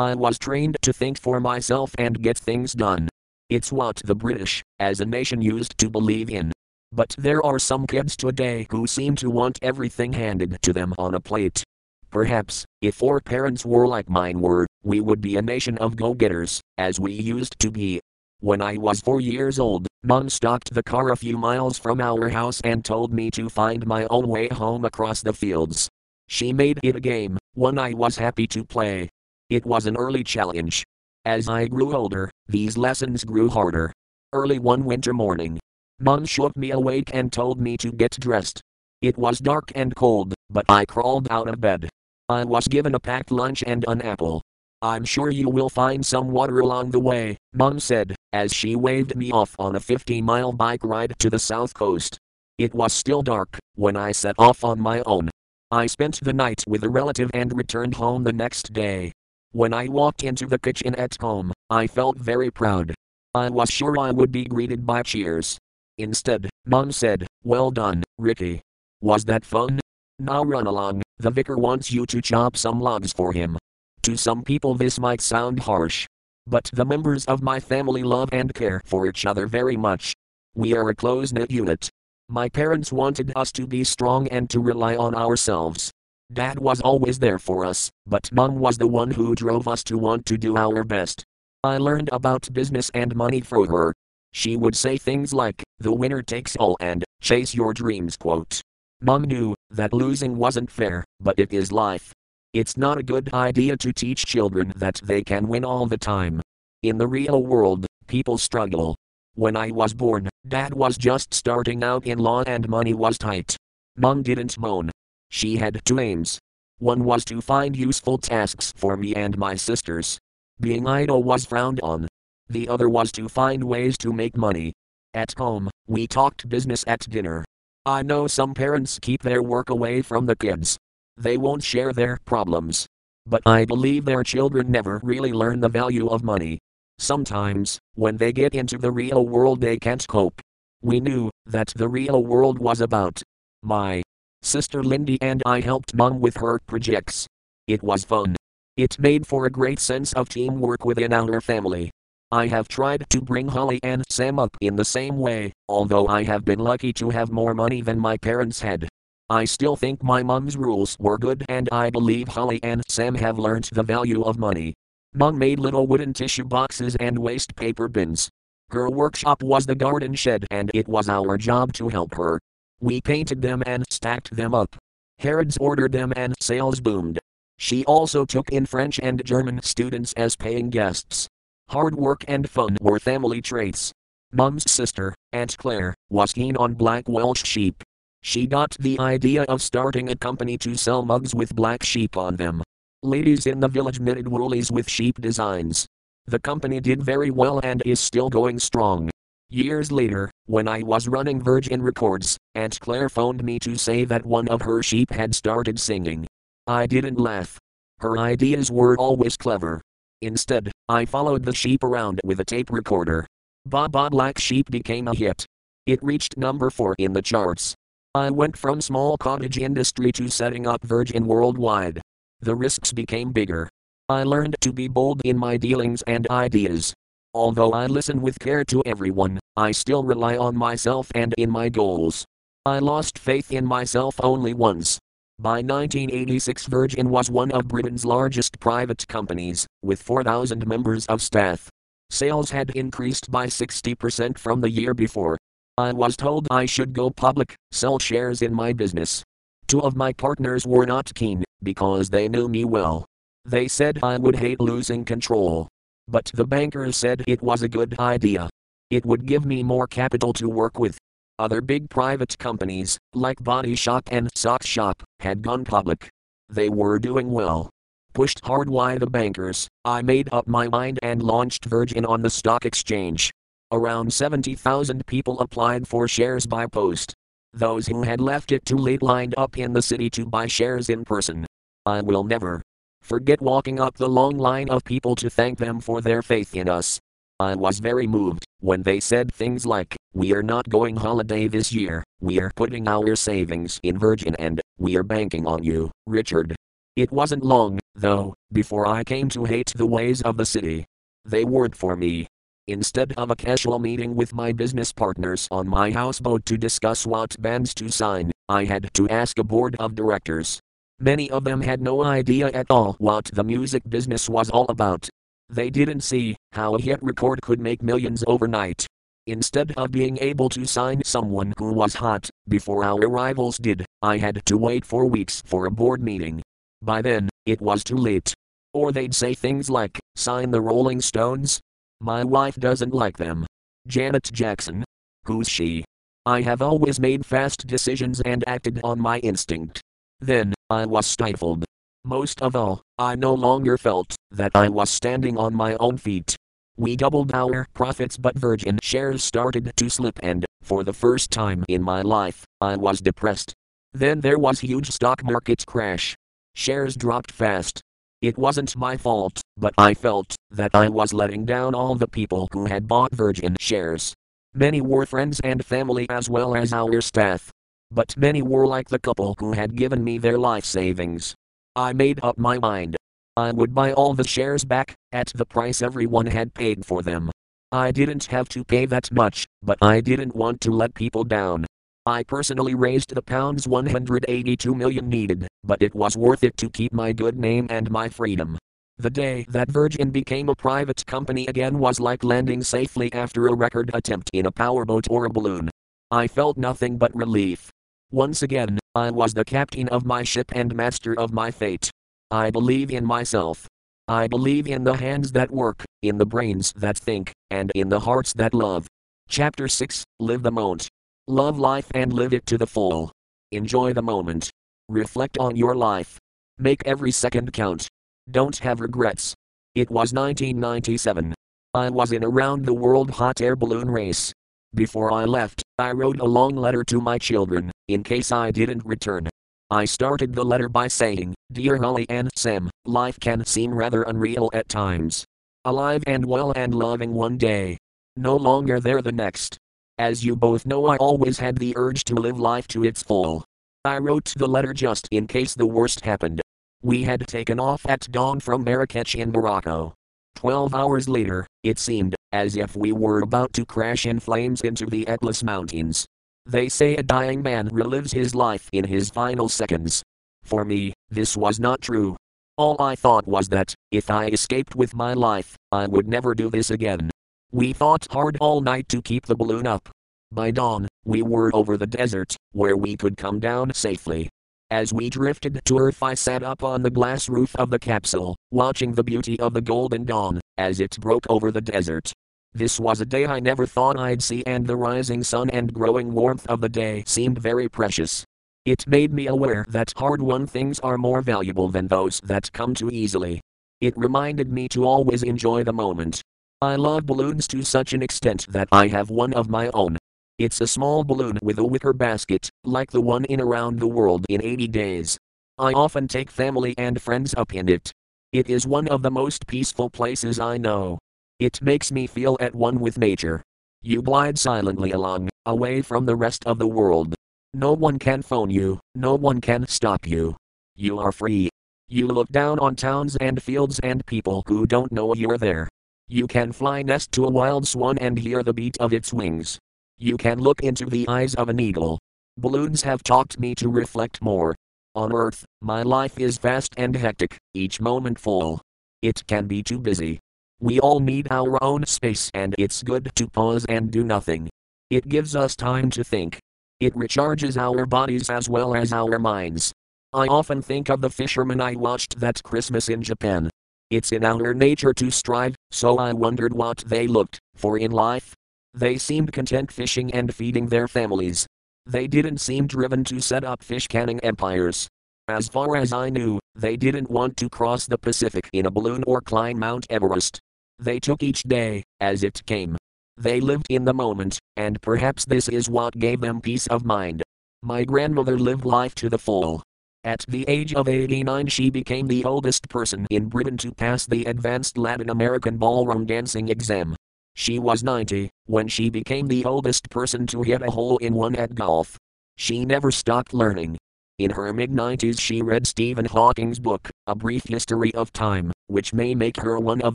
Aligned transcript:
I 0.00 0.14
was 0.14 0.38
trained 0.38 0.76
to 0.82 0.92
think 0.92 1.18
for 1.18 1.40
myself 1.40 1.92
and 1.98 2.22
get 2.22 2.38
things 2.38 2.72
done. 2.72 3.08
It's 3.50 3.72
what 3.72 3.96
the 4.04 4.14
British, 4.14 4.62
as 4.78 5.00
a 5.00 5.04
nation, 5.04 5.42
used 5.42 5.76
to 5.78 5.90
believe 5.90 6.30
in. 6.30 6.52
But 6.92 7.16
there 7.18 7.44
are 7.44 7.58
some 7.58 7.84
kids 7.84 8.16
today 8.16 8.68
who 8.70 8.86
seem 8.86 9.16
to 9.16 9.28
want 9.28 9.58
everything 9.60 10.12
handed 10.12 10.62
to 10.62 10.72
them 10.72 10.94
on 10.98 11.16
a 11.16 11.20
plate. 11.20 11.64
Perhaps, 12.10 12.64
if 12.80 13.02
our 13.02 13.18
parents 13.18 13.66
were 13.66 13.88
like 13.88 14.08
mine 14.08 14.40
were, 14.40 14.68
we 14.84 15.00
would 15.00 15.20
be 15.20 15.36
a 15.36 15.42
nation 15.42 15.76
of 15.78 15.96
go 15.96 16.14
getters, 16.14 16.60
as 16.78 17.00
we 17.00 17.12
used 17.12 17.58
to 17.58 17.72
be. 17.72 17.98
When 18.38 18.62
I 18.62 18.76
was 18.76 19.00
four 19.00 19.20
years 19.20 19.58
old, 19.58 19.88
Mom 20.04 20.28
stopped 20.28 20.72
the 20.72 20.84
car 20.84 21.10
a 21.10 21.16
few 21.16 21.36
miles 21.36 21.76
from 21.76 22.00
our 22.00 22.28
house 22.28 22.60
and 22.60 22.84
told 22.84 23.12
me 23.12 23.32
to 23.32 23.48
find 23.48 23.84
my 23.84 24.06
own 24.10 24.28
way 24.28 24.46
home 24.46 24.84
across 24.84 25.22
the 25.22 25.32
fields. 25.32 25.88
She 26.28 26.52
made 26.52 26.78
it 26.84 26.94
a 26.94 27.00
game, 27.00 27.36
one 27.54 27.80
I 27.80 27.94
was 27.94 28.16
happy 28.16 28.46
to 28.46 28.64
play. 28.64 29.08
It 29.50 29.64
was 29.64 29.86
an 29.86 29.96
early 29.96 30.22
challenge. 30.22 30.84
As 31.24 31.48
I 31.48 31.66
grew 31.68 31.96
older, 31.96 32.30
these 32.48 32.76
lessons 32.76 33.24
grew 33.24 33.48
harder. 33.48 33.92
Early 34.32 34.58
one 34.58 34.84
winter 34.84 35.14
morning, 35.14 35.58
Mom 36.00 36.26
shook 36.26 36.54
me 36.56 36.70
awake 36.70 37.10
and 37.14 37.32
told 37.32 37.58
me 37.58 37.76
to 37.78 37.90
get 37.90 38.12
dressed. 38.20 38.60
It 39.00 39.16
was 39.16 39.38
dark 39.38 39.72
and 39.74 39.96
cold, 39.96 40.34
but 40.50 40.66
I 40.68 40.84
crawled 40.84 41.28
out 41.30 41.48
of 41.48 41.60
bed. 41.60 41.88
I 42.28 42.44
was 42.44 42.68
given 42.68 42.94
a 42.94 43.00
packed 43.00 43.30
lunch 43.30 43.64
and 43.66 43.86
an 43.88 44.02
apple. 44.02 44.42
I'm 44.82 45.04
sure 45.04 45.30
you 45.30 45.48
will 45.48 45.70
find 45.70 46.04
some 46.04 46.30
water 46.30 46.60
along 46.60 46.90
the 46.90 47.00
way, 47.00 47.36
Mom 47.54 47.80
said, 47.80 48.14
as 48.32 48.52
she 48.52 48.76
waved 48.76 49.16
me 49.16 49.32
off 49.32 49.56
on 49.58 49.76
a 49.76 49.80
50 49.80 50.20
mile 50.20 50.52
bike 50.52 50.84
ride 50.84 51.18
to 51.18 51.30
the 51.30 51.38
south 51.38 51.72
coast. 51.72 52.18
It 52.58 52.74
was 52.74 52.92
still 52.92 53.22
dark 53.22 53.58
when 53.74 53.96
I 53.96 54.12
set 54.12 54.34
off 54.38 54.62
on 54.62 54.78
my 54.78 55.02
own. 55.06 55.30
I 55.70 55.86
spent 55.86 56.20
the 56.20 56.32
night 56.32 56.64
with 56.68 56.84
a 56.84 56.88
relative 56.88 57.30
and 57.34 57.56
returned 57.56 57.94
home 57.94 58.24
the 58.24 58.32
next 58.32 58.72
day. 58.72 59.12
When 59.52 59.72
I 59.72 59.88
walked 59.88 60.24
into 60.24 60.44
the 60.44 60.58
kitchen 60.58 60.94
at 60.96 61.16
home, 61.18 61.54
I 61.70 61.86
felt 61.86 62.18
very 62.18 62.50
proud. 62.50 62.94
I 63.34 63.48
was 63.48 63.70
sure 63.70 63.98
I 63.98 64.10
would 64.10 64.30
be 64.30 64.44
greeted 64.44 64.84
by 64.86 65.02
cheers. 65.02 65.56
Instead, 65.96 66.50
Mom 66.66 66.92
said, 66.92 67.26
Well 67.44 67.70
done, 67.70 68.04
Ricky. 68.18 68.60
Was 69.00 69.24
that 69.24 69.46
fun? 69.46 69.80
Now 70.18 70.44
run 70.44 70.66
along, 70.66 71.00
the 71.18 71.30
vicar 71.30 71.56
wants 71.56 71.90
you 71.90 72.04
to 72.06 72.20
chop 72.20 72.58
some 72.58 72.78
logs 72.78 73.14
for 73.14 73.32
him. 73.32 73.56
To 74.02 74.18
some 74.18 74.42
people, 74.42 74.74
this 74.74 75.00
might 75.00 75.22
sound 75.22 75.60
harsh. 75.60 76.06
But 76.46 76.70
the 76.74 76.84
members 76.84 77.24
of 77.24 77.42
my 77.42 77.58
family 77.58 78.02
love 78.02 78.28
and 78.32 78.52
care 78.52 78.82
for 78.84 79.06
each 79.06 79.24
other 79.24 79.46
very 79.46 79.78
much. 79.78 80.12
We 80.54 80.74
are 80.74 80.90
a 80.90 80.94
close 80.94 81.32
knit 81.32 81.50
unit. 81.50 81.88
My 82.28 82.50
parents 82.50 82.92
wanted 82.92 83.32
us 83.34 83.50
to 83.52 83.66
be 83.66 83.82
strong 83.82 84.28
and 84.28 84.50
to 84.50 84.60
rely 84.60 84.94
on 84.94 85.14
ourselves. 85.14 85.90
Dad 86.30 86.58
was 86.58 86.82
always 86.82 87.18
there 87.18 87.38
for 87.38 87.64
us, 87.64 87.90
but 88.06 88.30
mom 88.32 88.58
was 88.58 88.76
the 88.76 88.86
one 88.86 89.10
who 89.10 89.34
drove 89.34 89.66
us 89.66 89.82
to 89.84 89.96
want 89.96 90.26
to 90.26 90.36
do 90.36 90.58
our 90.58 90.84
best. 90.84 91.24
I 91.64 91.78
learned 91.78 92.10
about 92.12 92.52
business 92.52 92.90
and 92.92 93.16
money 93.16 93.40
through 93.40 93.66
her. 93.66 93.94
She 94.32 94.54
would 94.54 94.76
say 94.76 94.98
things 94.98 95.32
like, 95.32 95.62
the 95.78 95.92
winner 95.92 96.20
takes 96.20 96.54
all 96.56 96.76
and 96.80 97.02
chase 97.22 97.54
your 97.54 97.72
dreams 97.72 98.18
quote. 98.18 98.60
Mom 99.00 99.22
knew 99.22 99.54
that 99.70 99.94
losing 99.94 100.36
wasn't 100.36 100.70
fair, 100.70 101.02
but 101.18 101.38
it 101.38 101.54
is 101.54 101.72
life. 101.72 102.12
It's 102.52 102.76
not 102.76 102.98
a 102.98 103.02
good 103.02 103.32
idea 103.32 103.78
to 103.78 103.92
teach 103.92 104.26
children 104.26 104.74
that 104.76 105.00
they 105.02 105.22
can 105.22 105.48
win 105.48 105.64
all 105.64 105.86
the 105.86 105.96
time. 105.96 106.42
In 106.82 106.98
the 106.98 107.06
real 107.06 107.42
world, 107.42 107.86
people 108.06 108.36
struggle. 108.36 108.96
When 109.34 109.56
I 109.56 109.70
was 109.70 109.94
born, 109.94 110.28
dad 110.46 110.74
was 110.74 110.98
just 110.98 111.32
starting 111.32 111.82
out 111.82 112.06
in 112.06 112.18
law 112.18 112.42
and 112.42 112.68
money 112.68 112.92
was 112.92 113.16
tight. 113.16 113.56
Mom 113.96 114.22
didn't 114.22 114.58
moan. 114.58 114.90
She 115.28 115.56
had 115.56 115.80
two 115.84 116.00
aims. 116.00 116.38
One 116.78 117.04
was 117.04 117.24
to 117.26 117.40
find 117.40 117.76
useful 117.76 118.18
tasks 118.18 118.72
for 118.76 118.96
me 118.96 119.14
and 119.14 119.36
my 119.36 119.56
sisters. 119.56 120.18
Being 120.60 120.86
idle 120.86 121.22
was 121.22 121.44
frowned 121.44 121.80
on. 121.82 122.08
The 122.48 122.68
other 122.68 122.88
was 122.88 123.12
to 123.12 123.28
find 123.28 123.64
ways 123.64 123.98
to 123.98 124.12
make 124.12 124.36
money. 124.36 124.72
At 125.14 125.34
home, 125.36 125.70
we 125.86 126.06
talked 126.06 126.48
business 126.48 126.84
at 126.86 127.00
dinner. 127.08 127.44
I 127.84 128.02
know 128.02 128.26
some 128.26 128.54
parents 128.54 128.98
keep 128.98 129.22
their 129.22 129.42
work 129.42 129.70
away 129.70 130.02
from 130.02 130.26
the 130.26 130.36
kids. 130.36 130.76
They 131.16 131.36
won't 131.36 131.62
share 131.62 131.92
their 131.92 132.18
problems. 132.24 132.86
But 133.26 133.42
I 133.44 133.64
believe 133.64 134.04
their 134.04 134.22
children 134.22 134.70
never 134.70 135.00
really 135.02 135.32
learn 135.32 135.60
the 135.60 135.68
value 135.68 136.08
of 136.08 136.22
money. 136.22 136.58
Sometimes, 136.98 137.78
when 137.94 138.16
they 138.16 138.32
get 138.32 138.54
into 138.54 138.78
the 138.78 138.90
real 138.90 139.26
world, 139.26 139.60
they 139.60 139.78
can't 139.78 140.06
cope. 140.08 140.40
We 140.80 141.00
knew 141.00 141.30
that 141.46 141.72
the 141.76 141.88
real 141.88 142.22
world 142.24 142.58
was 142.58 142.80
about 142.80 143.22
my 143.62 144.02
sister 144.42 144.82
Lindy 144.82 145.18
and 145.20 145.42
I 145.44 145.60
helped 145.60 145.94
mom 145.94 146.20
with 146.20 146.38
her 146.38 146.58
projects. 146.66 147.26
It 147.66 147.82
was 147.82 148.04
fun. 148.04 148.34
It 148.76 148.98
made 148.98 149.26
for 149.26 149.44
a 149.44 149.50
great 149.50 149.78
sense 149.78 150.12
of 150.14 150.28
teamwork 150.28 150.84
within 150.84 151.12
our 151.12 151.40
family. 151.40 151.90
I 152.30 152.46
have 152.46 152.68
tried 152.68 153.04
to 153.10 153.20
bring 153.20 153.48
Holly 153.48 153.80
and 153.82 154.04
Sam 154.10 154.38
up 154.38 154.56
in 154.60 154.76
the 154.76 154.84
same 154.84 155.18
way, 155.18 155.52
although 155.68 156.06
I 156.06 156.24
have 156.24 156.44
been 156.44 156.58
lucky 156.58 156.92
to 156.94 157.10
have 157.10 157.30
more 157.30 157.54
money 157.54 157.82
than 157.82 157.98
my 157.98 158.16
parents 158.16 158.60
had. 158.60 158.88
I 159.30 159.44
still 159.44 159.76
think 159.76 160.02
my 160.02 160.22
mom's 160.22 160.56
rules 160.56 160.96
were 160.98 161.18
good 161.18 161.44
and 161.48 161.68
I 161.70 161.90
believe 161.90 162.28
Holly 162.28 162.60
and 162.62 162.82
Sam 162.88 163.14
have 163.16 163.38
learned 163.38 163.68
the 163.72 163.82
value 163.82 164.22
of 164.22 164.38
money. 164.38 164.74
Mom 165.14 165.38
made 165.38 165.58
little 165.58 165.86
wooden 165.86 166.14
tissue 166.14 166.44
boxes 166.44 166.96
and 166.96 167.18
waste 167.18 167.54
paper 167.56 167.88
bins. 167.88 168.30
Her 168.70 168.88
workshop 168.88 169.42
was 169.42 169.66
the 169.66 169.74
garden 169.74 170.14
shed 170.14 170.46
and 170.50 170.70
it 170.72 170.88
was 170.88 171.08
our 171.08 171.36
job 171.36 171.72
to 171.74 171.88
help 171.88 172.14
her. 172.14 172.38
We 172.80 173.00
painted 173.00 173.42
them 173.42 173.62
and 173.66 173.84
stacked 173.90 174.34
them 174.34 174.54
up. 174.54 174.76
Harrods 175.18 175.58
ordered 175.58 175.92
them 175.92 176.12
and 176.14 176.34
sales 176.40 176.80
boomed. 176.80 177.18
She 177.58 177.84
also 177.86 178.24
took 178.24 178.50
in 178.50 178.66
French 178.66 179.00
and 179.02 179.24
German 179.24 179.62
students 179.62 180.12
as 180.16 180.36
paying 180.36 180.70
guests. 180.70 181.28
Hard 181.70 181.96
work 181.96 182.24
and 182.28 182.48
fun 182.48 182.76
were 182.80 183.00
family 183.00 183.42
traits. 183.42 183.92
Mum's 184.32 184.70
sister, 184.70 185.14
Aunt 185.32 185.56
Claire, 185.58 185.94
was 186.08 186.32
keen 186.32 186.56
on 186.56 186.74
black 186.74 187.08
Welsh 187.08 187.44
sheep. 187.44 187.82
She 188.22 188.46
got 188.46 188.76
the 188.78 188.98
idea 189.00 189.42
of 189.44 189.60
starting 189.60 190.10
a 190.10 190.16
company 190.16 190.56
to 190.58 190.76
sell 190.76 191.04
mugs 191.04 191.34
with 191.34 191.56
black 191.56 191.82
sheep 191.82 192.16
on 192.16 192.36
them. 192.36 192.62
Ladies 193.02 193.46
in 193.46 193.60
the 193.60 193.68
village 193.68 194.00
knitted 194.00 194.28
woolies 194.28 194.70
with 194.70 194.88
sheep 194.88 195.20
designs. 195.20 195.86
The 196.26 196.38
company 196.38 196.78
did 196.78 197.02
very 197.02 197.30
well 197.30 197.58
and 197.62 197.82
is 197.86 198.00
still 198.00 198.28
going 198.28 198.58
strong. 198.58 199.10
Years 199.50 199.90
later, 199.90 200.30
when 200.44 200.68
I 200.68 200.82
was 200.82 201.08
running 201.08 201.40
Virgin 201.40 201.80
Records, 201.80 202.36
Aunt 202.54 202.78
Claire 202.80 203.08
phoned 203.08 203.42
me 203.42 203.58
to 203.60 203.78
say 203.78 204.04
that 204.04 204.26
one 204.26 204.46
of 204.48 204.60
her 204.60 204.82
sheep 204.82 205.10
had 205.10 205.34
started 205.34 205.80
singing. 205.80 206.26
I 206.66 206.86
didn't 206.86 207.18
laugh. 207.18 207.58
Her 208.00 208.18
ideas 208.18 208.70
were 208.70 208.94
always 208.98 209.38
clever. 209.38 209.80
Instead, 210.20 210.70
I 210.90 211.06
followed 211.06 211.46
the 211.46 211.54
sheep 211.54 211.82
around 211.82 212.20
with 212.24 212.40
a 212.40 212.44
tape 212.44 212.70
recorder. 212.70 213.26
Baba 213.64 214.10
Black 214.10 214.38
Sheep 214.38 214.70
became 214.70 215.08
a 215.08 215.14
hit. 215.14 215.46
It 215.86 216.02
reached 216.02 216.36
number 216.36 216.68
4 216.68 216.96
in 216.98 217.14
the 217.14 217.22
charts. 217.22 217.74
I 218.14 218.28
went 218.28 218.54
from 218.54 218.82
small 218.82 219.16
cottage 219.16 219.56
industry 219.56 220.12
to 220.12 220.28
setting 220.28 220.66
up 220.66 220.82
Virgin 220.84 221.26
worldwide. 221.26 222.02
The 222.40 222.54
risks 222.54 222.92
became 222.92 223.32
bigger. 223.32 223.70
I 224.10 224.24
learned 224.24 224.56
to 224.60 224.74
be 224.74 224.88
bold 224.88 225.22
in 225.24 225.38
my 225.38 225.56
dealings 225.56 226.02
and 226.02 226.28
ideas. 226.28 226.92
Although 227.38 227.70
I 227.70 227.86
listen 227.86 228.20
with 228.20 228.40
care 228.40 228.64
to 228.64 228.82
everyone, 228.84 229.38
I 229.56 229.70
still 229.70 230.02
rely 230.02 230.36
on 230.36 230.56
myself 230.56 231.08
and 231.14 231.32
in 231.38 231.50
my 231.50 231.68
goals. 231.68 232.24
I 232.66 232.80
lost 232.80 233.16
faith 233.16 233.52
in 233.52 233.64
myself 233.64 234.16
only 234.24 234.54
once. 234.54 234.98
By 235.38 235.62
1986, 235.62 236.66
Virgin 236.66 237.10
was 237.10 237.30
one 237.30 237.52
of 237.52 237.68
Britain's 237.68 238.04
largest 238.04 238.58
private 238.58 239.06
companies, 239.06 239.68
with 239.84 240.02
4,000 240.02 240.66
members 240.66 241.06
of 241.06 241.22
staff. 241.22 241.68
Sales 242.10 242.50
had 242.50 242.70
increased 242.70 243.30
by 243.30 243.46
60% 243.46 244.36
from 244.36 244.60
the 244.60 244.70
year 244.70 244.92
before. 244.92 245.38
I 245.76 245.92
was 245.92 246.16
told 246.16 246.48
I 246.50 246.66
should 246.66 246.92
go 246.92 247.08
public, 247.08 247.54
sell 247.70 248.00
shares 248.00 248.42
in 248.42 248.52
my 248.52 248.72
business. 248.72 249.22
Two 249.68 249.80
of 249.80 249.94
my 249.94 250.12
partners 250.12 250.66
were 250.66 250.86
not 250.86 251.14
keen, 251.14 251.44
because 251.62 252.10
they 252.10 252.28
knew 252.28 252.48
me 252.48 252.64
well. 252.64 253.06
They 253.44 253.68
said 253.68 254.00
I 254.02 254.18
would 254.18 254.34
hate 254.34 254.58
losing 254.58 255.04
control. 255.04 255.68
But 256.10 256.30
the 256.34 256.46
bankers 256.46 256.96
said 256.96 257.22
it 257.26 257.42
was 257.42 257.62
a 257.62 257.68
good 257.68 257.98
idea. 257.98 258.48
It 258.90 259.04
would 259.04 259.26
give 259.26 259.44
me 259.44 259.62
more 259.62 259.86
capital 259.86 260.32
to 260.34 260.48
work 260.48 260.78
with. 260.78 260.96
Other 261.38 261.60
big 261.60 261.90
private 261.90 262.36
companies, 262.38 262.98
like 263.12 263.44
Body 263.44 263.74
Shop 263.76 264.08
and 264.10 264.30
Sock 264.34 264.64
Shop, 264.64 265.02
had 265.20 265.42
gone 265.42 265.64
public. 265.64 266.08
They 266.48 266.70
were 266.70 266.98
doing 266.98 267.30
well. 267.30 267.68
Pushed 268.14 268.40
hard 268.44 268.72
by 268.72 268.96
the 268.96 269.06
bankers, 269.06 269.68
I 269.84 270.00
made 270.00 270.30
up 270.32 270.48
my 270.48 270.66
mind 270.68 270.98
and 271.02 271.22
launched 271.22 271.66
Virgin 271.66 272.06
on 272.06 272.22
the 272.22 272.30
stock 272.30 272.64
exchange. 272.64 273.30
Around 273.70 274.10
70,000 274.12 275.06
people 275.06 275.38
applied 275.40 275.86
for 275.86 276.08
shares 276.08 276.46
by 276.46 276.66
post. 276.66 277.14
Those 277.52 277.86
who 277.86 278.02
had 278.02 278.20
left 278.20 278.50
it 278.50 278.64
too 278.64 278.78
late 278.78 279.02
lined 279.02 279.34
up 279.36 279.58
in 279.58 279.74
the 279.74 279.82
city 279.82 280.08
to 280.10 280.24
buy 280.24 280.46
shares 280.46 280.88
in 280.88 281.04
person. 281.04 281.46
I 281.84 282.00
will 282.00 282.24
never 282.24 282.62
forget 283.08 283.40
walking 283.40 283.80
up 283.80 283.96
the 283.96 284.08
long 284.08 284.36
line 284.36 284.68
of 284.68 284.84
people 284.84 285.16
to 285.16 285.30
thank 285.30 285.58
them 285.58 285.80
for 285.80 286.02
their 286.02 286.20
faith 286.20 286.54
in 286.54 286.68
us. 286.68 287.00
I 287.40 287.54
was 287.54 287.78
very 287.78 288.06
moved 288.06 288.44
when 288.60 288.82
they 288.82 289.00
said 289.00 289.32
things 289.32 289.64
like, 289.64 289.96
We 290.12 290.34
are 290.34 290.42
not 290.42 290.68
going 290.68 290.96
holiday 290.96 291.48
this 291.48 291.72
year, 291.72 292.04
we 292.20 292.38
are 292.38 292.52
putting 292.54 292.86
our 292.86 293.16
savings 293.16 293.80
in 293.82 293.98
Virgin 293.98 294.34
and 294.38 294.60
we 294.76 294.96
are 294.96 295.02
banking 295.02 295.46
on 295.46 295.62
you, 295.62 295.90
Richard. 296.06 296.54
It 296.96 297.10
wasn't 297.10 297.44
long, 297.44 297.78
though, 297.94 298.34
before 298.52 298.86
I 298.86 299.04
came 299.04 299.30
to 299.30 299.44
hate 299.44 299.72
the 299.74 299.86
ways 299.86 300.20
of 300.20 300.36
the 300.36 300.44
city. 300.44 300.84
They 301.24 301.44
weren't 301.44 301.76
for 301.76 301.96
me. 301.96 302.26
Instead 302.66 303.14
of 303.16 303.30
a 303.30 303.36
casual 303.36 303.78
meeting 303.78 304.14
with 304.16 304.34
my 304.34 304.52
business 304.52 304.92
partners 304.92 305.48
on 305.50 305.66
my 305.66 305.90
houseboat 305.92 306.44
to 306.44 306.58
discuss 306.58 307.06
what 307.06 307.40
bands 307.40 307.72
to 307.74 307.90
sign, 307.90 308.32
I 308.50 308.64
had 308.64 308.92
to 308.92 309.08
ask 309.08 309.38
a 309.38 309.44
board 309.44 309.76
of 309.78 309.94
directors. 309.94 310.60
Many 311.00 311.30
of 311.30 311.44
them 311.44 311.60
had 311.60 311.80
no 311.80 312.02
idea 312.02 312.48
at 312.48 312.66
all 312.70 312.96
what 312.98 313.26
the 313.26 313.44
music 313.44 313.82
business 313.88 314.28
was 314.28 314.50
all 314.50 314.66
about. 314.68 315.08
They 315.48 315.70
didn't 315.70 316.00
see 316.00 316.36
how 316.52 316.74
a 316.74 316.80
hit 316.80 317.02
record 317.02 317.40
could 317.40 317.60
make 317.60 317.82
millions 317.82 318.24
overnight. 318.26 318.86
Instead 319.26 319.72
of 319.76 319.92
being 319.92 320.18
able 320.18 320.48
to 320.48 320.66
sign 320.66 321.02
someone 321.04 321.54
who 321.58 321.72
was 321.72 321.94
hot 321.94 322.28
before 322.48 322.82
our 322.82 323.08
rivals 323.08 323.58
did, 323.58 323.84
I 324.02 324.18
had 324.18 324.44
to 324.46 324.56
wait 324.56 324.84
for 324.84 325.06
weeks 325.06 325.42
for 325.46 325.66
a 325.66 325.70
board 325.70 326.02
meeting. 326.02 326.42
By 326.82 327.02
then, 327.02 327.28
it 327.46 327.60
was 327.60 327.84
too 327.84 327.96
late. 327.96 328.34
Or 328.72 328.90
they'd 328.90 329.14
say 329.14 329.34
things 329.34 329.70
like, 329.70 329.98
sign 330.16 330.50
the 330.50 330.60
Rolling 330.60 331.00
Stones, 331.00 331.60
my 332.00 332.24
wife 332.24 332.56
doesn't 332.56 332.94
like 332.94 333.16
them. 333.16 333.46
Janet 333.86 334.30
Jackson. 334.32 334.84
Who's 335.24 335.48
she? 335.48 335.84
I 336.24 336.42
have 336.42 336.62
always 336.62 337.00
made 337.00 337.26
fast 337.26 337.66
decisions 337.66 338.20
and 338.20 338.44
acted 338.46 338.80
on 338.84 339.00
my 339.00 339.18
instinct. 339.18 339.80
Then, 340.20 340.54
I 340.70 340.84
was 340.84 341.06
stifled. 341.06 341.64
Most 342.04 342.42
of 342.42 342.54
all, 342.54 342.82
I 342.98 343.14
no 343.14 343.32
longer 343.32 343.78
felt 343.78 344.14
that 344.30 344.52
I 344.54 344.68
was 344.68 344.90
standing 344.90 345.38
on 345.38 345.54
my 345.54 345.76
own 345.80 345.96
feet. 345.96 346.36
We 346.76 346.94
doubled 346.94 347.34
our 347.34 347.66
profits, 347.72 348.18
but 348.18 348.36
Virgin 348.36 348.78
shares 348.82 349.24
started 349.24 349.72
to 349.74 349.88
slip, 349.88 350.18
and 350.22 350.44
for 350.62 350.84
the 350.84 350.92
first 350.92 351.30
time 351.30 351.64
in 351.68 351.82
my 351.82 352.02
life, 352.02 352.44
I 352.60 352.76
was 352.76 353.00
depressed. 353.00 353.54
Then 353.94 354.20
there 354.20 354.38
was 354.38 354.60
huge 354.60 354.90
stock 354.90 355.24
market 355.24 355.64
crash. 355.66 356.14
Shares 356.54 356.96
dropped 356.96 357.32
fast. 357.32 357.80
It 358.20 358.36
wasn't 358.36 358.76
my 358.76 358.98
fault, 358.98 359.40
but 359.56 359.72
I 359.78 359.94
felt 359.94 360.36
that 360.50 360.72
I 360.74 360.90
was 360.90 361.14
letting 361.14 361.46
down 361.46 361.74
all 361.74 361.94
the 361.94 362.08
people 362.08 362.48
who 362.52 362.66
had 362.66 362.86
bought 362.86 363.14
Virgin 363.14 363.56
shares. 363.58 364.12
Many 364.52 364.82
were 364.82 365.06
friends 365.06 365.40
and 365.42 365.64
family 365.64 366.06
as 366.10 366.28
well 366.28 366.54
as 366.54 366.74
our 366.74 367.00
staff. 367.00 367.50
But 367.90 368.16
many 368.16 368.42
were 368.42 368.66
like 368.66 368.88
the 368.88 368.98
couple 368.98 369.34
who 369.38 369.52
had 369.52 369.74
given 369.74 370.04
me 370.04 370.18
their 370.18 370.38
life 370.38 370.64
savings. 370.64 371.34
I 371.74 371.92
made 371.92 372.20
up 372.22 372.38
my 372.38 372.58
mind. 372.58 372.96
I 373.36 373.50
would 373.52 373.74
buy 373.74 373.92
all 373.92 374.14
the 374.14 374.26
shares 374.26 374.64
back, 374.64 374.94
at 375.12 375.32
the 375.34 375.46
price 375.46 375.80
everyone 375.80 376.26
had 376.26 376.52
paid 376.52 376.84
for 376.84 377.02
them. 377.02 377.30
I 377.72 377.90
didn't 377.90 378.26
have 378.26 378.48
to 378.50 378.64
pay 378.64 378.84
that 378.86 379.10
much, 379.12 379.46
but 379.62 379.78
I 379.80 380.00
didn't 380.00 380.34
want 380.34 380.60
to 380.62 380.70
let 380.70 380.94
people 380.94 381.24
down. 381.24 381.66
I 382.04 382.22
personally 382.22 382.74
raised 382.74 383.14
the 383.14 383.22
pounds 383.22 383.68
182 383.68 384.74
million 384.74 385.08
needed, 385.08 385.46
but 385.64 385.82
it 385.82 385.94
was 385.94 386.16
worth 386.16 386.42
it 386.44 386.56
to 386.58 386.70
keep 386.70 386.92
my 386.92 387.12
good 387.12 387.38
name 387.38 387.66
and 387.70 387.90
my 387.90 388.08
freedom. 388.08 388.58
The 388.98 389.10
day 389.10 389.46
that 389.50 389.70
Virgin 389.70 390.10
became 390.10 390.48
a 390.48 390.54
private 390.54 391.06
company 391.06 391.46
again 391.46 391.78
was 391.78 392.00
like 392.00 392.24
landing 392.24 392.62
safely 392.62 393.12
after 393.12 393.46
a 393.46 393.54
record 393.54 393.90
attempt 393.94 394.30
in 394.32 394.46
a 394.46 394.52
powerboat 394.52 395.06
or 395.10 395.24
a 395.26 395.30
balloon. 395.30 395.70
I 396.10 396.26
felt 396.26 396.56
nothing 396.56 396.96
but 396.96 397.14
relief. 397.14 397.70
Once 398.10 398.42
again, 398.42 398.78
I 398.94 399.10
was 399.10 399.34
the 399.34 399.44
captain 399.44 399.86
of 399.90 400.06
my 400.06 400.22
ship 400.22 400.50
and 400.54 400.74
master 400.74 401.12
of 401.20 401.30
my 401.30 401.50
fate. 401.50 401.90
I 402.30 402.50
believe 402.50 402.90
in 402.90 403.04
myself. 403.04 403.66
I 404.08 404.26
believe 404.28 404.66
in 404.66 404.84
the 404.84 404.96
hands 404.96 405.32
that 405.32 405.50
work, 405.50 405.84
in 406.00 406.16
the 406.16 406.24
brains 406.24 406.72
that 406.72 406.96
think, 406.96 407.32
and 407.50 407.70
in 407.74 407.90
the 407.90 408.00
hearts 408.00 408.32
that 408.32 408.54
love. 408.54 408.86
Chapter 409.28 409.68
6 409.68 410.04
Live 410.20 410.42
the 410.42 410.50
Moment. 410.50 410.88
Love 411.26 411.58
life 411.58 411.86
and 411.94 412.10
live 412.14 412.32
it 412.32 412.46
to 412.46 412.56
the 412.56 412.66
full. 412.66 413.12
Enjoy 413.52 413.92
the 413.92 414.00
moment. 414.00 414.50
Reflect 414.88 415.36
on 415.36 415.54
your 415.54 415.74
life. 415.74 416.18
Make 416.56 416.80
every 416.86 417.10
second 417.10 417.52
count. 417.52 417.88
Don't 418.30 418.56
have 418.60 418.80
regrets. 418.80 419.34
It 419.74 419.90
was 419.90 420.14
1997. 420.14 421.34
I 421.74 421.90
was 421.90 422.12
in 422.12 422.24
a 422.24 422.28
round 422.28 422.64
the 422.64 422.72
world 422.72 423.10
hot 423.10 423.42
air 423.42 423.54
balloon 423.54 423.90
race. 423.90 424.32
Before 424.74 425.12
I 425.12 425.24
left, 425.24 425.62
I 425.78 425.92
wrote 425.92 426.20
a 426.20 426.24
long 426.24 426.54
letter 426.54 426.84
to 426.84 427.00
my 427.00 427.18
children, 427.18 427.72
in 427.88 428.02
case 428.02 428.30
I 428.30 428.50
didn't 428.50 428.84
return. 428.84 429.28
I 429.70 429.86
started 429.86 430.34
the 430.34 430.44
letter 430.44 430.68
by 430.68 430.88
saying, 430.88 431.34
Dear 431.52 431.78
Holly 431.78 432.06
and 432.08 432.28
Sam, 432.36 432.70
life 432.84 433.18
can 433.18 433.44
seem 433.44 433.72
rather 433.72 434.02
unreal 434.02 434.50
at 434.52 434.68
times. 434.68 435.24
Alive 435.64 436.02
and 436.06 436.24
well 436.24 436.52
and 436.52 436.74
loving 436.74 437.14
one 437.14 437.38
day. 437.38 437.78
No 438.16 438.36
longer 438.36 438.78
there 438.80 439.02
the 439.02 439.12
next. 439.12 439.56
As 439.98 440.24
you 440.24 440.36
both 440.36 440.64
know, 440.66 440.86
I 440.86 440.96
always 440.96 441.38
had 441.38 441.58
the 441.58 441.74
urge 441.76 442.04
to 442.04 442.14
live 442.14 442.38
life 442.38 442.68
to 442.68 442.84
its 442.84 443.02
full. 443.02 443.44
I 443.84 443.98
wrote 443.98 444.32
the 444.36 444.46
letter 444.46 444.72
just 444.74 445.08
in 445.10 445.26
case 445.26 445.54
the 445.54 445.66
worst 445.66 446.04
happened. 446.04 446.40
We 446.82 447.02
had 447.02 447.26
taken 447.26 447.58
off 447.58 447.84
at 447.88 448.10
dawn 448.10 448.38
from 448.40 448.64
Marrakech 448.64 449.14
in 449.14 449.32
Morocco. 449.32 449.94
Twelve 450.36 450.74
hours 450.74 451.08
later, 451.08 451.46
it 451.64 451.78
seemed 451.78 452.14
as 452.32 452.56
if 452.56 452.76
we 452.76 452.92
were 452.92 453.20
about 453.20 453.52
to 453.54 453.64
crash 453.64 454.06
in 454.06 454.20
flames 454.20 454.60
into 454.60 454.86
the 454.86 455.06
Atlas 455.06 455.42
Mountains. 455.42 456.06
They 456.46 456.68
say 456.68 456.96
a 456.96 457.02
dying 457.02 457.42
man 457.42 457.68
relives 457.70 458.12
his 458.12 458.34
life 458.34 458.68
in 458.72 458.84
his 458.84 459.10
final 459.10 459.48
seconds. 459.48 460.02
For 460.44 460.64
me, 460.64 460.94
this 461.10 461.36
was 461.36 461.60
not 461.60 461.82
true. 461.82 462.16
All 462.56 462.80
I 462.80 462.96
thought 462.96 463.26
was 463.26 463.48
that, 463.48 463.74
if 463.90 464.10
I 464.10 464.26
escaped 464.26 464.74
with 464.74 464.94
my 464.94 465.12
life, 465.14 465.56
I 465.70 465.86
would 465.86 466.08
never 466.08 466.34
do 466.34 466.50
this 466.50 466.70
again. 466.70 467.10
We 467.52 467.72
fought 467.72 468.06
hard 468.10 468.36
all 468.40 468.60
night 468.60 468.88
to 468.88 469.02
keep 469.02 469.26
the 469.26 469.36
balloon 469.36 469.66
up. 469.66 469.88
By 470.32 470.50
dawn, 470.50 470.88
we 471.04 471.22
were 471.22 471.54
over 471.54 471.76
the 471.76 471.86
desert, 471.86 472.36
where 472.52 472.76
we 472.76 472.96
could 472.96 473.16
come 473.16 473.38
down 473.40 473.72
safely. 473.74 474.28
As 474.70 474.92
we 474.92 475.08
drifted 475.08 475.62
to 475.64 475.78
Earth, 475.78 476.02
I 476.02 476.12
sat 476.12 476.42
up 476.42 476.62
on 476.62 476.82
the 476.82 476.90
glass 476.90 477.28
roof 477.28 477.56
of 477.56 477.70
the 477.70 477.78
capsule, 477.78 478.36
watching 478.50 478.92
the 478.92 479.02
beauty 479.02 479.40
of 479.40 479.54
the 479.54 479.62
golden 479.62 480.04
dawn 480.04 480.40
as 480.58 480.78
it 480.78 481.00
broke 481.00 481.26
over 481.30 481.50
the 481.50 481.62
desert. 481.62 482.12
This 482.52 482.78
was 482.78 483.00
a 483.00 483.06
day 483.06 483.24
I 483.24 483.40
never 483.40 483.64
thought 483.64 483.98
I'd 483.98 484.22
see, 484.22 484.44
and 484.44 484.66
the 484.66 484.76
rising 484.76 485.22
sun 485.22 485.48
and 485.48 485.72
growing 485.72 486.12
warmth 486.12 486.46
of 486.48 486.60
the 486.60 486.68
day 486.68 487.02
seemed 487.06 487.38
very 487.38 487.68
precious. 487.68 488.24
It 488.66 488.86
made 488.86 489.14
me 489.14 489.26
aware 489.26 489.64
that 489.68 489.94
hard 489.96 490.20
won 490.20 490.46
things 490.46 490.80
are 490.80 490.98
more 490.98 491.22
valuable 491.22 491.68
than 491.68 491.88
those 491.88 492.20
that 492.24 492.52
come 492.52 492.74
too 492.74 492.90
easily. 492.90 493.40
It 493.80 493.96
reminded 493.96 494.52
me 494.52 494.68
to 494.68 494.86
always 494.86 495.22
enjoy 495.22 495.64
the 495.64 495.72
moment, 495.72 496.22
I 496.60 496.74
love 496.74 497.06
balloons 497.06 497.46
to 497.48 497.62
such 497.62 497.92
an 497.92 498.02
extent 498.02 498.46
that 498.48 498.66
I 498.72 498.88
have 498.88 499.10
one 499.10 499.32
of 499.32 499.48
my 499.48 499.70
own. 499.72 499.96
It's 500.38 500.60
a 500.60 500.68
small 500.68 501.02
balloon 501.02 501.36
with 501.42 501.58
a 501.58 501.64
wicker 501.64 501.92
basket, 501.92 502.48
like 502.62 502.92
the 502.92 503.00
one 503.00 503.24
in 503.24 503.40
Around 503.40 503.80
the 503.80 503.88
World 503.88 504.24
in 504.28 504.40
80 504.40 504.68
Days. 504.68 505.18
I 505.58 505.72
often 505.72 506.06
take 506.06 506.30
family 506.30 506.76
and 506.78 507.02
friends 507.02 507.34
up 507.36 507.52
in 507.56 507.68
it. 507.68 507.90
It 508.32 508.48
is 508.48 508.64
one 508.64 508.86
of 508.86 509.02
the 509.02 509.10
most 509.10 509.48
peaceful 509.48 509.90
places 509.90 510.38
I 510.38 510.56
know. 510.56 511.00
It 511.40 511.60
makes 511.60 511.90
me 511.90 512.06
feel 512.06 512.36
at 512.38 512.54
one 512.54 512.78
with 512.78 512.98
nature. 512.98 513.42
You 513.82 514.00
glide 514.00 514.38
silently 514.38 514.92
along, 514.92 515.28
away 515.44 515.82
from 515.82 516.06
the 516.06 516.14
rest 516.14 516.46
of 516.46 516.60
the 516.60 516.68
world. 516.68 517.16
No 517.52 517.72
one 517.72 517.98
can 517.98 518.22
phone 518.22 518.48
you, 518.48 518.78
no 518.94 519.16
one 519.16 519.40
can 519.40 519.66
stop 519.66 520.06
you. 520.06 520.36
You 520.76 521.00
are 521.00 521.10
free. 521.10 521.48
You 521.88 522.06
look 522.06 522.28
down 522.28 522.60
on 522.60 522.76
towns 522.76 523.16
and 523.16 523.42
fields 523.42 523.80
and 523.80 524.06
people 524.06 524.44
who 524.46 524.66
don't 524.66 524.92
know 524.92 525.16
you're 525.16 525.38
there. 525.38 525.68
You 526.06 526.28
can 526.28 526.52
fly 526.52 526.82
next 526.82 527.10
to 527.12 527.24
a 527.24 527.30
wild 527.30 527.66
swan 527.66 527.98
and 527.98 528.16
hear 528.16 528.44
the 528.44 528.52
beat 528.52 528.76
of 528.78 528.92
its 528.92 529.12
wings. 529.12 529.58
You 530.00 530.16
can 530.16 530.38
look 530.38 530.62
into 530.62 530.86
the 530.86 531.08
eyes 531.08 531.34
of 531.34 531.48
an 531.48 531.58
eagle. 531.58 531.98
Balloons 532.36 532.82
have 532.82 533.02
taught 533.02 533.36
me 533.36 533.56
to 533.56 533.68
reflect 533.68 534.22
more. 534.22 534.54
On 534.94 535.12
Earth, 535.12 535.44
my 535.60 535.82
life 535.82 536.20
is 536.20 536.38
fast 536.38 536.72
and 536.76 536.94
hectic, 536.94 537.36
each 537.52 537.80
moment 537.80 538.20
full. 538.20 538.60
It 539.02 539.26
can 539.26 539.46
be 539.46 539.60
too 539.60 539.80
busy. 539.80 540.20
We 540.60 540.78
all 540.78 541.00
need 541.00 541.26
our 541.32 541.62
own 541.64 541.84
space 541.84 542.30
and 542.32 542.54
it's 542.58 542.84
good 542.84 543.10
to 543.16 543.26
pause 543.26 543.64
and 543.68 543.90
do 543.90 544.04
nothing. 544.04 544.48
It 544.88 545.08
gives 545.08 545.34
us 545.34 545.56
time 545.56 545.90
to 545.90 546.04
think. 546.04 546.38
It 546.78 546.94
recharges 546.94 547.56
our 547.56 547.84
bodies 547.84 548.30
as 548.30 548.48
well 548.48 548.76
as 548.76 548.92
our 548.92 549.18
minds. 549.18 549.72
I 550.12 550.26
often 550.28 550.62
think 550.62 550.90
of 550.90 551.00
the 551.00 551.10
fishermen 551.10 551.60
I 551.60 551.74
watched 551.74 552.20
that 552.20 552.40
Christmas 552.44 552.88
in 552.88 553.02
Japan. 553.02 553.50
It's 553.90 554.12
in 554.12 554.24
our 554.24 554.54
nature 554.54 554.92
to 554.94 555.10
strive, 555.10 555.56
so 555.72 555.98
I 555.98 556.12
wondered 556.12 556.54
what 556.54 556.84
they 556.86 557.08
looked 557.08 557.40
for 557.56 557.78
in 557.78 557.90
life. 557.90 558.32
They 558.78 558.96
seemed 558.96 559.32
content 559.32 559.72
fishing 559.72 560.14
and 560.14 560.32
feeding 560.32 560.68
their 560.68 560.86
families. 560.86 561.48
They 561.84 562.06
didn't 562.06 562.38
seem 562.38 562.68
driven 562.68 563.02
to 563.04 563.20
set 563.20 563.42
up 563.42 563.64
fish 563.64 563.88
canning 563.88 564.20
empires. 564.20 564.86
As 565.26 565.48
far 565.48 565.74
as 565.74 565.92
I 565.92 566.10
knew, 566.10 566.38
they 566.54 566.76
didn't 566.76 567.10
want 567.10 567.36
to 567.38 567.48
cross 567.48 567.86
the 567.86 567.98
Pacific 567.98 568.48
in 568.52 568.66
a 568.66 568.70
balloon 568.70 569.02
or 569.04 569.20
climb 569.20 569.58
Mount 569.58 569.84
Everest. 569.90 570.38
They 570.78 571.00
took 571.00 571.24
each 571.24 571.42
day, 571.42 571.82
as 571.98 572.22
it 572.22 572.46
came. 572.46 572.76
They 573.16 573.40
lived 573.40 573.66
in 573.68 573.84
the 573.84 573.92
moment, 573.92 574.38
and 574.56 574.80
perhaps 574.80 575.24
this 575.24 575.48
is 575.48 575.68
what 575.68 575.98
gave 575.98 576.20
them 576.20 576.40
peace 576.40 576.68
of 576.68 576.84
mind. 576.84 577.24
My 577.64 577.82
grandmother 577.82 578.38
lived 578.38 578.64
life 578.64 578.94
to 578.96 579.08
the 579.08 579.18
full. 579.18 579.60
At 580.04 580.24
the 580.28 580.44
age 580.46 580.72
of 580.72 580.86
89, 580.86 581.48
she 581.48 581.68
became 581.68 582.06
the 582.06 582.24
oldest 582.24 582.68
person 582.68 583.08
in 583.10 583.28
Britain 583.28 583.56
to 583.56 583.72
pass 583.72 584.06
the 584.06 584.24
advanced 584.26 584.78
Latin 584.78 585.10
American 585.10 585.56
ballroom 585.56 586.06
dancing 586.06 586.48
exam. 586.48 586.94
She 587.38 587.60
was 587.60 587.84
90 587.84 588.30
when 588.46 588.66
she 588.66 588.90
became 588.90 589.28
the 589.28 589.44
oldest 589.44 589.88
person 589.90 590.26
to 590.26 590.42
hit 590.42 590.60
a 590.60 590.72
hole 590.72 590.96
in 590.96 591.14
one 591.14 591.36
at 591.36 591.54
golf. 591.54 591.96
She 592.36 592.64
never 592.64 592.90
stopped 592.90 593.32
learning. 593.32 593.78
In 594.18 594.32
her 594.32 594.52
mid 594.52 594.72
90s, 594.72 595.20
she 595.20 595.40
read 595.40 595.64
Stephen 595.64 596.04
Hawking's 596.04 596.58
book, 596.58 596.90
A 597.06 597.14
Brief 597.14 597.44
History 597.44 597.94
of 597.94 598.12
Time, 598.12 598.50
which 598.66 598.92
may 598.92 599.14
make 599.14 599.36
her 599.36 599.56
one 599.60 599.80
of 599.82 599.94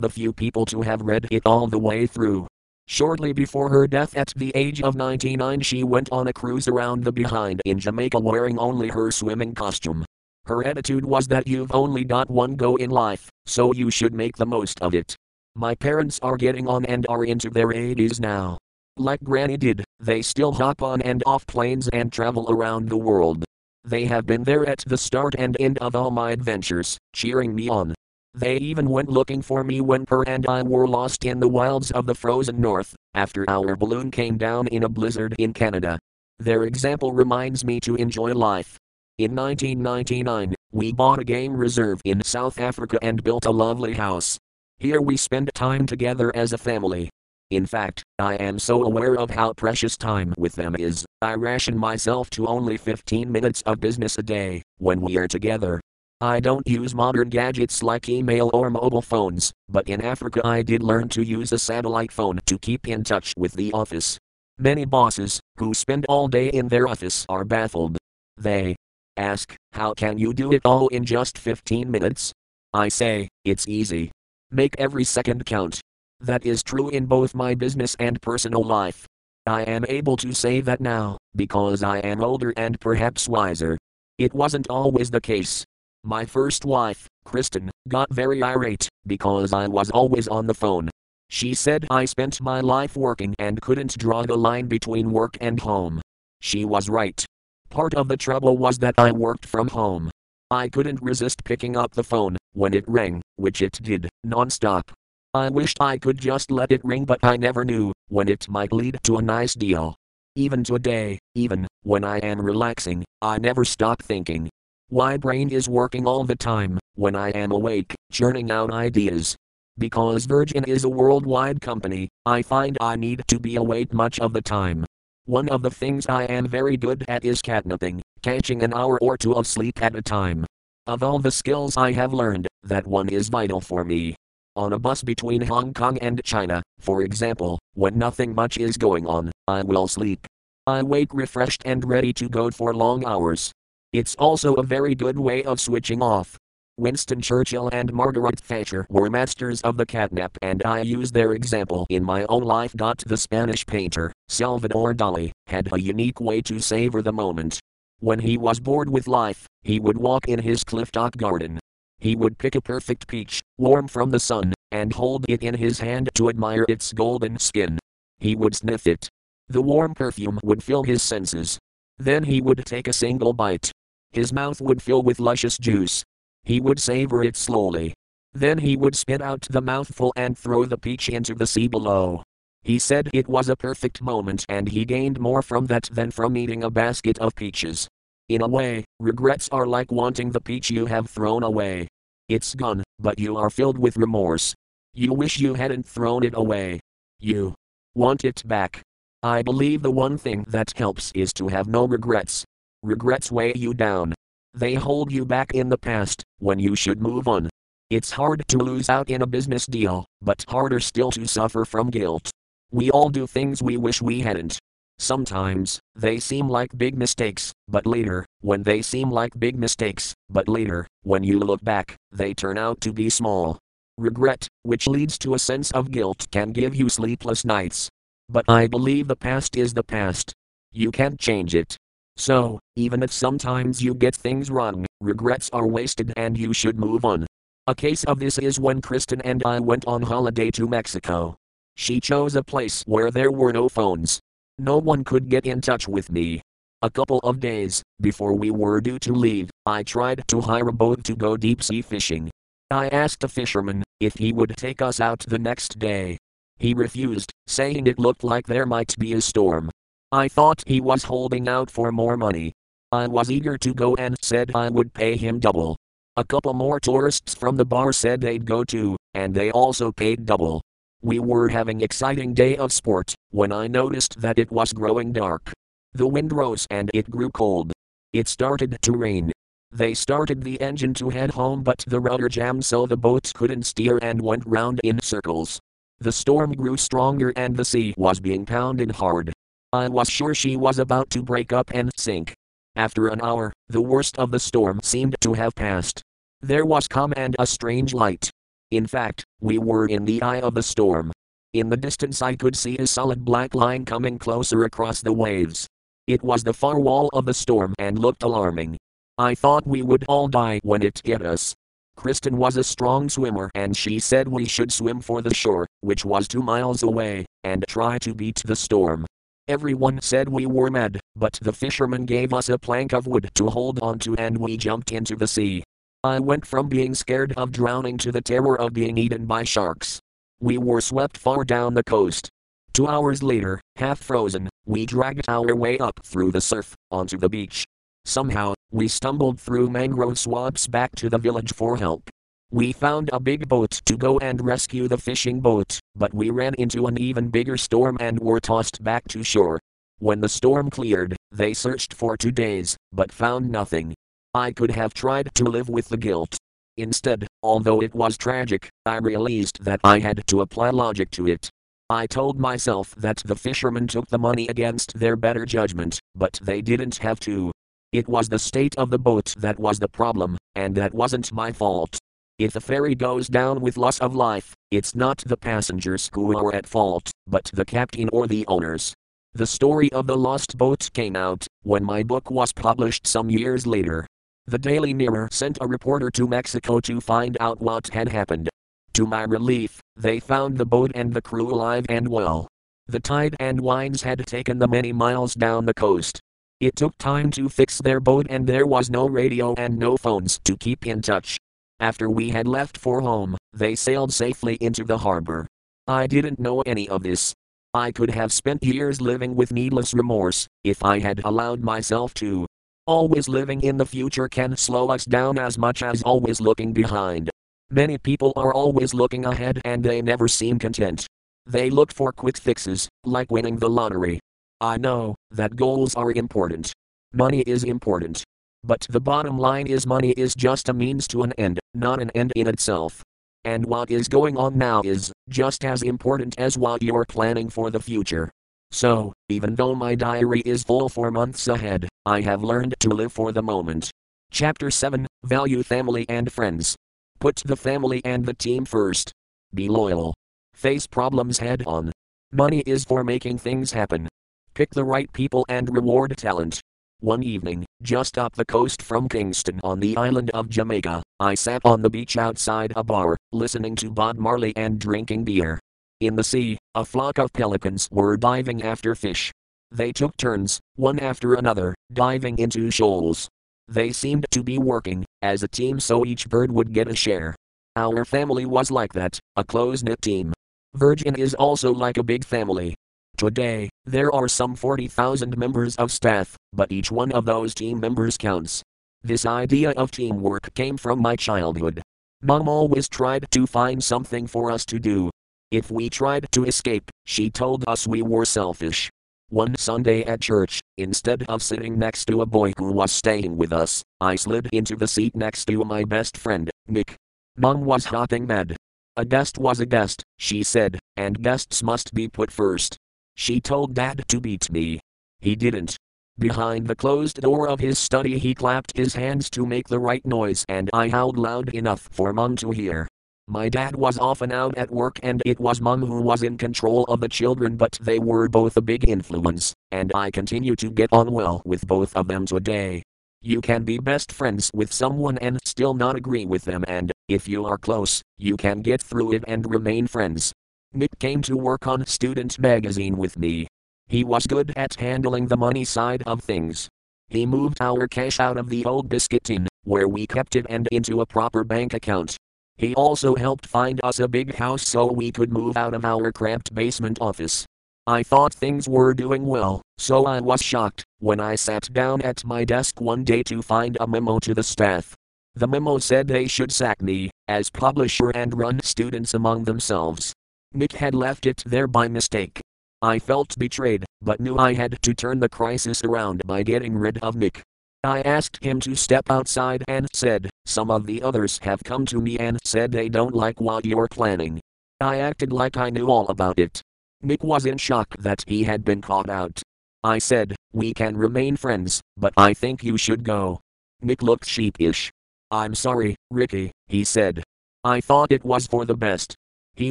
the 0.00 0.08
few 0.08 0.32
people 0.32 0.64
to 0.64 0.80
have 0.80 1.02
read 1.02 1.28
it 1.30 1.42
all 1.44 1.66
the 1.66 1.78
way 1.78 2.06
through. 2.06 2.46
Shortly 2.88 3.34
before 3.34 3.68
her 3.68 3.86
death 3.86 4.16
at 4.16 4.32
the 4.34 4.50
age 4.54 4.80
of 4.80 4.96
99, 4.96 5.60
she 5.60 5.84
went 5.84 6.08
on 6.10 6.28
a 6.28 6.32
cruise 6.32 6.66
around 6.66 7.04
the 7.04 7.12
behind 7.12 7.60
in 7.66 7.78
Jamaica 7.78 8.20
wearing 8.20 8.58
only 8.58 8.88
her 8.88 9.10
swimming 9.10 9.54
costume. 9.54 10.06
Her 10.46 10.66
attitude 10.66 11.04
was 11.04 11.28
that 11.28 11.46
you've 11.46 11.74
only 11.74 12.04
got 12.04 12.30
one 12.30 12.56
go 12.56 12.76
in 12.76 12.88
life, 12.88 13.28
so 13.44 13.74
you 13.74 13.90
should 13.90 14.14
make 14.14 14.38
the 14.38 14.46
most 14.46 14.80
of 14.80 14.94
it. 14.94 15.14
My 15.56 15.76
parents 15.76 16.18
are 16.20 16.36
getting 16.36 16.66
on 16.66 16.84
and 16.84 17.06
are 17.08 17.24
into 17.24 17.48
their 17.48 17.68
80s 17.68 18.18
now. 18.18 18.58
Like 18.96 19.22
Granny 19.22 19.56
did, 19.56 19.84
they 20.00 20.20
still 20.20 20.50
hop 20.50 20.82
on 20.82 21.00
and 21.02 21.22
off 21.26 21.46
planes 21.46 21.86
and 21.88 22.12
travel 22.12 22.46
around 22.50 22.88
the 22.88 22.96
world. 22.96 23.44
They 23.84 24.06
have 24.06 24.26
been 24.26 24.42
there 24.42 24.68
at 24.68 24.82
the 24.84 24.98
start 24.98 25.36
and 25.38 25.56
end 25.60 25.78
of 25.78 25.94
all 25.94 26.10
my 26.10 26.32
adventures, 26.32 26.98
cheering 27.14 27.54
me 27.54 27.68
on. 27.68 27.94
They 28.34 28.56
even 28.56 28.88
went 28.88 29.10
looking 29.10 29.42
for 29.42 29.62
me 29.62 29.80
when 29.80 30.06
Per 30.06 30.24
and 30.24 30.44
I 30.48 30.62
were 30.62 30.88
lost 30.88 31.24
in 31.24 31.38
the 31.38 31.48
wilds 31.48 31.92
of 31.92 32.06
the 32.06 32.16
frozen 32.16 32.60
north, 32.60 32.96
after 33.14 33.44
our 33.48 33.76
balloon 33.76 34.10
came 34.10 34.36
down 34.36 34.66
in 34.68 34.82
a 34.82 34.88
blizzard 34.88 35.36
in 35.38 35.52
Canada. 35.52 36.00
Their 36.40 36.64
example 36.64 37.12
reminds 37.12 37.64
me 37.64 37.78
to 37.80 37.94
enjoy 37.94 38.32
life. 38.32 38.76
In 39.18 39.36
1999, 39.36 40.56
we 40.72 40.92
bought 40.92 41.20
a 41.20 41.24
game 41.24 41.56
reserve 41.56 42.00
in 42.04 42.24
South 42.24 42.58
Africa 42.58 42.98
and 43.02 43.22
built 43.22 43.46
a 43.46 43.52
lovely 43.52 43.92
house. 43.92 44.36
Here 44.78 45.00
we 45.00 45.16
spend 45.16 45.50
time 45.54 45.86
together 45.86 46.34
as 46.34 46.52
a 46.52 46.58
family. 46.58 47.08
In 47.50 47.64
fact, 47.64 48.02
I 48.18 48.34
am 48.34 48.58
so 48.58 48.84
aware 48.84 49.16
of 49.16 49.30
how 49.30 49.52
precious 49.52 49.96
time 49.96 50.34
with 50.36 50.54
them 50.54 50.74
is, 50.78 51.06
I 51.22 51.34
ration 51.34 51.76
myself 51.78 52.28
to 52.30 52.46
only 52.46 52.76
15 52.76 53.30
minutes 53.30 53.62
of 53.62 53.80
business 53.80 54.18
a 54.18 54.22
day 54.22 54.62
when 54.78 55.00
we 55.00 55.16
are 55.16 55.28
together. 55.28 55.80
I 56.20 56.40
don't 56.40 56.66
use 56.66 56.94
modern 56.94 57.28
gadgets 57.28 57.82
like 57.82 58.08
email 58.08 58.50
or 58.52 58.70
mobile 58.70 59.02
phones, 59.02 59.52
but 59.68 59.88
in 59.88 60.00
Africa 60.00 60.40
I 60.44 60.62
did 60.62 60.82
learn 60.82 61.08
to 61.10 61.24
use 61.24 61.52
a 61.52 61.58
satellite 61.58 62.12
phone 62.12 62.40
to 62.46 62.58
keep 62.58 62.88
in 62.88 63.04
touch 63.04 63.32
with 63.36 63.52
the 63.52 63.72
office. 63.72 64.18
Many 64.58 64.84
bosses, 64.84 65.40
who 65.58 65.74
spend 65.74 66.06
all 66.08 66.28
day 66.28 66.48
in 66.48 66.68
their 66.68 66.88
office, 66.88 67.26
are 67.28 67.44
baffled. 67.44 67.98
They 68.36 68.76
ask, 69.16 69.54
How 69.72 69.94
can 69.94 70.18
you 70.18 70.32
do 70.32 70.52
it 70.52 70.62
all 70.64 70.88
in 70.88 71.04
just 71.04 71.38
15 71.38 71.90
minutes? 71.90 72.32
I 72.72 72.88
say, 72.88 73.28
It's 73.44 73.68
easy. 73.68 74.10
Make 74.54 74.76
every 74.78 75.02
second 75.02 75.44
count. 75.46 75.80
That 76.20 76.46
is 76.46 76.62
true 76.62 76.88
in 76.88 77.06
both 77.06 77.34
my 77.34 77.56
business 77.56 77.96
and 77.98 78.22
personal 78.22 78.62
life. 78.62 79.04
I 79.48 79.62
am 79.62 79.84
able 79.88 80.16
to 80.18 80.32
say 80.32 80.60
that 80.60 80.80
now, 80.80 81.18
because 81.34 81.82
I 81.82 81.98
am 81.98 82.22
older 82.22 82.54
and 82.56 82.78
perhaps 82.78 83.28
wiser. 83.28 83.76
It 84.16 84.32
wasn't 84.32 84.70
always 84.70 85.10
the 85.10 85.20
case. 85.20 85.64
My 86.04 86.24
first 86.24 86.64
wife, 86.64 87.08
Kristen, 87.24 87.68
got 87.88 88.14
very 88.14 88.44
irate 88.44 88.88
because 89.08 89.52
I 89.52 89.66
was 89.66 89.90
always 89.90 90.28
on 90.28 90.46
the 90.46 90.54
phone. 90.54 90.88
She 91.30 91.52
said 91.52 91.84
I 91.90 92.04
spent 92.04 92.40
my 92.40 92.60
life 92.60 92.96
working 92.96 93.34
and 93.40 93.60
couldn't 93.60 93.98
draw 93.98 94.22
the 94.22 94.36
line 94.36 94.68
between 94.68 95.10
work 95.10 95.36
and 95.40 95.58
home. 95.58 96.00
She 96.40 96.64
was 96.64 96.88
right. 96.88 97.26
Part 97.70 97.94
of 97.94 98.06
the 98.06 98.16
trouble 98.16 98.56
was 98.56 98.78
that 98.78 98.94
I 98.98 99.10
worked 99.10 99.46
from 99.46 99.66
home. 99.66 100.12
I 100.50 100.68
couldn't 100.68 101.02
resist 101.02 101.44
picking 101.44 101.76
up 101.76 101.92
the 101.92 102.04
phone 102.04 102.36
when 102.52 102.74
it 102.74 102.84
rang, 102.86 103.22
which 103.36 103.62
it 103.62 103.78
did, 103.82 104.08
nonstop. 104.26 104.90
I 105.32 105.48
wished 105.48 105.80
I 105.80 105.98
could 105.98 106.18
just 106.18 106.50
let 106.50 106.70
it 106.70 106.84
ring, 106.84 107.04
but 107.04 107.18
I 107.22 107.36
never 107.36 107.64
knew 107.64 107.92
when 108.08 108.28
it 108.28 108.48
might 108.48 108.72
lead 108.72 108.98
to 109.04 109.16
a 109.16 109.22
nice 109.22 109.54
deal. 109.54 109.96
Even 110.36 110.62
today, 110.62 111.18
even 111.34 111.66
when 111.82 112.04
I 112.04 112.18
am 112.18 112.40
relaxing, 112.40 113.04
I 113.22 113.38
never 113.38 113.64
stop 113.64 114.02
thinking, 114.02 114.48
why 114.88 115.16
brain 115.16 115.50
is 115.50 115.68
working 115.68 116.06
all 116.06 116.24
the 116.24 116.36
time, 116.36 116.78
when 116.94 117.16
I 117.16 117.30
am 117.30 117.50
awake, 117.50 117.94
churning 118.12 118.50
out 118.50 118.70
ideas. 118.70 119.34
Because 119.78 120.26
Virgin 120.26 120.62
is 120.64 120.84
a 120.84 120.88
worldwide 120.88 121.60
company, 121.60 122.08
I 122.26 122.42
find 122.42 122.78
I 122.80 122.94
need 122.94 123.24
to 123.28 123.40
be 123.40 123.56
awake 123.56 123.92
much 123.92 124.20
of 124.20 124.32
the 124.32 124.42
time. 124.42 124.84
One 125.26 125.48
of 125.48 125.62
the 125.62 125.70
things 125.70 126.06
I 126.06 126.24
am 126.24 126.46
very 126.46 126.76
good 126.76 127.04
at 127.08 127.24
is 127.24 127.40
catnapping, 127.40 128.00
catching 128.22 128.62
an 128.62 128.74
hour 128.74 128.98
or 129.00 129.16
two 129.16 129.34
of 129.34 129.46
sleep 129.46 129.82
at 129.82 129.96
a 129.96 130.02
time. 130.02 130.44
Of 130.86 131.02
all 131.02 131.18
the 131.18 131.30
skills 131.30 131.76
I 131.76 131.92
have 131.92 132.12
learned, 132.12 132.46
that 132.62 132.86
one 132.86 133.08
is 133.08 133.28
vital 133.28 133.60
for 133.60 133.84
me. 133.84 134.16
On 134.56 134.72
a 134.72 134.78
bus 134.78 135.02
between 135.02 135.42
Hong 135.42 135.72
Kong 135.72 135.98
and 135.98 136.22
China, 136.24 136.62
for 136.80 137.02
example, 137.02 137.58
when 137.74 137.98
nothing 137.98 138.34
much 138.34 138.58
is 138.58 138.76
going 138.76 139.06
on, 139.06 139.32
I 139.48 139.62
will 139.62 139.88
sleep. 139.88 140.26
I 140.66 140.82
wake 140.82 141.12
refreshed 141.14 141.62
and 141.64 141.84
ready 141.84 142.12
to 142.12 142.28
go 142.28 142.50
for 142.50 142.74
long 142.74 143.04
hours, 143.04 143.52
it's 143.94 144.16
also 144.16 144.54
a 144.54 144.62
very 144.64 144.96
good 144.96 145.16
way 145.20 145.44
of 145.44 145.60
switching 145.60 146.02
off. 146.02 146.36
Winston 146.76 147.20
Churchill 147.20 147.68
and 147.72 147.92
Margaret 147.92 148.40
Thatcher 148.40 148.84
were 148.90 149.08
masters 149.08 149.60
of 149.60 149.76
the 149.76 149.86
catnap, 149.86 150.30
and 150.42 150.60
I 150.64 150.80
use 150.80 151.12
their 151.12 151.32
example 151.32 151.86
in 151.88 152.02
my 152.02 152.24
own 152.24 152.42
life. 152.42 152.72
The 152.72 153.16
Spanish 153.16 153.64
painter, 153.64 154.12
Salvador 154.28 154.92
Dali, 154.92 155.30
had 155.46 155.72
a 155.72 155.80
unique 155.80 156.20
way 156.20 156.42
to 156.42 156.58
savor 156.58 157.00
the 157.00 157.12
moment. 157.12 157.60
When 158.00 158.18
he 158.18 158.36
was 158.36 158.58
bored 158.58 158.90
with 158.90 159.06
life, 159.06 159.46
he 159.62 159.78
would 159.78 159.96
walk 159.96 160.26
in 160.26 160.40
his 160.40 160.64
cliff-top 160.64 161.16
garden. 161.16 161.60
He 161.98 162.16
would 162.16 162.38
pick 162.38 162.56
a 162.56 162.60
perfect 162.60 163.06
peach, 163.06 163.40
warm 163.56 163.86
from 163.86 164.10
the 164.10 164.18
sun, 164.18 164.52
and 164.72 164.92
hold 164.92 165.26
it 165.28 165.44
in 165.44 165.54
his 165.54 165.78
hand 165.78 166.10
to 166.14 166.28
admire 166.28 166.66
its 166.68 166.92
golden 166.92 167.38
skin. 167.38 167.78
He 168.18 168.34
would 168.34 168.56
sniff 168.56 168.88
it. 168.88 169.08
The 169.48 169.62
warm 169.62 169.94
perfume 169.94 170.40
would 170.42 170.62
fill 170.62 170.82
his 170.82 171.02
senses. 171.02 171.56
Then 171.98 172.24
he 172.24 172.40
would 172.40 172.66
take 172.66 172.88
a 172.88 172.92
single 172.92 173.32
bite, 173.32 173.70
his 174.14 174.32
mouth 174.32 174.60
would 174.60 174.80
fill 174.80 175.02
with 175.02 175.18
luscious 175.18 175.58
juice. 175.58 176.04
He 176.44 176.60
would 176.60 176.78
savor 176.78 177.24
it 177.24 177.36
slowly. 177.36 177.94
Then 178.32 178.58
he 178.58 178.76
would 178.76 178.96
spit 178.96 179.22
out 179.22 179.46
the 179.48 179.60
mouthful 179.60 180.12
and 180.16 180.36
throw 180.36 180.64
the 180.64 180.78
peach 180.78 181.08
into 181.08 181.34
the 181.34 181.46
sea 181.46 181.68
below. 181.68 182.22
He 182.62 182.78
said 182.78 183.10
it 183.12 183.28
was 183.28 183.48
a 183.48 183.56
perfect 183.56 184.00
moment 184.00 184.44
and 184.48 184.68
he 184.68 184.84
gained 184.84 185.20
more 185.20 185.42
from 185.42 185.66
that 185.66 185.88
than 185.92 186.10
from 186.10 186.36
eating 186.36 186.64
a 186.64 186.70
basket 186.70 187.18
of 187.18 187.34
peaches. 187.34 187.88
In 188.28 188.40
a 188.40 188.48
way, 188.48 188.84
regrets 189.00 189.48
are 189.52 189.66
like 189.66 189.92
wanting 189.92 190.30
the 190.30 190.40
peach 190.40 190.70
you 190.70 190.86
have 190.86 191.10
thrown 191.10 191.42
away. 191.42 191.88
It's 192.28 192.54
gone, 192.54 192.82
but 192.98 193.18
you 193.18 193.36
are 193.36 193.50
filled 193.50 193.78
with 193.78 193.98
remorse. 193.98 194.54
You 194.94 195.12
wish 195.12 195.38
you 195.38 195.54
hadn't 195.54 195.86
thrown 195.86 196.24
it 196.24 196.34
away. 196.34 196.80
You 197.20 197.54
want 197.94 198.24
it 198.24 198.42
back. 198.46 198.80
I 199.22 199.42
believe 199.42 199.82
the 199.82 199.90
one 199.90 200.16
thing 200.16 200.44
that 200.48 200.72
helps 200.76 201.12
is 201.14 201.32
to 201.34 201.48
have 201.48 201.66
no 201.66 201.86
regrets. 201.86 202.44
Regrets 202.82 203.30
weigh 203.30 203.52
you 203.54 203.74
down. 203.74 204.14
They 204.54 204.74
hold 204.74 205.10
you 205.10 205.24
back 205.24 205.52
in 205.52 205.68
the 205.68 205.78
past, 205.78 206.22
when 206.38 206.60
you 206.60 206.76
should 206.76 207.02
move 207.02 207.26
on. 207.26 207.50
It's 207.90 208.12
hard 208.12 208.46
to 208.46 208.58
lose 208.58 208.88
out 208.88 209.10
in 209.10 209.22
a 209.22 209.26
business 209.26 209.66
deal, 209.66 210.06
but 210.22 210.44
harder 210.48 210.78
still 210.78 211.10
to 211.10 211.26
suffer 211.26 211.64
from 211.64 211.90
guilt. 211.90 212.30
We 212.70 212.90
all 212.90 213.08
do 213.08 213.26
things 213.26 213.62
we 213.62 213.76
wish 213.76 214.00
we 214.00 214.20
hadn't. 214.20 214.58
Sometimes, 215.00 215.80
they 215.96 216.20
seem 216.20 216.48
like 216.48 216.78
big 216.78 216.96
mistakes, 216.96 217.52
but 217.66 217.84
later, 217.84 218.24
when 218.42 218.62
they 218.62 218.80
seem 218.80 219.10
like 219.10 219.38
big 219.40 219.58
mistakes, 219.58 220.14
but 220.30 220.46
later, 220.48 220.86
when 221.02 221.24
you 221.24 221.40
look 221.40 221.62
back, 221.64 221.96
they 222.12 222.32
turn 222.32 222.56
out 222.56 222.80
to 222.82 222.92
be 222.92 223.10
small. 223.10 223.58
Regret, 223.98 224.46
which 224.62 224.86
leads 224.86 225.18
to 225.18 225.34
a 225.34 225.38
sense 225.38 225.72
of 225.72 225.90
guilt, 225.90 226.28
can 226.30 226.52
give 226.52 226.76
you 226.76 226.88
sleepless 226.88 227.44
nights. 227.44 227.88
But 228.28 228.44
I 228.48 228.68
believe 228.68 229.08
the 229.08 229.16
past 229.16 229.56
is 229.56 229.74
the 229.74 229.84
past. 229.84 230.32
You 230.72 230.92
can't 230.92 231.18
change 231.18 231.56
it. 231.56 231.76
So, 232.16 232.60
even 232.76 233.02
if 233.02 233.12
sometimes 233.12 233.82
you 233.82 233.94
get 233.94 234.14
things 234.14 234.50
wrong, 234.50 234.86
regrets 235.00 235.50
are 235.52 235.66
wasted 235.66 236.12
and 236.16 236.38
you 236.38 236.52
should 236.52 236.78
move 236.78 237.04
on. 237.04 237.26
A 237.66 237.74
case 237.74 238.04
of 238.04 238.18
this 238.18 238.38
is 238.38 238.60
when 238.60 238.80
Kristen 238.80 239.20
and 239.22 239.42
I 239.44 239.58
went 239.58 239.84
on 239.86 240.02
holiday 240.02 240.50
to 240.52 240.68
Mexico. 240.68 241.36
She 241.76 241.98
chose 242.00 242.36
a 242.36 242.44
place 242.44 242.82
where 242.86 243.10
there 243.10 243.32
were 243.32 243.52
no 243.52 243.68
phones. 243.68 244.20
No 244.58 244.78
one 244.78 245.02
could 245.02 245.28
get 245.28 245.46
in 245.46 245.60
touch 245.60 245.88
with 245.88 246.10
me. 246.10 246.40
A 246.82 246.90
couple 246.90 247.18
of 247.20 247.40
days 247.40 247.82
before 248.00 248.34
we 248.34 248.50
were 248.50 248.80
due 248.80 248.98
to 249.00 249.12
leave, 249.12 249.50
I 249.66 249.82
tried 249.82 250.22
to 250.28 250.40
hire 250.40 250.68
a 250.68 250.72
boat 250.72 251.02
to 251.04 251.16
go 251.16 251.36
deep 251.36 251.62
sea 251.62 251.82
fishing. 251.82 252.30
I 252.70 252.88
asked 252.88 253.24
a 253.24 253.28
fisherman 253.28 253.82
if 254.00 254.14
he 254.14 254.32
would 254.32 254.56
take 254.56 254.82
us 254.82 255.00
out 255.00 255.20
the 255.20 255.38
next 255.38 255.78
day. 255.78 256.18
He 256.58 256.74
refused, 256.74 257.32
saying 257.46 257.86
it 257.86 257.98
looked 257.98 258.22
like 258.22 258.46
there 258.46 258.66
might 258.66 258.94
be 258.98 259.14
a 259.14 259.20
storm. 259.20 259.70
I 260.14 260.28
thought 260.28 260.62
he 260.64 260.80
was 260.80 261.02
holding 261.02 261.48
out 261.48 261.72
for 261.72 261.90
more 261.90 262.16
money. 262.16 262.52
I 262.92 263.08
was 263.08 263.32
eager 263.32 263.58
to 263.58 263.74
go 263.74 263.96
and 263.96 264.14
said 264.22 264.52
I 264.54 264.68
would 264.68 264.94
pay 264.94 265.16
him 265.16 265.40
double. 265.40 265.74
A 266.16 266.22
couple 266.22 266.54
more 266.54 266.78
tourists 266.78 267.34
from 267.34 267.56
the 267.56 267.64
bar 267.64 267.92
said 267.92 268.20
they'd 268.20 268.44
go 268.44 268.62
too, 268.62 268.96
and 269.14 269.34
they 269.34 269.50
also 269.50 269.90
paid 269.90 270.24
double. 270.24 270.62
We 271.02 271.18
were 271.18 271.48
having 271.48 271.80
exciting 271.80 272.32
day 272.32 272.56
of 272.56 272.72
sport 272.72 273.12
when 273.32 273.50
I 273.50 273.66
noticed 273.66 274.20
that 274.20 274.38
it 274.38 274.52
was 274.52 274.72
growing 274.72 275.12
dark. 275.12 275.52
The 275.94 276.06
wind 276.06 276.32
rose 276.32 276.64
and 276.70 276.92
it 276.94 277.10
grew 277.10 277.30
cold. 277.30 277.72
It 278.12 278.28
started 278.28 278.78
to 278.82 278.92
rain. 278.92 279.32
They 279.72 279.94
started 279.94 280.44
the 280.44 280.60
engine 280.60 280.94
to 280.94 281.08
head 281.08 281.32
home 281.32 281.64
but 281.64 281.82
the 281.88 281.98
rudder 281.98 282.28
jammed 282.28 282.64
so 282.64 282.86
the 282.86 282.96
boat 282.96 283.32
couldn't 283.34 283.66
steer 283.66 283.98
and 284.00 284.22
went 284.22 284.46
round 284.46 284.80
in 284.84 285.02
circles. 285.02 285.58
The 285.98 286.12
storm 286.12 286.52
grew 286.52 286.76
stronger 286.76 287.32
and 287.34 287.56
the 287.56 287.64
sea 287.64 287.94
was 287.96 288.20
being 288.20 288.46
pounded 288.46 288.92
hard. 288.92 289.33
I 289.74 289.88
was 289.88 290.08
sure 290.08 290.36
she 290.36 290.56
was 290.56 290.78
about 290.78 291.10
to 291.10 291.20
break 291.20 291.52
up 291.52 291.72
and 291.74 291.90
sink. 291.96 292.32
After 292.76 293.08
an 293.08 293.20
hour, 293.20 293.52
the 293.68 293.80
worst 293.80 294.16
of 294.20 294.30
the 294.30 294.38
storm 294.38 294.78
seemed 294.84 295.16
to 295.22 295.32
have 295.32 295.56
passed. 295.56 296.00
There 296.40 296.64
was 296.64 296.86
calm 296.86 297.12
and 297.16 297.34
a 297.40 297.46
strange 297.46 297.92
light. 297.92 298.30
In 298.70 298.86
fact, 298.86 299.24
we 299.40 299.58
were 299.58 299.86
in 299.88 300.04
the 300.04 300.22
eye 300.22 300.40
of 300.40 300.54
the 300.54 300.62
storm. 300.62 301.10
In 301.54 301.70
the 301.70 301.76
distance, 301.76 302.22
I 302.22 302.36
could 302.36 302.54
see 302.54 302.78
a 302.78 302.86
solid 302.86 303.24
black 303.24 303.52
line 303.52 303.84
coming 303.84 304.16
closer 304.16 304.62
across 304.62 305.02
the 305.02 305.12
waves. 305.12 305.66
It 306.06 306.22
was 306.22 306.44
the 306.44 306.54
far 306.54 306.78
wall 306.78 307.10
of 307.12 307.26
the 307.26 307.34
storm 307.34 307.74
and 307.76 307.98
looked 307.98 308.22
alarming. 308.22 308.76
I 309.18 309.34
thought 309.34 309.66
we 309.66 309.82
would 309.82 310.04
all 310.06 310.28
die 310.28 310.60
when 310.62 310.84
it 310.84 311.02
hit 311.04 311.20
us. 311.20 311.52
Kristen 311.96 312.36
was 312.36 312.56
a 312.56 312.62
strong 312.62 313.08
swimmer 313.08 313.50
and 313.56 313.76
she 313.76 313.98
said 313.98 314.28
we 314.28 314.44
should 314.44 314.70
swim 314.70 315.00
for 315.00 315.20
the 315.20 315.34
shore, 315.34 315.66
which 315.80 316.04
was 316.04 316.28
two 316.28 316.42
miles 316.44 316.84
away, 316.84 317.26
and 317.42 317.64
try 317.66 317.98
to 317.98 318.14
beat 318.14 318.40
the 318.44 318.54
storm. 318.54 319.04
Everyone 319.46 320.00
said 320.00 320.30
we 320.30 320.46
were 320.46 320.70
mad, 320.70 320.98
but 321.14 321.38
the 321.42 321.52
fisherman 321.52 322.06
gave 322.06 322.32
us 322.32 322.48
a 322.48 322.58
plank 322.58 322.94
of 322.94 323.06
wood 323.06 323.30
to 323.34 323.50
hold 323.50 323.78
on 323.80 323.98
to 323.98 324.16
and 324.16 324.38
we 324.38 324.56
jumped 324.56 324.90
into 324.90 325.16
the 325.16 325.26
sea. 325.26 325.62
I 326.02 326.18
went 326.18 326.46
from 326.46 326.70
being 326.70 326.94
scared 326.94 327.34
of 327.36 327.52
drowning 327.52 327.98
to 327.98 328.10
the 328.10 328.22
terror 328.22 328.58
of 328.58 328.72
being 328.72 328.96
eaten 328.96 329.26
by 329.26 329.44
sharks. 329.44 330.00
We 330.40 330.56
were 330.56 330.80
swept 330.80 331.18
far 331.18 331.44
down 331.44 331.74
the 331.74 331.84
coast. 331.84 332.30
Two 332.72 332.88
hours 332.88 333.22
later, 333.22 333.60
half 333.76 333.98
frozen, 333.98 334.48
we 334.64 334.86
dragged 334.86 335.28
our 335.28 335.54
way 335.54 335.76
up 335.76 336.00
through 336.02 336.32
the 336.32 336.40
surf, 336.40 336.74
onto 336.90 337.18
the 337.18 337.28
beach. 337.28 337.66
Somehow, 338.06 338.54
we 338.72 338.88
stumbled 338.88 339.38
through 339.38 339.68
mangrove 339.68 340.18
swamps 340.18 340.66
back 340.66 340.94
to 340.96 341.10
the 341.10 341.18
village 341.18 341.52
for 341.52 341.76
help. 341.76 342.08
We 342.54 342.70
found 342.70 343.10
a 343.12 343.18
big 343.18 343.48
boat 343.48 343.82
to 343.84 343.96
go 343.96 344.20
and 344.20 344.40
rescue 344.40 344.86
the 344.86 344.96
fishing 344.96 345.40
boat, 345.40 345.80
but 345.96 346.14
we 346.14 346.30
ran 346.30 346.54
into 346.54 346.86
an 346.86 346.96
even 347.00 347.28
bigger 347.28 347.56
storm 347.56 347.96
and 347.98 348.20
were 348.20 348.38
tossed 348.38 348.84
back 348.84 349.08
to 349.08 349.24
shore. 349.24 349.58
When 349.98 350.20
the 350.20 350.28
storm 350.28 350.70
cleared, 350.70 351.16
they 351.32 351.52
searched 351.52 351.92
for 351.92 352.16
two 352.16 352.30
days, 352.30 352.76
but 352.92 353.10
found 353.10 353.50
nothing. 353.50 353.92
I 354.34 354.52
could 354.52 354.70
have 354.70 354.94
tried 354.94 355.34
to 355.34 355.42
live 355.42 355.68
with 355.68 355.88
the 355.88 355.96
guilt. 355.96 356.38
Instead, 356.76 357.26
although 357.42 357.82
it 357.82 357.92
was 357.92 358.16
tragic, 358.16 358.68
I 358.86 358.98
realized 358.98 359.64
that 359.64 359.80
I 359.82 359.98
had 359.98 360.24
to 360.28 360.40
apply 360.40 360.70
logic 360.70 361.10
to 361.10 361.26
it. 361.26 361.50
I 361.90 362.06
told 362.06 362.38
myself 362.38 362.94
that 362.96 363.20
the 363.24 363.34
fishermen 363.34 363.88
took 363.88 364.06
the 364.10 364.18
money 364.18 364.46
against 364.46 364.96
their 365.00 365.16
better 365.16 365.44
judgment, 365.44 365.98
but 366.14 366.38
they 366.40 366.62
didn't 366.62 366.98
have 366.98 367.18
to. 367.26 367.50
It 367.90 368.06
was 368.06 368.28
the 368.28 368.38
state 368.38 368.76
of 368.78 368.90
the 368.90 368.98
boat 368.98 369.34
that 369.38 369.58
was 369.58 369.80
the 369.80 369.88
problem, 369.88 370.38
and 370.54 370.76
that 370.76 370.94
wasn't 370.94 371.32
my 371.32 371.50
fault. 371.50 371.98
If 372.44 372.52
the 372.52 372.60
ferry 372.60 372.94
goes 372.94 373.26
down 373.26 373.62
with 373.62 373.78
loss 373.78 373.98
of 374.00 374.14
life, 374.14 374.52
it's 374.70 374.94
not 374.94 375.16
the 375.24 375.38
passengers 375.38 376.10
who 376.12 376.36
are 376.36 376.54
at 376.54 376.66
fault, 376.66 377.10
but 377.26 377.50
the 377.54 377.64
captain 377.64 378.10
or 378.12 378.26
the 378.26 378.46
owners. 378.48 378.92
The 379.32 379.46
story 379.46 379.90
of 379.92 380.06
the 380.06 380.18
lost 380.18 380.58
boat 380.58 380.90
came 380.92 381.16
out 381.16 381.46
when 381.62 381.82
my 381.82 382.02
book 382.02 382.30
was 382.30 382.52
published 382.52 383.06
some 383.06 383.30
years 383.30 383.66
later. 383.66 384.06
The 384.46 384.58
Daily 384.58 384.92
Mirror 384.92 385.30
sent 385.32 385.56
a 385.62 385.66
reporter 385.66 386.10
to 386.10 386.28
Mexico 386.28 386.80
to 386.80 387.00
find 387.00 387.38
out 387.40 387.62
what 387.62 387.88
had 387.88 388.10
happened. 388.10 388.50
To 388.92 389.06
my 389.06 389.22
relief, 389.22 389.80
they 389.96 390.20
found 390.20 390.58
the 390.58 390.66
boat 390.66 390.92
and 390.94 391.14
the 391.14 391.22
crew 391.22 391.50
alive 391.50 391.86
and 391.88 392.06
well. 392.08 392.46
The 392.88 393.00
tide 393.00 393.36
and 393.40 393.58
winds 393.58 394.02
had 394.02 394.26
taken 394.26 394.58
them 394.58 394.72
many 394.72 394.92
miles 394.92 395.34
down 395.34 395.64
the 395.64 395.72
coast, 395.72 396.20
it 396.60 396.76
took 396.76 396.96
time 396.98 397.30
to 397.32 397.48
fix 397.48 397.78
their 397.78 398.00
boat 398.00 398.26
and 398.30 398.46
there 398.46 398.66
was 398.66 398.88
no 398.88 399.08
radio 399.08 399.54
and 399.54 399.76
no 399.76 399.96
phones 399.96 400.38
to 400.44 400.56
keep 400.56 400.86
in 400.86 401.02
touch. 401.02 401.36
After 401.84 402.08
we 402.08 402.30
had 402.30 402.48
left 402.48 402.78
for 402.78 403.02
home, 403.02 403.36
they 403.52 403.74
sailed 403.74 404.10
safely 404.10 404.54
into 404.54 404.84
the 404.84 404.96
harbor. 404.96 405.46
I 405.86 406.06
didn't 406.06 406.40
know 406.40 406.62
any 406.62 406.88
of 406.88 407.02
this. 407.02 407.34
I 407.74 407.92
could 407.92 408.08
have 408.08 408.32
spent 408.32 408.64
years 408.64 409.02
living 409.02 409.36
with 409.36 409.52
needless 409.52 409.92
remorse 409.92 410.46
if 410.64 410.82
I 410.82 410.98
had 411.00 411.20
allowed 411.24 411.60
myself 411.60 412.14
to. 412.14 412.46
Always 412.86 413.28
living 413.28 413.60
in 413.60 413.76
the 413.76 413.84
future 413.84 414.28
can 414.28 414.56
slow 414.56 414.88
us 414.88 415.04
down 415.04 415.38
as 415.38 415.58
much 415.58 415.82
as 415.82 416.02
always 416.04 416.40
looking 416.40 416.72
behind. 416.72 417.28
Many 417.70 417.98
people 417.98 418.32
are 418.34 418.54
always 418.54 418.94
looking 418.94 419.26
ahead 419.26 419.60
and 419.66 419.84
they 419.84 420.00
never 420.00 420.26
seem 420.26 420.58
content. 420.58 421.06
They 421.44 421.68
look 421.68 421.92
for 421.92 422.12
quick 422.12 422.38
fixes, 422.38 422.88
like 423.04 423.30
winning 423.30 423.58
the 423.58 423.68
lottery, 423.68 424.20
I 424.58 424.78
know 424.78 425.16
that 425.32 425.54
goals 425.54 425.94
are 425.96 426.12
important. 426.12 426.72
Money 427.12 427.42
is 427.42 427.62
important. 427.62 428.24
But 428.64 428.86
the 428.88 429.00
bottom 429.00 429.38
line 429.38 429.66
is 429.66 429.86
money 429.86 430.12
is 430.12 430.34
just 430.34 430.70
a 430.70 430.72
means 430.72 431.06
to 431.08 431.22
an 431.22 431.32
end, 431.34 431.60
not 431.74 432.00
an 432.00 432.10
end 432.14 432.32
in 432.34 432.46
itself. 432.46 433.02
And 433.44 433.66
what 433.66 433.90
is 433.90 434.08
going 434.08 434.38
on 434.38 434.56
now 434.56 434.80
is 434.82 435.12
just 435.28 435.64
as 435.66 435.82
important 435.82 436.34
as 436.38 436.56
what 436.56 436.82
you're 436.82 437.04
planning 437.04 437.50
for 437.50 437.70
the 437.70 437.80
future. 437.80 438.30
So, 438.70 439.12
even 439.28 439.54
though 439.54 439.74
my 439.74 439.94
diary 439.94 440.40
is 440.40 440.64
full 440.64 440.88
for 440.88 441.10
months 441.10 441.46
ahead, 441.46 441.88
I 442.06 442.22
have 442.22 442.42
learned 442.42 442.74
to 442.80 442.88
live 442.88 443.12
for 443.12 443.32
the 443.32 443.42
moment. 443.42 443.90
Chapter 444.30 444.70
7 444.70 445.06
Value 445.24 445.62
Family 445.62 446.06
and 446.08 446.32
Friends. 446.32 446.74
Put 447.20 447.36
the 447.44 447.56
family 447.56 448.00
and 448.04 448.24
the 448.24 448.34
team 448.34 448.64
first. 448.64 449.12
Be 449.52 449.68
loyal. 449.68 450.14
Face 450.54 450.86
problems 450.86 451.38
head 451.38 451.62
on. 451.66 451.92
Money 452.32 452.62
is 452.66 452.84
for 452.84 453.04
making 453.04 453.38
things 453.38 453.72
happen, 453.72 454.08
Pick 454.54 454.70
the 454.70 454.84
right 454.84 455.12
people 455.12 455.44
and 455.48 455.74
reward 455.74 456.16
talent. 456.16 456.60
One 457.04 457.22
evening, 457.22 457.66
just 457.82 458.16
up 458.16 458.34
the 458.34 458.46
coast 458.46 458.80
from 458.80 459.10
Kingston 459.10 459.60
on 459.62 459.78
the 459.78 459.94
island 459.94 460.30
of 460.30 460.48
Jamaica, 460.48 461.02
I 461.20 461.34
sat 461.34 461.60
on 461.62 461.82
the 461.82 461.90
beach 461.90 462.16
outside 462.16 462.72
a 462.76 462.82
bar, 462.82 463.18
listening 463.30 463.76
to 463.76 463.90
Bob 463.90 464.16
Marley 464.16 464.56
and 464.56 464.78
drinking 464.78 465.24
beer. 465.24 465.60
In 466.00 466.16
the 466.16 466.24
sea, 466.24 466.56
a 466.74 466.82
flock 466.82 467.18
of 467.18 467.30
pelicans 467.34 467.90
were 467.92 468.16
diving 468.16 468.62
after 468.62 468.94
fish. 468.94 469.30
They 469.70 469.92
took 469.92 470.16
turns, 470.16 470.60
one 470.76 470.98
after 470.98 471.34
another, 471.34 471.74
diving 471.92 472.38
into 472.38 472.70
shoals. 472.70 473.28
They 473.68 473.92
seemed 473.92 474.24
to 474.30 474.42
be 474.42 474.56
working 474.56 475.04
as 475.20 475.42
a 475.42 475.48
team 475.48 475.80
so 475.80 476.06
each 476.06 476.26
bird 476.30 476.50
would 476.52 476.72
get 476.72 476.88
a 476.88 476.96
share. 476.96 477.36
Our 477.76 478.06
family 478.06 478.46
was 478.46 478.70
like 478.70 478.94
that, 478.94 479.18
a 479.36 479.44
close 479.44 479.82
knit 479.82 480.00
team. 480.00 480.32
Virgin 480.74 481.16
is 481.16 481.34
also 481.34 481.70
like 481.70 481.98
a 481.98 482.02
big 482.02 482.24
family. 482.24 482.73
Today, 483.16 483.70
there 483.84 484.12
are 484.12 484.26
some 484.26 484.56
40,000 484.56 485.38
members 485.38 485.76
of 485.76 485.92
staff, 485.92 486.36
but 486.52 486.72
each 486.72 486.90
one 486.90 487.12
of 487.12 487.24
those 487.24 487.54
team 487.54 487.78
members 487.78 488.16
counts. 488.16 488.60
This 489.04 489.24
idea 489.24 489.70
of 489.72 489.92
teamwork 489.92 490.52
came 490.54 490.76
from 490.76 491.00
my 491.00 491.14
childhood. 491.14 491.80
Mom 492.22 492.48
always 492.48 492.88
tried 492.88 493.26
to 493.30 493.46
find 493.46 493.84
something 493.84 494.26
for 494.26 494.50
us 494.50 494.64
to 494.66 494.80
do. 494.80 495.10
If 495.52 495.70
we 495.70 495.88
tried 495.88 496.26
to 496.32 496.44
escape, 496.44 496.90
she 497.04 497.30
told 497.30 497.64
us 497.68 497.86
we 497.86 498.02
were 498.02 498.24
selfish. 498.24 498.90
One 499.28 499.54
Sunday 499.56 500.02
at 500.02 500.20
church, 500.20 500.60
instead 500.76 501.24
of 501.28 501.42
sitting 501.42 501.78
next 501.78 502.06
to 502.06 502.22
a 502.22 502.26
boy 502.26 502.52
who 502.58 502.72
was 502.72 502.90
staying 502.90 503.36
with 503.36 503.52
us, 503.52 503.82
I 504.00 504.16
slid 504.16 504.48
into 504.52 504.74
the 504.74 504.88
seat 504.88 505.14
next 505.14 505.44
to 505.44 505.64
my 505.64 505.84
best 505.84 506.16
friend, 506.16 506.50
Nick. 506.66 506.96
Mom 507.36 507.64
was 507.64 507.84
hopping 507.84 508.26
mad. 508.26 508.56
A 508.96 509.04
guest 509.04 509.38
was 509.38 509.60
a 509.60 509.66
guest, 509.66 510.02
she 510.18 510.42
said, 510.42 510.80
and 510.96 511.22
guests 511.22 511.62
must 511.62 511.94
be 511.94 512.08
put 512.08 512.30
first. 512.30 512.76
She 513.14 513.40
told 513.40 513.74
Dad 513.74 514.04
to 514.08 514.20
beat 514.20 514.50
me. 514.50 514.80
He 515.20 515.36
didn't. 515.36 515.76
Behind 516.18 516.66
the 516.66 516.76
closed 516.76 517.20
door 517.20 517.48
of 517.48 517.60
his 517.60 517.78
study, 517.78 518.18
he 518.18 518.34
clapped 518.34 518.76
his 518.76 518.94
hands 518.94 519.28
to 519.30 519.46
make 519.46 519.68
the 519.68 519.80
right 519.80 520.04
noise, 520.06 520.44
and 520.48 520.70
I 520.72 520.88
howled 520.88 521.18
loud 521.18 521.54
enough 521.54 521.88
for 521.90 522.12
Mom 522.12 522.36
to 522.36 522.50
hear. 522.50 522.86
My 523.26 523.48
dad 523.48 523.74
was 523.74 523.98
often 523.98 524.32
out 524.32 524.56
at 524.58 524.70
work, 524.70 525.00
and 525.02 525.22
it 525.24 525.40
was 525.40 525.60
Mom 525.60 525.80
who 525.80 526.02
was 526.02 526.22
in 526.22 526.36
control 526.36 526.84
of 526.84 527.00
the 527.00 527.08
children, 527.08 527.56
but 527.56 527.78
they 527.80 527.98
were 527.98 528.28
both 528.28 528.56
a 528.56 528.60
big 528.60 528.88
influence, 528.88 529.54
and 529.72 529.90
I 529.94 530.10
continue 530.10 530.54
to 530.56 530.70
get 530.70 530.90
on 530.92 531.10
well 531.10 531.40
with 531.44 531.66
both 531.66 531.96
of 531.96 532.06
them 532.06 532.26
today. 532.26 532.82
You 533.22 533.40
can 533.40 533.64
be 533.64 533.78
best 533.78 534.12
friends 534.12 534.50
with 534.52 534.72
someone 534.72 535.16
and 535.18 535.38
still 535.44 535.72
not 535.72 535.96
agree 535.96 536.26
with 536.26 536.44
them, 536.44 536.64
and 536.68 536.92
if 537.08 537.26
you 537.26 537.46
are 537.46 537.56
close, 537.56 538.02
you 538.18 538.36
can 538.36 538.60
get 538.60 538.82
through 538.82 539.14
it 539.14 539.24
and 539.26 539.50
remain 539.50 539.86
friends. 539.86 540.32
Nick 540.76 540.98
came 540.98 541.22
to 541.22 541.36
work 541.36 541.66
on 541.66 541.86
Student 541.86 542.38
Magazine 542.38 542.96
with 542.96 543.16
me. 543.16 543.46
He 543.86 544.02
was 544.02 544.26
good 544.26 544.52
at 544.56 544.74
handling 544.74 545.28
the 545.28 545.36
money 545.36 545.64
side 545.64 546.02
of 546.04 546.20
things. 546.20 546.68
He 547.08 547.26
moved 547.26 547.58
our 547.60 547.86
cash 547.86 548.18
out 548.18 548.36
of 548.36 548.48
the 548.48 548.64
old 548.64 548.88
biscuit 548.88 549.24
tin, 549.24 549.46
where 549.62 549.86
we 549.86 550.06
kept 550.06 550.34
it, 550.36 550.46
and 550.48 550.66
into 550.72 551.00
a 551.00 551.06
proper 551.06 551.44
bank 551.44 551.74
account. 551.74 552.16
He 552.56 552.74
also 552.74 553.14
helped 553.14 553.46
find 553.46 553.80
us 553.84 554.00
a 554.00 554.08
big 554.08 554.34
house 554.34 554.66
so 554.66 554.90
we 554.90 555.12
could 555.12 555.32
move 555.32 555.56
out 555.56 555.74
of 555.74 555.84
our 555.84 556.10
cramped 556.10 556.54
basement 556.54 556.98
office. 557.00 557.44
I 557.86 558.02
thought 558.02 558.32
things 558.32 558.68
were 558.68 558.94
doing 558.94 559.26
well, 559.26 559.60
so 559.76 560.06
I 560.06 560.20
was 560.20 560.42
shocked 560.42 560.84
when 560.98 561.20
I 561.20 561.34
sat 561.34 561.72
down 561.72 562.00
at 562.02 562.24
my 562.24 562.44
desk 562.44 562.80
one 562.80 563.04
day 563.04 563.22
to 563.24 563.42
find 563.42 563.76
a 563.78 563.86
memo 563.86 564.18
to 564.20 564.34
the 564.34 564.42
staff. 564.42 564.94
The 565.34 565.46
memo 565.46 565.78
said 565.78 566.08
they 566.08 566.26
should 566.26 566.52
sack 566.52 566.80
me 566.80 567.10
as 567.28 567.50
publisher 567.50 568.10
and 568.10 568.38
run 568.38 568.60
students 568.62 569.14
among 569.14 569.44
themselves. 569.44 570.14
Nick 570.54 570.72
had 570.72 570.94
left 570.94 571.26
it 571.26 571.42
there 571.44 571.66
by 571.66 571.88
mistake. 571.88 572.40
I 572.80 573.00
felt 573.00 573.36
betrayed, 573.38 573.84
but 574.00 574.20
knew 574.20 574.38
I 574.38 574.54
had 574.54 574.80
to 574.82 574.94
turn 574.94 575.18
the 575.18 575.28
crisis 575.28 575.82
around 575.82 576.22
by 576.26 576.44
getting 576.44 576.76
rid 576.76 576.98
of 576.98 577.16
Nick. 577.16 577.42
I 577.82 578.02
asked 578.02 578.42
him 578.42 578.60
to 578.60 578.76
step 578.76 579.10
outside 579.10 579.64
and 579.68 579.88
said, 579.92 580.30
Some 580.46 580.70
of 580.70 580.86
the 580.86 581.02
others 581.02 581.38
have 581.42 581.64
come 581.64 581.84
to 581.86 582.00
me 582.00 582.18
and 582.18 582.38
said 582.44 582.70
they 582.70 582.88
don't 582.88 583.14
like 583.14 583.40
what 583.40 583.66
you're 583.66 583.88
planning. 583.88 584.40
I 584.80 585.00
acted 585.00 585.32
like 585.32 585.56
I 585.56 585.70
knew 585.70 585.88
all 585.88 586.06
about 586.08 586.38
it. 586.38 586.62
Nick 587.02 587.24
was 587.24 587.46
in 587.46 587.58
shock 587.58 587.96
that 587.98 588.24
he 588.26 588.44
had 588.44 588.64
been 588.64 588.80
caught 588.80 589.10
out. 589.10 589.42
I 589.82 589.98
said, 589.98 590.36
we 590.52 590.72
can 590.72 590.96
remain 590.96 591.36
friends, 591.36 591.80
but 591.96 592.14
I 592.16 592.32
think 592.32 592.62
you 592.62 592.78
should 592.78 593.02
go. 593.02 593.40
Nick 593.82 594.02
looked 594.02 594.26
sheepish. 594.26 594.90
I'm 595.30 595.54
sorry, 595.54 595.96
Ricky, 596.10 596.52
he 596.68 596.84
said. 596.84 597.22
I 597.64 597.80
thought 597.80 598.12
it 598.12 598.24
was 598.24 598.46
for 598.46 598.64
the 598.64 598.76
best. 598.76 599.14
He 599.56 599.70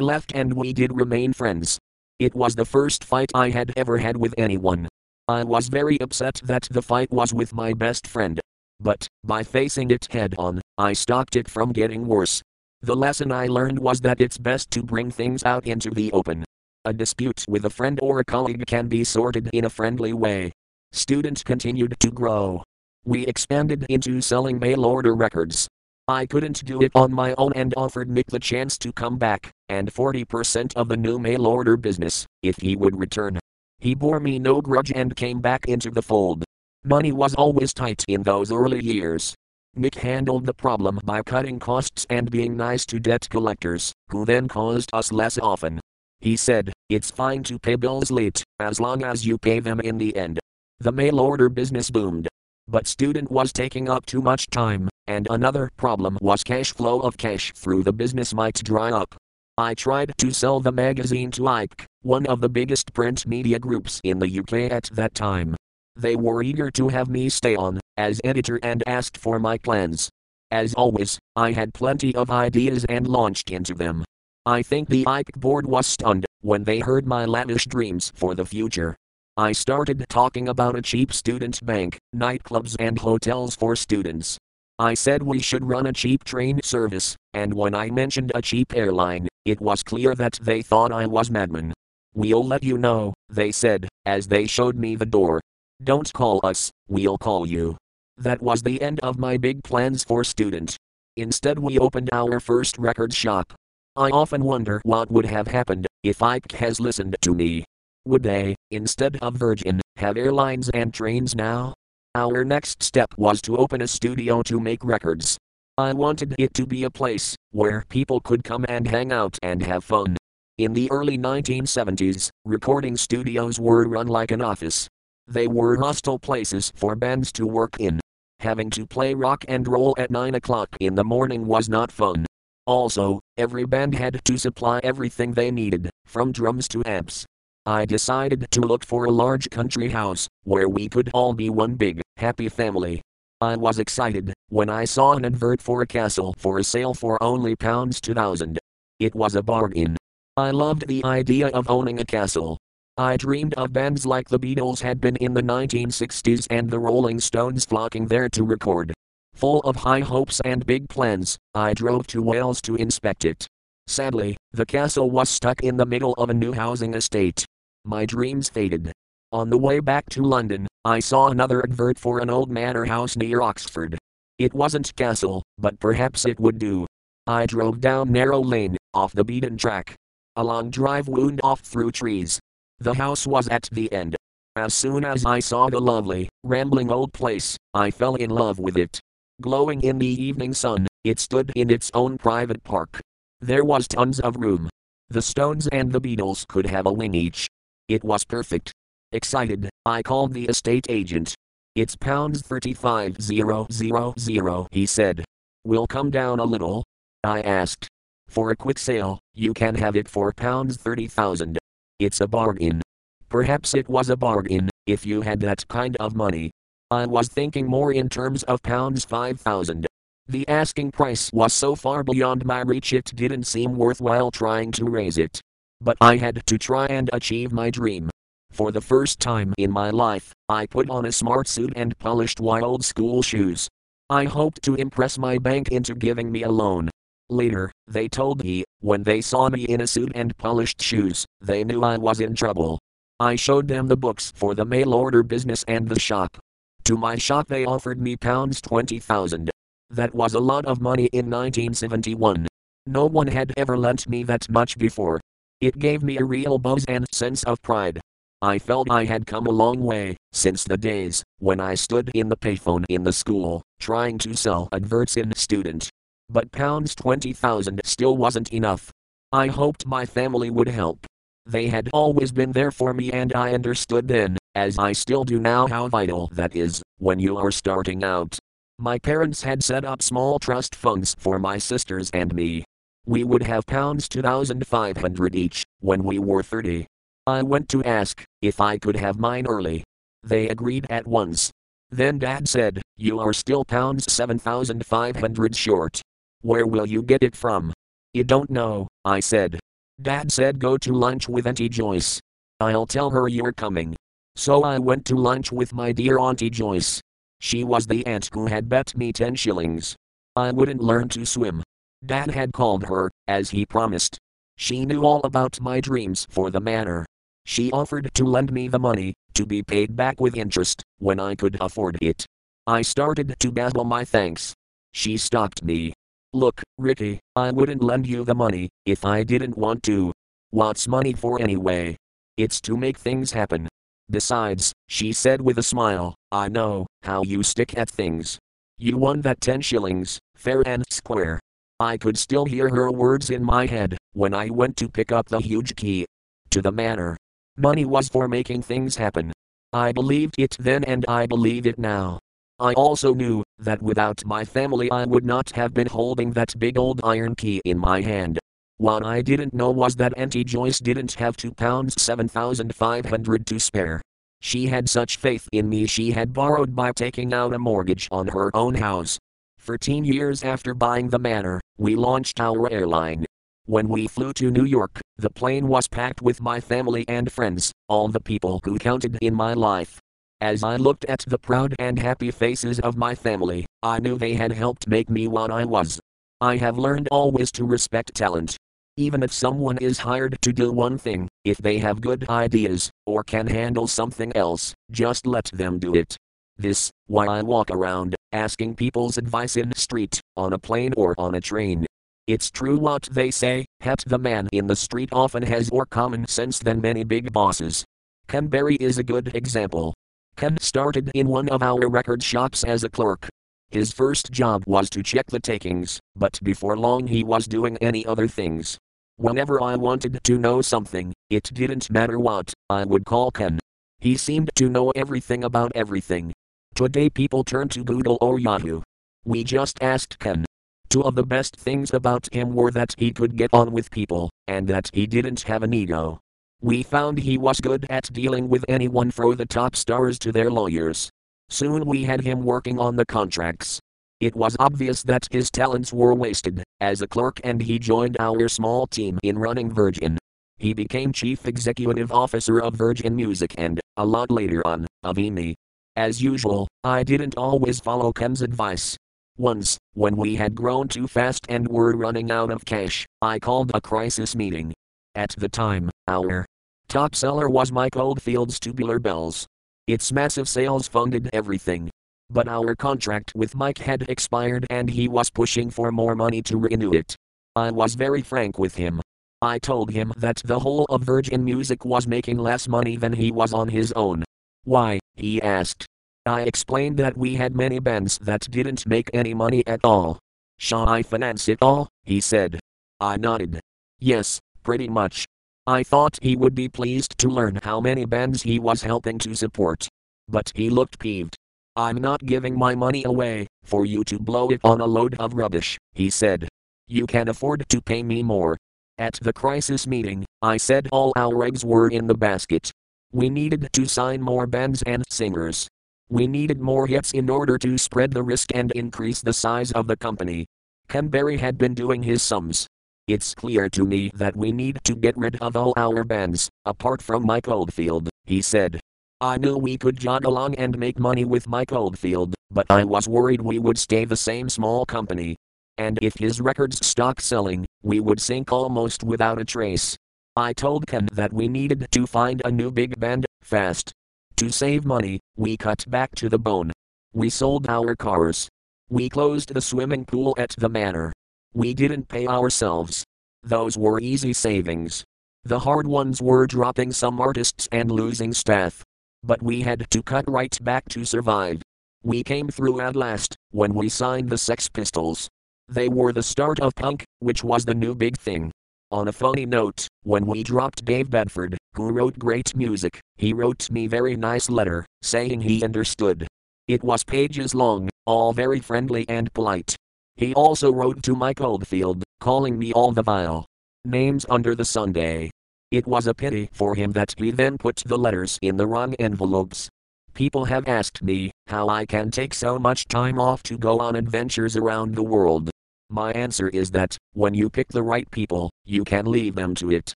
left 0.00 0.32
and 0.34 0.52
we 0.52 0.72
did 0.72 0.96
remain 0.96 1.32
friends. 1.32 1.78
It 2.18 2.34
was 2.34 2.54
the 2.54 2.64
first 2.64 3.04
fight 3.04 3.30
I 3.34 3.50
had 3.50 3.72
ever 3.76 3.98
had 3.98 4.16
with 4.16 4.34
anyone. 4.38 4.88
I 5.28 5.44
was 5.44 5.68
very 5.68 6.00
upset 6.00 6.40
that 6.44 6.68
the 6.70 6.82
fight 6.82 7.10
was 7.10 7.34
with 7.34 7.52
my 7.52 7.72
best 7.72 8.06
friend. 8.06 8.40
But, 8.80 9.06
by 9.24 9.42
facing 9.42 9.90
it 9.90 10.08
head 10.10 10.34
on, 10.38 10.60
I 10.78 10.92
stopped 10.92 11.36
it 11.36 11.48
from 11.48 11.72
getting 11.72 12.06
worse. 12.06 12.42
The 12.82 12.96
lesson 12.96 13.32
I 13.32 13.46
learned 13.46 13.78
was 13.78 14.00
that 14.00 14.20
it's 14.20 14.36
best 14.36 14.70
to 14.72 14.82
bring 14.82 15.10
things 15.10 15.42
out 15.44 15.66
into 15.66 15.90
the 15.90 16.12
open. 16.12 16.44
A 16.84 16.92
dispute 16.92 17.44
with 17.48 17.64
a 17.64 17.70
friend 17.70 17.98
or 18.02 18.20
a 18.20 18.24
colleague 18.24 18.66
can 18.66 18.88
be 18.88 19.04
sorted 19.04 19.48
in 19.52 19.64
a 19.64 19.70
friendly 19.70 20.12
way. 20.12 20.52
Student 20.92 21.44
continued 21.44 21.94
to 22.00 22.10
grow. 22.10 22.62
We 23.04 23.26
expanded 23.26 23.86
into 23.88 24.20
selling 24.20 24.58
mail 24.58 24.84
order 24.84 25.14
records. 25.14 25.66
I 26.06 26.26
couldn't 26.26 26.62
do 26.64 26.82
it 26.82 26.92
on 26.94 27.12
my 27.12 27.34
own 27.38 27.54
and 27.54 27.72
offered 27.76 28.10
Nick 28.10 28.26
the 28.26 28.38
chance 28.38 28.76
to 28.78 28.92
come 28.92 29.16
back, 29.16 29.50
and 29.68 29.92
40% 29.92 30.74
of 30.74 30.88
the 30.88 30.96
new 30.96 31.18
mail 31.18 31.46
order 31.46 31.76
business, 31.76 32.26
if 32.42 32.56
he 32.56 32.76
would 32.76 32.98
return. 32.98 33.38
He 33.78 33.94
bore 33.94 34.20
me 34.20 34.38
no 34.38 34.60
grudge 34.60 34.92
and 34.94 35.14
came 35.14 35.40
back 35.40 35.66
into 35.66 35.90
the 35.90 36.02
fold. 36.02 36.44
Money 36.84 37.12
was 37.12 37.34
always 37.34 37.72
tight 37.72 38.04
in 38.08 38.22
those 38.22 38.52
early 38.52 38.82
years. 38.82 39.34
Nick 39.76 39.96
handled 39.96 40.46
the 40.46 40.54
problem 40.54 41.00
by 41.04 41.22
cutting 41.22 41.58
costs 41.58 42.06
and 42.08 42.30
being 42.30 42.56
nice 42.56 42.86
to 42.86 43.00
debt 43.00 43.28
collectors, 43.28 43.92
who 44.10 44.24
then 44.24 44.46
caused 44.48 44.90
us 44.92 45.10
less 45.10 45.38
often. 45.38 45.80
He 46.20 46.36
said, 46.36 46.72
It's 46.88 47.10
fine 47.10 47.42
to 47.44 47.58
pay 47.58 47.74
bills 47.74 48.10
late, 48.10 48.44
as 48.60 48.80
long 48.80 49.02
as 49.02 49.26
you 49.26 49.36
pay 49.36 49.60
them 49.60 49.80
in 49.80 49.98
the 49.98 50.16
end. 50.16 50.38
The 50.78 50.92
mail 50.92 51.18
order 51.18 51.48
business 51.48 51.90
boomed. 51.90 52.28
But 52.68 52.86
student 52.86 53.30
was 53.30 53.52
taking 53.52 53.88
up 53.88 54.06
too 54.06 54.22
much 54.22 54.48
time, 54.48 54.88
and 55.06 55.26
another 55.28 55.70
problem 55.76 56.16
was 56.20 56.42
cash 56.42 56.72
flow 56.72 57.00
of 57.00 57.16
cash 57.16 57.52
through 57.54 57.82
the 57.82 57.92
business 57.92 58.32
might 58.32 58.62
dry 58.64 58.90
up. 58.90 59.14
I 59.56 59.74
tried 59.74 60.12
to 60.18 60.32
sell 60.32 60.58
the 60.58 60.72
magazine 60.72 61.30
to 61.32 61.46
Ike, 61.46 61.86
one 62.02 62.26
of 62.26 62.40
the 62.40 62.48
biggest 62.48 62.92
print 62.92 63.24
media 63.24 63.60
groups 63.60 64.00
in 64.02 64.18
the 64.18 64.40
UK 64.40 64.72
at 64.72 64.90
that 64.94 65.14
time. 65.14 65.54
They 65.94 66.16
were 66.16 66.42
eager 66.42 66.72
to 66.72 66.88
have 66.88 67.08
me 67.08 67.28
stay 67.28 67.54
on 67.54 67.78
as 67.96 68.20
editor 68.24 68.58
and 68.64 68.82
asked 68.84 69.16
for 69.16 69.38
my 69.38 69.58
plans. 69.58 70.10
As 70.50 70.74
always, 70.74 71.20
I 71.36 71.52
had 71.52 71.72
plenty 71.72 72.12
of 72.16 72.32
ideas 72.32 72.84
and 72.88 73.06
launched 73.06 73.52
into 73.52 73.74
them. 73.74 74.04
I 74.44 74.62
think 74.62 74.88
the 74.88 75.06
Ike 75.06 75.30
board 75.36 75.66
was 75.66 75.86
stunned 75.86 76.26
when 76.40 76.64
they 76.64 76.80
heard 76.80 77.06
my 77.06 77.24
lavish 77.24 77.66
dreams 77.66 78.10
for 78.16 78.34
the 78.34 78.44
future. 78.44 78.96
I 79.36 79.52
started 79.52 80.04
talking 80.08 80.48
about 80.48 80.76
a 80.76 80.82
cheap 80.82 81.12
student 81.12 81.64
bank, 81.64 81.96
nightclubs, 82.12 82.74
and 82.80 82.98
hotels 82.98 83.54
for 83.54 83.76
students. 83.76 84.36
I 84.80 84.94
said 84.94 85.22
we 85.22 85.38
should 85.38 85.64
run 85.64 85.86
a 85.86 85.92
cheap 85.92 86.24
train 86.24 86.60
service, 86.64 87.14
and 87.34 87.54
when 87.54 87.72
I 87.76 87.90
mentioned 87.90 88.32
a 88.34 88.42
cheap 88.42 88.74
airline, 88.74 89.28
it 89.44 89.60
was 89.60 89.82
clear 89.82 90.14
that 90.14 90.38
they 90.42 90.62
thought 90.62 90.92
I 90.92 91.06
was 91.06 91.30
madman. 91.30 91.72
We'll 92.14 92.46
let 92.46 92.62
you 92.62 92.78
know, 92.78 93.14
they 93.28 93.52
said, 93.52 93.88
as 94.06 94.28
they 94.28 94.46
showed 94.46 94.76
me 94.76 94.94
the 94.94 95.06
door. 95.06 95.40
Don't 95.82 96.12
call 96.12 96.40
us, 96.44 96.70
we'll 96.88 97.18
call 97.18 97.46
you. 97.46 97.76
That 98.16 98.40
was 98.40 98.62
the 98.62 98.80
end 98.80 99.00
of 99.00 99.18
my 99.18 99.36
big 99.36 99.64
plans 99.64 100.04
for 100.04 100.22
student. 100.24 100.76
Instead, 101.16 101.58
we 101.58 101.78
opened 101.78 102.10
our 102.12 102.40
first 102.40 102.78
record 102.78 103.12
shop. 103.12 103.52
I 103.96 104.10
often 104.10 104.44
wonder 104.44 104.80
what 104.84 105.10
would 105.10 105.26
have 105.26 105.48
happened 105.48 105.86
if 106.02 106.22
Ike 106.22 106.52
has 106.52 106.80
listened 106.80 107.16
to 107.20 107.34
me. 107.34 107.64
Would 108.06 108.22
they, 108.22 108.54
instead 108.70 109.18
of 109.22 109.34
Virgin, 109.34 109.80
have 109.96 110.16
airlines 110.16 110.68
and 110.70 110.92
trains 110.92 111.34
now? 111.34 111.74
Our 112.14 112.44
next 112.44 112.82
step 112.82 113.08
was 113.16 113.42
to 113.42 113.56
open 113.56 113.82
a 113.82 113.88
studio 113.88 114.42
to 114.42 114.60
make 114.60 114.84
records. 114.84 115.36
I 115.76 115.92
wanted 115.92 116.36
it 116.38 116.54
to 116.54 116.66
be 116.66 116.84
a 116.84 116.90
place 116.90 117.34
where 117.50 117.84
people 117.88 118.20
could 118.20 118.44
come 118.44 118.64
and 118.68 118.86
hang 118.86 119.10
out 119.10 119.36
and 119.42 119.60
have 119.62 119.82
fun. 119.82 120.16
In 120.56 120.72
the 120.72 120.88
early 120.92 121.18
1970s, 121.18 122.30
recording 122.44 122.96
studios 122.96 123.58
were 123.58 123.88
run 123.88 124.06
like 124.06 124.30
an 124.30 124.40
office. 124.40 124.86
They 125.26 125.48
were 125.48 125.76
hostile 125.76 126.20
places 126.20 126.70
for 126.76 126.94
bands 126.94 127.32
to 127.32 127.44
work 127.44 127.80
in. 127.80 127.98
Having 128.38 128.70
to 128.70 128.86
play 128.86 129.14
rock 129.14 129.44
and 129.48 129.66
roll 129.66 129.96
at 129.98 130.12
9 130.12 130.36
o'clock 130.36 130.68
in 130.78 130.94
the 130.94 131.02
morning 131.02 131.44
was 131.44 131.68
not 131.68 131.90
fun. 131.90 132.24
Also, 132.68 133.18
every 133.36 133.66
band 133.66 133.96
had 133.96 134.24
to 134.26 134.38
supply 134.38 134.78
everything 134.84 135.32
they 135.32 135.50
needed, 135.50 135.90
from 136.06 136.30
drums 136.30 136.68
to 136.68 136.84
amps. 136.86 137.26
I 137.66 137.84
decided 137.84 138.46
to 138.52 138.60
look 138.60 138.84
for 138.84 139.06
a 139.06 139.10
large 139.10 139.50
country 139.50 139.88
house, 139.88 140.28
where 140.44 140.68
we 140.68 140.88
could 140.88 141.10
all 141.12 141.34
be 141.34 141.50
one 141.50 141.74
big, 141.74 142.00
happy 142.16 142.48
family. 142.48 143.02
I 143.44 143.56
was 143.56 143.78
excited 143.78 144.32
when 144.48 144.70
I 144.70 144.86
saw 144.86 145.12
an 145.12 145.26
advert 145.26 145.60
for 145.60 145.82
a 145.82 145.86
castle 145.86 146.34
for 146.38 146.62
sale 146.62 146.94
for 146.94 147.22
only 147.22 147.54
pounds 147.54 148.00
2000. 148.00 148.58
It 149.00 149.14
was 149.14 149.34
a 149.34 149.42
bargain. 149.42 149.98
I 150.38 150.50
loved 150.50 150.86
the 150.86 151.04
idea 151.04 151.48
of 151.48 151.68
owning 151.68 152.00
a 152.00 152.06
castle. 152.06 152.56
I 152.96 153.18
dreamed 153.18 153.52
of 153.54 153.74
bands 153.74 154.06
like 154.06 154.30
the 154.30 154.38
Beatles 154.38 154.80
had 154.80 154.98
been 154.98 155.16
in 155.16 155.34
the 155.34 155.42
1960s 155.42 156.46
and 156.48 156.70
the 156.70 156.78
Rolling 156.78 157.20
Stones 157.20 157.66
flocking 157.66 158.06
there 158.06 158.30
to 158.30 158.44
record. 158.44 158.94
Full 159.34 159.60
of 159.60 159.76
high 159.76 160.00
hopes 160.00 160.40
and 160.46 160.64
big 160.64 160.88
plans, 160.88 161.36
I 161.54 161.74
drove 161.74 162.06
to 162.08 162.22
Wales 162.22 162.62
to 162.62 162.76
inspect 162.76 163.26
it. 163.26 163.46
Sadly, 163.88 164.38
the 164.52 164.64
castle 164.64 165.10
was 165.10 165.28
stuck 165.28 165.62
in 165.62 165.76
the 165.76 165.84
middle 165.84 166.14
of 166.14 166.30
a 166.30 166.34
new 166.34 166.54
housing 166.54 166.94
estate. 166.94 167.44
My 167.84 168.06
dreams 168.06 168.48
faded. 168.48 168.90
On 169.32 169.50
the 169.50 169.58
way 169.58 169.80
back 169.80 170.08
to 170.10 170.22
London, 170.22 170.66
I 170.86 171.00
saw 171.00 171.28
another 171.28 171.62
advert 171.62 171.98
for 171.98 172.18
an 172.18 172.28
old 172.28 172.50
manor 172.50 172.84
house 172.84 173.16
near 173.16 173.40
Oxford. 173.40 173.96
It 174.38 174.52
wasn't 174.52 174.94
castle, 174.96 175.42
but 175.56 175.80
perhaps 175.80 176.26
it 176.26 176.38
would 176.38 176.58
do. 176.58 176.86
I 177.26 177.46
drove 177.46 177.80
down 177.80 178.12
narrow 178.12 178.40
lane, 178.42 178.76
off 178.92 179.14
the 179.14 179.24
beaten 179.24 179.56
track. 179.56 179.94
A 180.36 180.44
long 180.44 180.68
drive 180.68 181.08
wound 181.08 181.40
off 181.42 181.60
through 181.60 181.92
trees. 181.92 182.38
The 182.80 182.92
house 182.92 183.26
was 183.26 183.48
at 183.48 183.66
the 183.72 183.90
end. 183.92 184.14
As 184.56 184.74
soon 184.74 185.06
as 185.06 185.24
I 185.24 185.40
saw 185.40 185.70
the 185.70 185.80
lovely, 185.80 186.28
rambling 186.42 186.92
old 186.92 187.14
place, 187.14 187.56
I 187.72 187.90
fell 187.90 188.16
in 188.16 188.28
love 188.28 188.58
with 188.58 188.76
it. 188.76 189.00
Glowing 189.40 189.80
in 189.80 189.98
the 189.98 190.06
evening 190.22 190.52
sun, 190.52 190.86
it 191.02 191.18
stood 191.18 191.50
in 191.56 191.70
its 191.70 191.90
own 191.94 192.18
private 192.18 192.62
park. 192.62 193.00
There 193.40 193.64
was 193.64 193.88
tons 193.88 194.20
of 194.20 194.36
room. 194.36 194.68
The 195.08 195.22
Stones 195.22 195.66
and 195.68 195.92
the 195.92 196.00
Beatles 196.00 196.46
could 196.46 196.66
have 196.66 196.84
a 196.84 196.92
wing 196.92 197.14
each. 197.14 197.48
It 197.88 198.04
was 198.04 198.24
perfect. 198.24 198.72
Excited, 199.14 199.70
I 199.86 200.02
called 200.02 200.32
the 200.32 200.46
estate 200.46 200.86
agent. 200.88 201.36
It's 201.76 201.94
pounds 201.94 202.42
35000, 202.42 204.66
he 204.72 204.86
said. 204.86 205.24
We'll 205.64 205.86
come 205.86 206.10
down 206.10 206.40
a 206.40 206.44
little. 206.44 206.82
I 207.22 207.40
asked. 207.42 207.86
For 208.26 208.50
a 208.50 208.56
quick 208.56 208.76
sale, 208.76 209.20
you 209.32 209.54
can 209.54 209.76
have 209.76 209.94
it 209.94 210.08
for 210.08 210.32
pounds 210.32 210.78
30,000. 210.78 211.56
It's 212.00 212.20
a 212.20 212.26
bargain. 212.26 212.82
Perhaps 213.28 213.74
it 213.74 213.88
was 213.88 214.10
a 214.10 214.16
bargain, 214.16 214.68
if 214.84 215.06
you 215.06 215.20
had 215.20 215.38
that 215.42 215.68
kind 215.68 215.96
of 215.98 216.16
money. 216.16 216.50
I 216.90 217.06
was 217.06 217.28
thinking 217.28 217.68
more 217.68 217.92
in 217.92 218.08
terms 218.08 218.42
of 218.42 218.64
pounds 218.64 219.04
5,000. 219.04 219.86
The 220.26 220.48
asking 220.48 220.90
price 220.90 221.30
was 221.32 221.52
so 221.52 221.76
far 221.76 222.02
beyond 222.02 222.44
my 222.44 222.62
reach 222.62 222.92
it 222.92 223.12
didn't 223.14 223.44
seem 223.44 223.76
worthwhile 223.76 224.32
trying 224.32 224.72
to 224.72 224.86
raise 224.86 225.18
it. 225.18 225.40
But 225.80 225.98
I 226.00 226.16
had 226.16 226.44
to 226.46 226.58
try 226.58 226.86
and 226.86 227.08
achieve 227.12 227.52
my 227.52 227.70
dream. 227.70 228.10
For 228.54 228.70
the 228.70 228.80
first 228.80 229.18
time 229.18 229.52
in 229.58 229.72
my 229.72 229.90
life, 229.90 230.32
I 230.48 230.66
put 230.66 230.88
on 230.88 231.06
a 231.06 231.10
smart 231.10 231.48
suit 231.48 231.72
and 231.74 231.98
polished 231.98 232.38
white 232.38 232.62
old 232.62 232.84
school 232.84 233.20
shoes. 233.20 233.66
I 234.08 234.26
hoped 234.26 234.62
to 234.62 234.76
impress 234.76 235.18
my 235.18 235.38
bank 235.38 235.70
into 235.70 235.92
giving 235.96 236.30
me 236.30 236.44
a 236.44 236.50
loan. 236.52 236.88
Later, 237.28 237.72
they 237.88 238.06
told 238.06 238.44
me, 238.44 238.62
when 238.78 239.02
they 239.02 239.20
saw 239.20 239.48
me 239.48 239.64
in 239.64 239.80
a 239.80 239.88
suit 239.88 240.12
and 240.14 240.36
polished 240.36 240.80
shoes, 240.80 241.26
they 241.40 241.64
knew 241.64 241.82
I 241.82 241.96
was 241.96 242.20
in 242.20 242.36
trouble. 242.36 242.78
I 243.18 243.34
showed 243.34 243.66
them 243.66 243.88
the 243.88 243.96
books 243.96 244.32
for 244.36 244.54
the 244.54 244.64
mail 244.64 244.94
order 244.94 245.24
business 245.24 245.64
and 245.66 245.88
the 245.88 245.98
shop. 245.98 246.38
To 246.84 246.96
my 246.96 247.16
shock 247.16 247.48
they 247.48 247.64
offered 247.64 248.00
me 248.00 248.16
pounds 248.16 248.60
20,000. 248.60 249.50
That 249.90 250.14
was 250.14 250.34
a 250.34 250.38
lot 250.38 250.64
of 250.64 250.80
money 250.80 251.06
in 251.06 251.26
1971. 251.26 252.46
No 252.86 253.06
one 253.06 253.26
had 253.26 253.52
ever 253.56 253.76
lent 253.76 254.08
me 254.08 254.22
that 254.22 254.48
much 254.48 254.78
before. 254.78 255.20
It 255.60 255.80
gave 255.80 256.04
me 256.04 256.18
a 256.18 256.24
real 256.24 256.58
buzz 256.58 256.84
and 256.86 257.04
sense 257.12 257.42
of 257.42 257.60
pride. 257.60 258.00
I 258.42 258.58
felt 258.58 258.90
I 258.90 259.04
had 259.04 259.26
come 259.26 259.46
a 259.46 259.50
long 259.50 259.82
way 259.82 260.16
since 260.32 260.64
the 260.64 260.76
days 260.76 261.22
when 261.38 261.60
I 261.60 261.74
stood 261.74 262.10
in 262.14 262.28
the 262.28 262.36
payphone 262.36 262.84
in 262.88 263.04
the 263.04 263.12
school 263.12 263.62
trying 263.80 264.18
to 264.18 264.36
sell 264.36 264.68
adverts 264.72 265.16
in 265.16 265.34
student. 265.34 265.88
But 266.28 266.52
pounds 266.52 266.94
20,000 266.94 267.80
still 267.84 268.16
wasn't 268.16 268.52
enough. 268.52 268.90
I 269.32 269.48
hoped 269.48 269.86
my 269.86 270.06
family 270.06 270.50
would 270.50 270.68
help. 270.68 271.06
They 271.46 271.68
had 271.68 271.90
always 271.92 272.32
been 272.32 272.52
there 272.52 272.70
for 272.70 272.94
me 272.94 273.12
and 273.12 273.34
I 273.34 273.52
understood 273.52 274.08
then 274.08 274.38
as 274.54 274.78
I 274.78 274.92
still 274.92 275.24
do 275.24 275.40
now 275.40 275.66
how 275.66 275.88
vital 275.88 276.30
that 276.32 276.54
is 276.54 276.82
when 276.98 277.18
you 277.18 277.36
are 277.36 277.50
starting 277.50 278.04
out. 278.04 278.38
My 278.78 278.98
parents 278.98 279.42
had 279.42 279.62
set 279.62 279.84
up 279.84 280.02
small 280.02 280.38
trust 280.38 280.74
funds 280.74 281.14
for 281.18 281.38
my 281.38 281.58
sisters 281.58 282.10
and 282.12 282.34
me. 282.34 282.64
We 283.06 283.24
would 283.24 283.42
have 283.42 283.66
pounds 283.66 284.08
2500 284.08 285.34
each 285.34 285.64
when 285.80 286.02
we 286.04 286.18
were 286.18 286.42
30. 286.42 286.86
I 287.26 287.42
went 287.42 287.70
to 287.70 287.82
ask 287.84 288.22
if 288.42 288.60
I 288.60 288.76
could 288.76 288.96
have 288.96 289.18
mine 289.18 289.46
early. 289.46 289.82
They 290.22 290.50
agreed 290.50 290.86
at 290.90 291.06
once. 291.06 291.50
Then 291.90 292.18
Dad 292.18 292.46
said, 292.46 292.82
You 292.98 293.18
are 293.18 293.32
still 293.32 293.64
pounds 293.64 294.12
7,500 294.12 295.56
short. 295.56 296.02
Where 296.42 296.66
will 296.66 296.84
you 296.84 297.02
get 297.02 297.22
it 297.22 297.34
from? 297.34 297.72
You 298.12 298.24
don't 298.24 298.50
know, 298.50 298.88
I 299.06 299.20
said. 299.20 299.58
Dad 300.02 300.32
said 300.32 300.58
go 300.58 300.76
to 300.76 300.92
lunch 300.92 301.26
with 301.26 301.46
Auntie 301.46 301.70
Joyce. 301.70 302.20
I'll 302.60 302.84
tell 302.84 303.08
her 303.08 303.26
you're 303.26 303.54
coming. 303.54 303.96
So 304.36 304.62
I 304.62 304.78
went 304.78 305.06
to 305.06 305.16
lunch 305.16 305.50
with 305.50 305.72
my 305.72 305.92
dear 305.92 306.18
Auntie 306.18 306.50
Joyce. 306.50 307.00
She 307.40 307.64
was 307.64 307.86
the 307.86 308.04
aunt 308.06 308.28
who 308.34 308.48
had 308.48 308.68
bet 308.68 308.94
me 308.98 309.14
10 309.14 309.34
shillings. 309.36 309.96
I 310.36 310.50
wouldn't 310.50 310.82
learn 310.82 311.08
to 311.10 311.24
swim. 311.24 311.62
Dad 312.04 312.30
had 312.32 312.52
called 312.52 312.84
her, 312.84 313.10
as 313.28 313.48
he 313.48 313.64
promised. 313.64 314.18
She 314.58 314.84
knew 314.84 315.04
all 315.04 315.22
about 315.24 315.60
my 315.60 315.80
dreams 315.80 316.26
for 316.28 316.50
the 316.50 316.60
manor. 316.60 317.06
She 317.46 317.70
offered 317.72 318.10
to 318.14 318.24
lend 318.24 318.52
me 318.52 318.68
the 318.68 318.78
money, 318.78 319.14
to 319.34 319.44
be 319.44 319.62
paid 319.62 319.94
back 319.96 320.20
with 320.20 320.36
interest, 320.36 320.82
when 320.98 321.20
I 321.20 321.34
could 321.34 321.56
afford 321.60 321.98
it. 322.00 322.26
I 322.66 322.82
started 322.82 323.36
to 323.38 323.52
babble 323.52 323.84
my 323.84 324.04
thanks. 324.04 324.54
She 324.92 325.16
stopped 325.16 325.62
me. 325.62 325.92
Look, 326.32 326.62
Ricky, 326.78 327.20
I 327.36 327.50
wouldn't 327.50 327.82
lend 327.82 328.06
you 328.06 328.24
the 328.24 328.34
money 328.34 328.70
if 328.86 329.04
I 329.04 329.22
didn't 329.22 329.56
want 329.58 329.82
to. 329.84 330.12
What's 330.50 330.88
money 330.88 331.12
for 331.12 331.40
anyway? 331.40 331.96
It's 332.36 332.60
to 332.62 332.76
make 332.76 332.98
things 332.98 333.32
happen. 333.32 333.68
Besides, 334.10 334.72
she 334.88 335.12
said 335.12 335.40
with 335.40 335.58
a 335.58 335.62
smile, 335.62 336.14
I 336.32 336.48
know 336.48 336.86
how 337.02 337.22
you 337.22 337.42
stick 337.42 337.76
at 337.76 337.88
things. 337.90 338.38
You 338.78 338.96
won 338.96 339.20
that 339.20 339.40
10 339.40 339.60
shillings, 339.60 340.18
fair 340.34 340.66
and 340.66 340.84
square. 340.90 341.38
I 341.78 341.96
could 341.96 342.18
still 342.18 342.44
hear 342.44 342.68
her 342.68 342.90
words 342.90 343.30
in 343.30 343.44
my 343.44 343.66
head 343.66 343.96
when 344.12 344.34
I 344.34 344.50
went 344.50 344.76
to 344.78 344.88
pick 344.88 345.12
up 345.12 345.28
the 345.28 345.40
huge 345.40 345.76
key 345.76 346.06
to 346.50 346.62
the 346.62 346.72
manor. 346.72 347.16
Money 347.56 347.84
was 347.84 348.08
for 348.08 348.26
making 348.26 348.62
things 348.62 348.96
happen. 348.96 349.32
I 349.72 349.92
believed 349.92 350.34
it 350.38 350.56
then 350.58 350.82
and 350.84 351.04
I 351.06 351.26
believe 351.26 351.66
it 351.66 351.78
now. 351.78 352.18
I 352.58 352.72
also 352.72 353.14
knew 353.14 353.44
that 353.58 353.80
without 353.80 354.24
my 354.24 354.44
family 354.44 354.90
I 354.90 355.04
would 355.04 355.24
not 355.24 355.50
have 355.50 355.72
been 355.72 355.86
holding 355.86 356.32
that 356.32 356.58
big 356.58 356.76
old 356.76 357.00
iron 357.04 357.36
key 357.36 357.60
in 357.64 357.78
my 357.78 358.00
hand. 358.00 358.40
What 358.78 359.04
I 359.06 359.22
didn't 359.22 359.54
know 359.54 359.70
was 359.70 359.94
that 359.96 360.18
Auntie 360.18 360.42
Joyce 360.42 360.80
didn't 360.80 361.14
have 361.14 361.36
two 361.36 361.52
pounds 361.52 362.00
seven 362.02 362.26
thousand 362.26 362.74
five 362.74 363.06
hundred 363.06 363.46
to 363.46 363.60
spare. 363.60 364.02
She 364.40 364.66
had 364.66 364.88
such 364.90 365.16
faith 365.16 365.48
in 365.52 365.68
me 365.68 365.86
she 365.86 366.10
had 366.10 366.32
borrowed 366.32 366.74
by 366.74 366.90
taking 366.90 367.32
out 367.32 367.54
a 367.54 367.58
mortgage 367.58 368.08
on 368.10 368.26
her 368.28 368.54
own 368.54 368.74
house. 368.74 369.16
Thirteen 369.60 370.04
years 370.04 370.42
after 370.42 370.74
buying 370.74 371.08
the 371.08 371.20
manor, 371.20 371.60
we 371.78 371.94
launched 371.94 372.40
our 372.40 372.70
airline. 372.72 373.26
When 373.66 373.88
we 373.88 374.08
flew 374.08 374.32
to 374.34 374.50
New 374.50 374.64
York, 374.64 375.00
the 375.16 375.30
plane 375.30 375.68
was 375.68 375.86
packed 375.86 376.22
with 376.22 376.40
my 376.40 376.60
family 376.60 377.04
and 377.08 377.30
friends, 377.30 377.72
all 377.88 378.08
the 378.08 378.20
people 378.20 378.60
who 378.64 378.78
counted 378.78 379.16
in 379.20 379.34
my 379.34 379.54
life. 379.54 380.00
As 380.40 380.64
I 380.64 380.76
looked 380.76 381.04
at 381.04 381.24
the 381.26 381.38
proud 381.38 381.74
and 381.78 381.98
happy 381.98 382.30
faces 382.30 382.80
of 382.80 382.96
my 382.96 383.14
family, 383.14 383.64
I 383.82 384.00
knew 384.00 384.18
they 384.18 384.34
had 384.34 384.52
helped 384.52 384.88
make 384.88 385.08
me 385.08 385.28
what 385.28 385.50
I 385.50 385.64
was. 385.64 386.00
I 386.40 386.56
have 386.56 386.76
learned 386.78 387.08
always 387.10 387.52
to 387.52 387.64
respect 387.64 388.14
talent. 388.14 388.56
Even 388.96 389.22
if 389.22 389.32
someone 389.32 389.78
is 389.78 389.98
hired 389.98 390.36
to 390.42 390.52
do 390.52 390.72
one 390.72 390.98
thing, 390.98 391.28
if 391.44 391.58
they 391.58 391.78
have 391.78 392.00
good 392.00 392.28
ideas, 392.28 392.90
or 393.06 393.24
can 393.24 393.46
handle 393.46 393.86
something 393.86 394.36
else, 394.36 394.74
just 394.90 395.26
let 395.26 395.46
them 395.46 395.78
do 395.78 395.94
it. 395.94 396.16
This, 396.56 396.90
why 397.06 397.26
I 397.26 397.42
walk 397.42 397.70
around, 397.70 398.14
asking 398.32 398.74
people's 398.74 399.16
advice 399.16 399.56
in 399.56 399.68
the 399.70 399.80
street, 399.80 400.20
on 400.36 400.52
a 400.52 400.58
plane 400.58 400.92
or 400.96 401.14
on 401.18 401.34
a 401.34 401.40
train. 401.40 401.86
It's 402.26 402.50
true 402.50 402.78
what 402.78 403.02
they 403.12 403.30
say, 403.30 403.66
hat 403.80 404.02
the 404.06 404.18
man 404.18 404.48
in 404.50 404.66
the 404.66 404.76
street 404.76 405.10
often 405.12 405.42
has 405.42 405.70
more 405.70 405.84
common 405.84 406.26
sense 406.26 406.58
than 406.58 406.80
many 406.80 407.04
big 407.04 407.34
bosses. 407.34 407.84
Ken 408.28 408.46
Berry 408.46 408.76
is 408.76 408.96
a 408.96 409.02
good 409.02 409.36
example. 409.36 409.92
Ken 410.34 410.56
started 410.58 411.10
in 411.14 411.28
one 411.28 411.50
of 411.50 411.62
our 411.62 411.86
record 411.86 412.22
shops 412.22 412.64
as 412.64 412.82
a 412.82 412.88
clerk. 412.88 413.28
His 413.68 413.92
first 413.92 414.32
job 414.32 414.64
was 414.66 414.88
to 414.90 415.02
check 415.02 415.26
the 415.26 415.38
takings, 415.38 416.00
but 416.16 416.40
before 416.42 416.78
long 416.78 417.08
he 417.08 417.22
was 417.22 417.46
doing 417.46 417.76
any 417.82 418.06
other 418.06 418.26
things. 418.26 418.78
Whenever 419.16 419.62
I 419.62 419.76
wanted 419.76 420.18
to 420.24 420.38
know 420.38 420.62
something, 420.62 421.12
it 421.28 421.50
didn't 421.52 421.90
matter 421.90 422.18
what, 422.18 422.54
I 422.70 422.84
would 422.84 423.04
call 423.04 423.32
Ken. 423.32 423.58
He 423.98 424.16
seemed 424.16 424.50
to 424.54 424.70
know 424.70 424.92
everything 424.96 425.44
about 425.44 425.72
everything. 425.74 426.32
Today 426.74 427.10
people 427.10 427.44
turn 427.44 427.68
to 427.68 427.84
Google 427.84 428.16
or 428.22 428.40
Yahoo. 428.40 428.80
We 429.26 429.44
just 429.44 429.76
asked 429.82 430.18
Ken. 430.18 430.46
Two 430.94 431.02
of 431.02 431.16
the 431.16 431.26
best 431.26 431.56
things 431.56 431.92
about 431.92 432.32
him 432.32 432.54
were 432.54 432.70
that 432.70 432.94
he 432.96 433.10
could 433.10 433.34
get 433.34 433.50
on 433.52 433.72
with 433.72 433.90
people, 433.90 434.30
and 434.46 434.68
that 434.68 434.90
he 434.92 435.08
didn't 435.08 435.42
have 435.42 435.64
an 435.64 435.74
ego. 435.74 436.20
We 436.62 436.84
found 436.84 437.18
he 437.18 437.36
was 437.36 437.60
good 437.60 437.84
at 437.90 438.12
dealing 438.12 438.48
with 438.48 438.64
anyone 438.68 439.10
from 439.10 439.34
the 439.34 439.44
top 439.44 439.74
stars 439.74 440.20
to 440.20 440.30
their 440.30 440.52
lawyers. 440.52 441.10
Soon 441.48 441.84
we 441.84 442.04
had 442.04 442.20
him 442.20 442.44
working 442.44 442.78
on 442.78 442.94
the 442.94 443.04
contracts. 443.04 443.80
It 444.20 444.36
was 444.36 444.56
obvious 444.60 445.02
that 445.02 445.26
his 445.32 445.50
talents 445.50 445.92
were 445.92 446.14
wasted 446.14 446.62
as 446.80 447.02
a 447.02 447.08
clerk 447.08 447.40
and 447.42 447.60
he 447.60 447.80
joined 447.80 448.16
our 448.20 448.46
small 448.46 448.86
team 448.86 449.18
in 449.24 449.36
running 449.36 449.74
Virgin. 449.74 450.16
He 450.58 450.74
became 450.74 451.12
chief 451.12 451.44
executive 451.44 452.12
officer 452.12 452.60
of 452.60 452.76
Virgin 452.76 453.16
Music 453.16 453.52
and, 453.58 453.80
a 453.96 454.06
lot 454.06 454.30
later 454.30 454.64
on, 454.64 454.86
of 455.02 455.16
EMI. 455.16 455.54
As 455.96 456.22
usual, 456.22 456.68
I 456.84 457.02
didn't 457.02 457.36
always 457.36 457.80
follow 457.80 458.12
Ken's 458.12 458.42
advice, 458.42 458.96
once, 459.36 459.78
when 459.94 460.16
we 460.16 460.36
had 460.36 460.54
grown 460.54 460.88
too 460.88 461.08
fast 461.08 461.46
and 461.48 461.66
were 461.68 461.96
running 461.96 462.30
out 462.30 462.50
of 462.50 462.64
cash, 462.64 463.06
I 463.20 463.38
called 463.38 463.70
a 463.74 463.80
crisis 463.80 464.36
meeting. 464.36 464.72
At 465.14 465.34
the 465.36 465.48
time, 465.48 465.90
our 466.08 466.46
top 466.88 467.14
seller 467.14 467.48
was 467.48 467.72
Mike 467.72 467.96
Oldfield's 467.96 468.60
Tubular 468.60 468.98
Bells. 468.98 469.46
Its 469.86 470.12
massive 470.12 470.48
sales 470.48 470.88
funded 470.88 471.30
everything. 471.32 471.90
But 472.30 472.48
our 472.48 472.74
contract 472.74 473.32
with 473.34 473.54
Mike 473.54 473.78
had 473.78 474.08
expired 474.08 474.66
and 474.70 474.88
he 474.88 475.08
was 475.08 475.30
pushing 475.30 475.70
for 475.70 475.92
more 475.92 476.14
money 476.14 476.42
to 476.42 476.56
renew 476.56 476.92
it. 476.92 477.14
I 477.56 477.70
was 477.70 477.94
very 477.94 478.22
frank 478.22 478.58
with 478.58 478.76
him. 478.76 479.00
I 479.42 479.58
told 479.58 479.90
him 479.90 480.12
that 480.16 480.40
the 480.44 480.58
whole 480.58 480.86
of 480.86 481.02
Virgin 481.02 481.44
Music 481.44 481.84
was 481.84 482.06
making 482.06 482.38
less 482.38 482.66
money 482.66 482.96
than 482.96 483.12
he 483.12 483.30
was 483.30 483.52
on 483.52 483.68
his 483.68 483.92
own. 483.92 484.24
Why, 484.64 485.00
he 485.14 485.42
asked. 485.42 485.86
I 486.26 486.42
explained 486.42 486.96
that 486.98 487.18
we 487.18 487.34
had 487.34 487.54
many 487.54 487.78
bands 487.78 488.18
that 488.22 488.50
didn't 488.50 488.86
make 488.86 489.10
any 489.12 489.34
money 489.34 489.62
at 489.66 489.80
all. 489.84 490.18
Shall 490.58 490.88
I 490.88 491.02
finance 491.02 491.48
it 491.48 491.58
all? 491.60 491.88
he 492.02 492.20
said. 492.20 492.60
I 492.98 493.18
nodded. 493.18 493.60
Yes, 493.98 494.40
pretty 494.62 494.88
much. 494.88 495.26
I 495.66 495.82
thought 495.82 496.18
he 496.22 496.36
would 496.36 496.54
be 496.54 496.68
pleased 496.68 497.18
to 497.18 497.28
learn 497.28 497.58
how 497.62 497.80
many 497.80 498.06
bands 498.06 498.42
he 498.42 498.58
was 498.58 498.82
helping 498.82 499.18
to 499.18 499.34
support. 499.34 499.86
But 500.28 500.50
he 500.54 500.70
looked 500.70 500.98
peeved. 500.98 501.36
I'm 501.76 501.96
not 501.96 502.24
giving 502.24 502.58
my 502.58 502.74
money 502.74 503.04
away 503.04 503.46
for 503.64 503.84
you 503.84 504.04
to 504.04 504.18
blow 504.18 504.48
it 504.48 504.60
on 504.64 504.80
a 504.80 504.86
load 504.86 505.16
of 505.18 505.34
rubbish, 505.34 505.76
he 505.92 506.08
said. 506.08 506.48
You 506.86 507.06
can 507.06 507.28
afford 507.28 507.68
to 507.68 507.82
pay 507.82 508.02
me 508.02 508.22
more. 508.22 508.56
At 508.96 509.18
the 509.20 509.32
crisis 509.32 509.86
meeting, 509.86 510.24
I 510.40 510.56
said 510.56 510.88
all 510.92 511.12
our 511.16 511.44
eggs 511.44 511.64
were 511.64 511.88
in 511.88 512.06
the 512.06 512.14
basket. 512.14 512.70
We 513.12 513.28
needed 513.28 513.68
to 513.72 513.86
sign 513.86 514.22
more 514.22 514.46
bands 514.46 514.82
and 514.86 515.02
singers. 515.10 515.68
We 516.10 516.26
needed 516.26 516.60
more 516.60 516.86
hits 516.86 517.12
in 517.12 517.30
order 517.30 517.56
to 517.58 517.78
spread 517.78 518.12
the 518.12 518.22
risk 518.22 518.54
and 518.54 518.70
increase 518.72 519.22
the 519.22 519.32
size 519.32 519.72
of 519.72 519.86
the 519.86 519.96
company. 519.96 520.46
Ken 520.88 521.08
Berry 521.08 521.38
had 521.38 521.56
been 521.56 521.72
doing 521.72 522.02
his 522.02 522.22
sums. 522.22 522.66
It's 523.08 523.34
clear 523.34 523.68
to 523.70 523.84
me 523.84 524.10
that 524.14 524.36
we 524.36 524.52
need 524.52 524.78
to 524.84 524.94
get 524.94 525.16
rid 525.16 525.36
of 525.40 525.56
all 525.56 525.72
our 525.76 526.04
bands, 526.04 526.50
apart 526.66 527.00
from 527.00 527.26
Mike 527.26 527.48
Oldfield, 527.48 528.10
he 528.24 528.42
said. 528.42 528.80
I 529.20 529.38
knew 529.38 529.56
we 529.56 529.78
could 529.78 529.98
jog 529.98 530.24
along 530.26 530.56
and 530.56 530.78
make 530.78 530.98
money 530.98 531.24
with 531.24 531.48
Mike 531.48 531.72
Oldfield, 531.72 532.34
but 532.50 532.66
I 532.68 532.84
was 532.84 533.08
worried 533.08 533.40
we 533.40 533.58
would 533.58 533.78
stay 533.78 534.04
the 534.04 534.16
same 534.16 534.48
small 534.48 534.84
company. 534.84 535.36
And 535.78 535.98
if 536.02 536.14
his 536.18 536.40
records 536.40 536.86
stopped 536.86 537.22
selling, 537.22 537.64
we 537.82 538.00
would 538.00 538.20
sink 538.20 538.52
almost 538.52 539.02
without 539.02 539.40
a 539.40 539.44
trace. 539.44 539.96
I 540.36 540.52
told 540.52 540.86
Ken 540.86 541.08
that 541.12 541.32
we 541.32 541.48
needed 541.48 541.86
to 541.92 542.06
find 542.06 542.42
a 542.44 542.50
new 542.50 542.70
big 542.70 543.00
band, 543.00 543.24
fast. 543.42 543.92
To 544.38 544.50
save 544.50 544.84
money, 544.84 545.20
we 545.36 545.56
cut 545.56 545.84
back 545.88 546.12
to 546.16 546.28
the 546.28 546.40
bone. 546.40 546.72
We 547.12 547.30
sold 547.30 547.68
our 547.68 547.94
cars. 547.94 548.48
We 548.90 549.08
closed 549.08 549.54
the 549.54 549.60
swimming 549.60 550.04
pool 550.04 550.34
at 550.36 550.50
the 550.58 550.68
manor. 550.68 551.12
We 551.52 551.72
didn't 551.72 552.08
pay 552.08 552.26
ourselves. 552.26 553.04
Those 553.44 553.78
were 553.78 554.00
easy 554.00 554.32
savings. 554.32 555.04
The 555.44 555.60
hard 555.60 555.86
ones 555.86 556.20
were 556.20 556.48
dropping 556.48 556.90
some 556.90 557.20
artists 557.20 557.68
and 557.70 557.92
losing 557.92 558.32
staff. 558.32 558.82
But 559.22 559.40
we 559.40 559.62
had 559.62 559.88
to 559.88 560.02
cut 560.02 560.24
right 560.28 560.58
back 560.62 560.88
to 560.88 561.04
survive. 561.04 561.62
We 562.02 562.24
came 562.24 562.48
through 562.48 562.80
at 562.80 562.96
last, 562.96 563.36
when 563.52 563.72
we 563.72 563.88
signed 563.88 564.30
the 564.30 564.38
Sex 564.38 564.68
Pistols. 564.68 565.28
They 565.68 565.88
were 565.88 566.12
the 566.12 566.24
start 566.24 566.58
of 566.58 566.74
punk, 566.74 567.04
which 567.20 567.44
was 567.44 567.64
the 567.64 567.74
new 567.74 567.94
big 567.94 568.18
thing. 568.18 568.50
On 568.90 569.08
a 569.08 569.12
funny 569.12 569.46
note, 569.46 569.88
when 570.02 570.26
we 570.26 570.42
dropped 570.42 570.84
Dave 570.84 571.10
Bedford, 571.10 571.56
who 571.74 571.90
wrote 571.90 572.18
great 572.18 572.54
music, 572.54 573.00
he 573.16 573.32
wrote 573.32 573.70
me 573.70 573.86
very 573.86 574.16
nice 574.16 574.48
letter, 574.48 574.84
saying 575.02 575.40
he 575.40 575.64
understood. 575.64 576.26
It 576.68 576.84
was 576.84 577.02
pages 577.04 577.54
long, 577.54 577.88
all 578.06 578.32
very 578.32 578.60
friendly 578.60 579.04
and 579.08 579.32
polite. 579.32 579.74
He 580.16 580.32
also 580.34 580.72
wrote 580.72 581.02
to 581.02 581.16
Mike 581.16 581.40
Oldfield, 581.40 582.04
calling 582.20 582.58
me 582.58 582.72
all 582.72 582.92
the 582.92 583.02
vile 583.02 583.46
names 583.84 584.24
under 584.30 584.54
the 584.54 584.64
Sunday. 584.64 585.30
It 585.70 585.86
was 585.86 586.06
a 586.06 586.14
pity 586.14 586.48
for 586.52 586.74
him 586.74 586.92
that 586.92 587.14
he 587.18 587.30
then 587.30 587.58
put 587.58 587.82
the 587.84 587.98
letters 587.98 588.38
in 588.40 588.56
the 588.56 588.66
wrong 588.66 588.94
envelopes. 588.94 589.68
People 590.14 590.44
have 590.44 590.68
asked 590.68 591.02
me 591.02 591.32
how 591.48 591.68
I 591.68 591.84
can 591.84 592.10
take 592.10 592.32
so 592.32 592.58
much 592.58 592.86
time 592.86 593.18
off 593.18 593.42
to 593.44 593.58
go 593.58 593.80
on 593.80 593.96
adventures 593.96 594.56
around 594.56 594.94
the 594.94 595.02
world. 595.02 595.50
My 595.94 596.10
answer 596.10 596.48
is 596.48 596.72
that, 596.72 596.98
when 597.12 597.34
you 597.34 597.48
pick 597.48 597.68
the 597.68 597.84
right 597.84 598.10
people, 598.10 598.50
you 598.64 598.82
can 598.82 599.06
leave 599.06 599.36
them 599.36 599.54
to 599.54 599.70
it. 599.70 599.94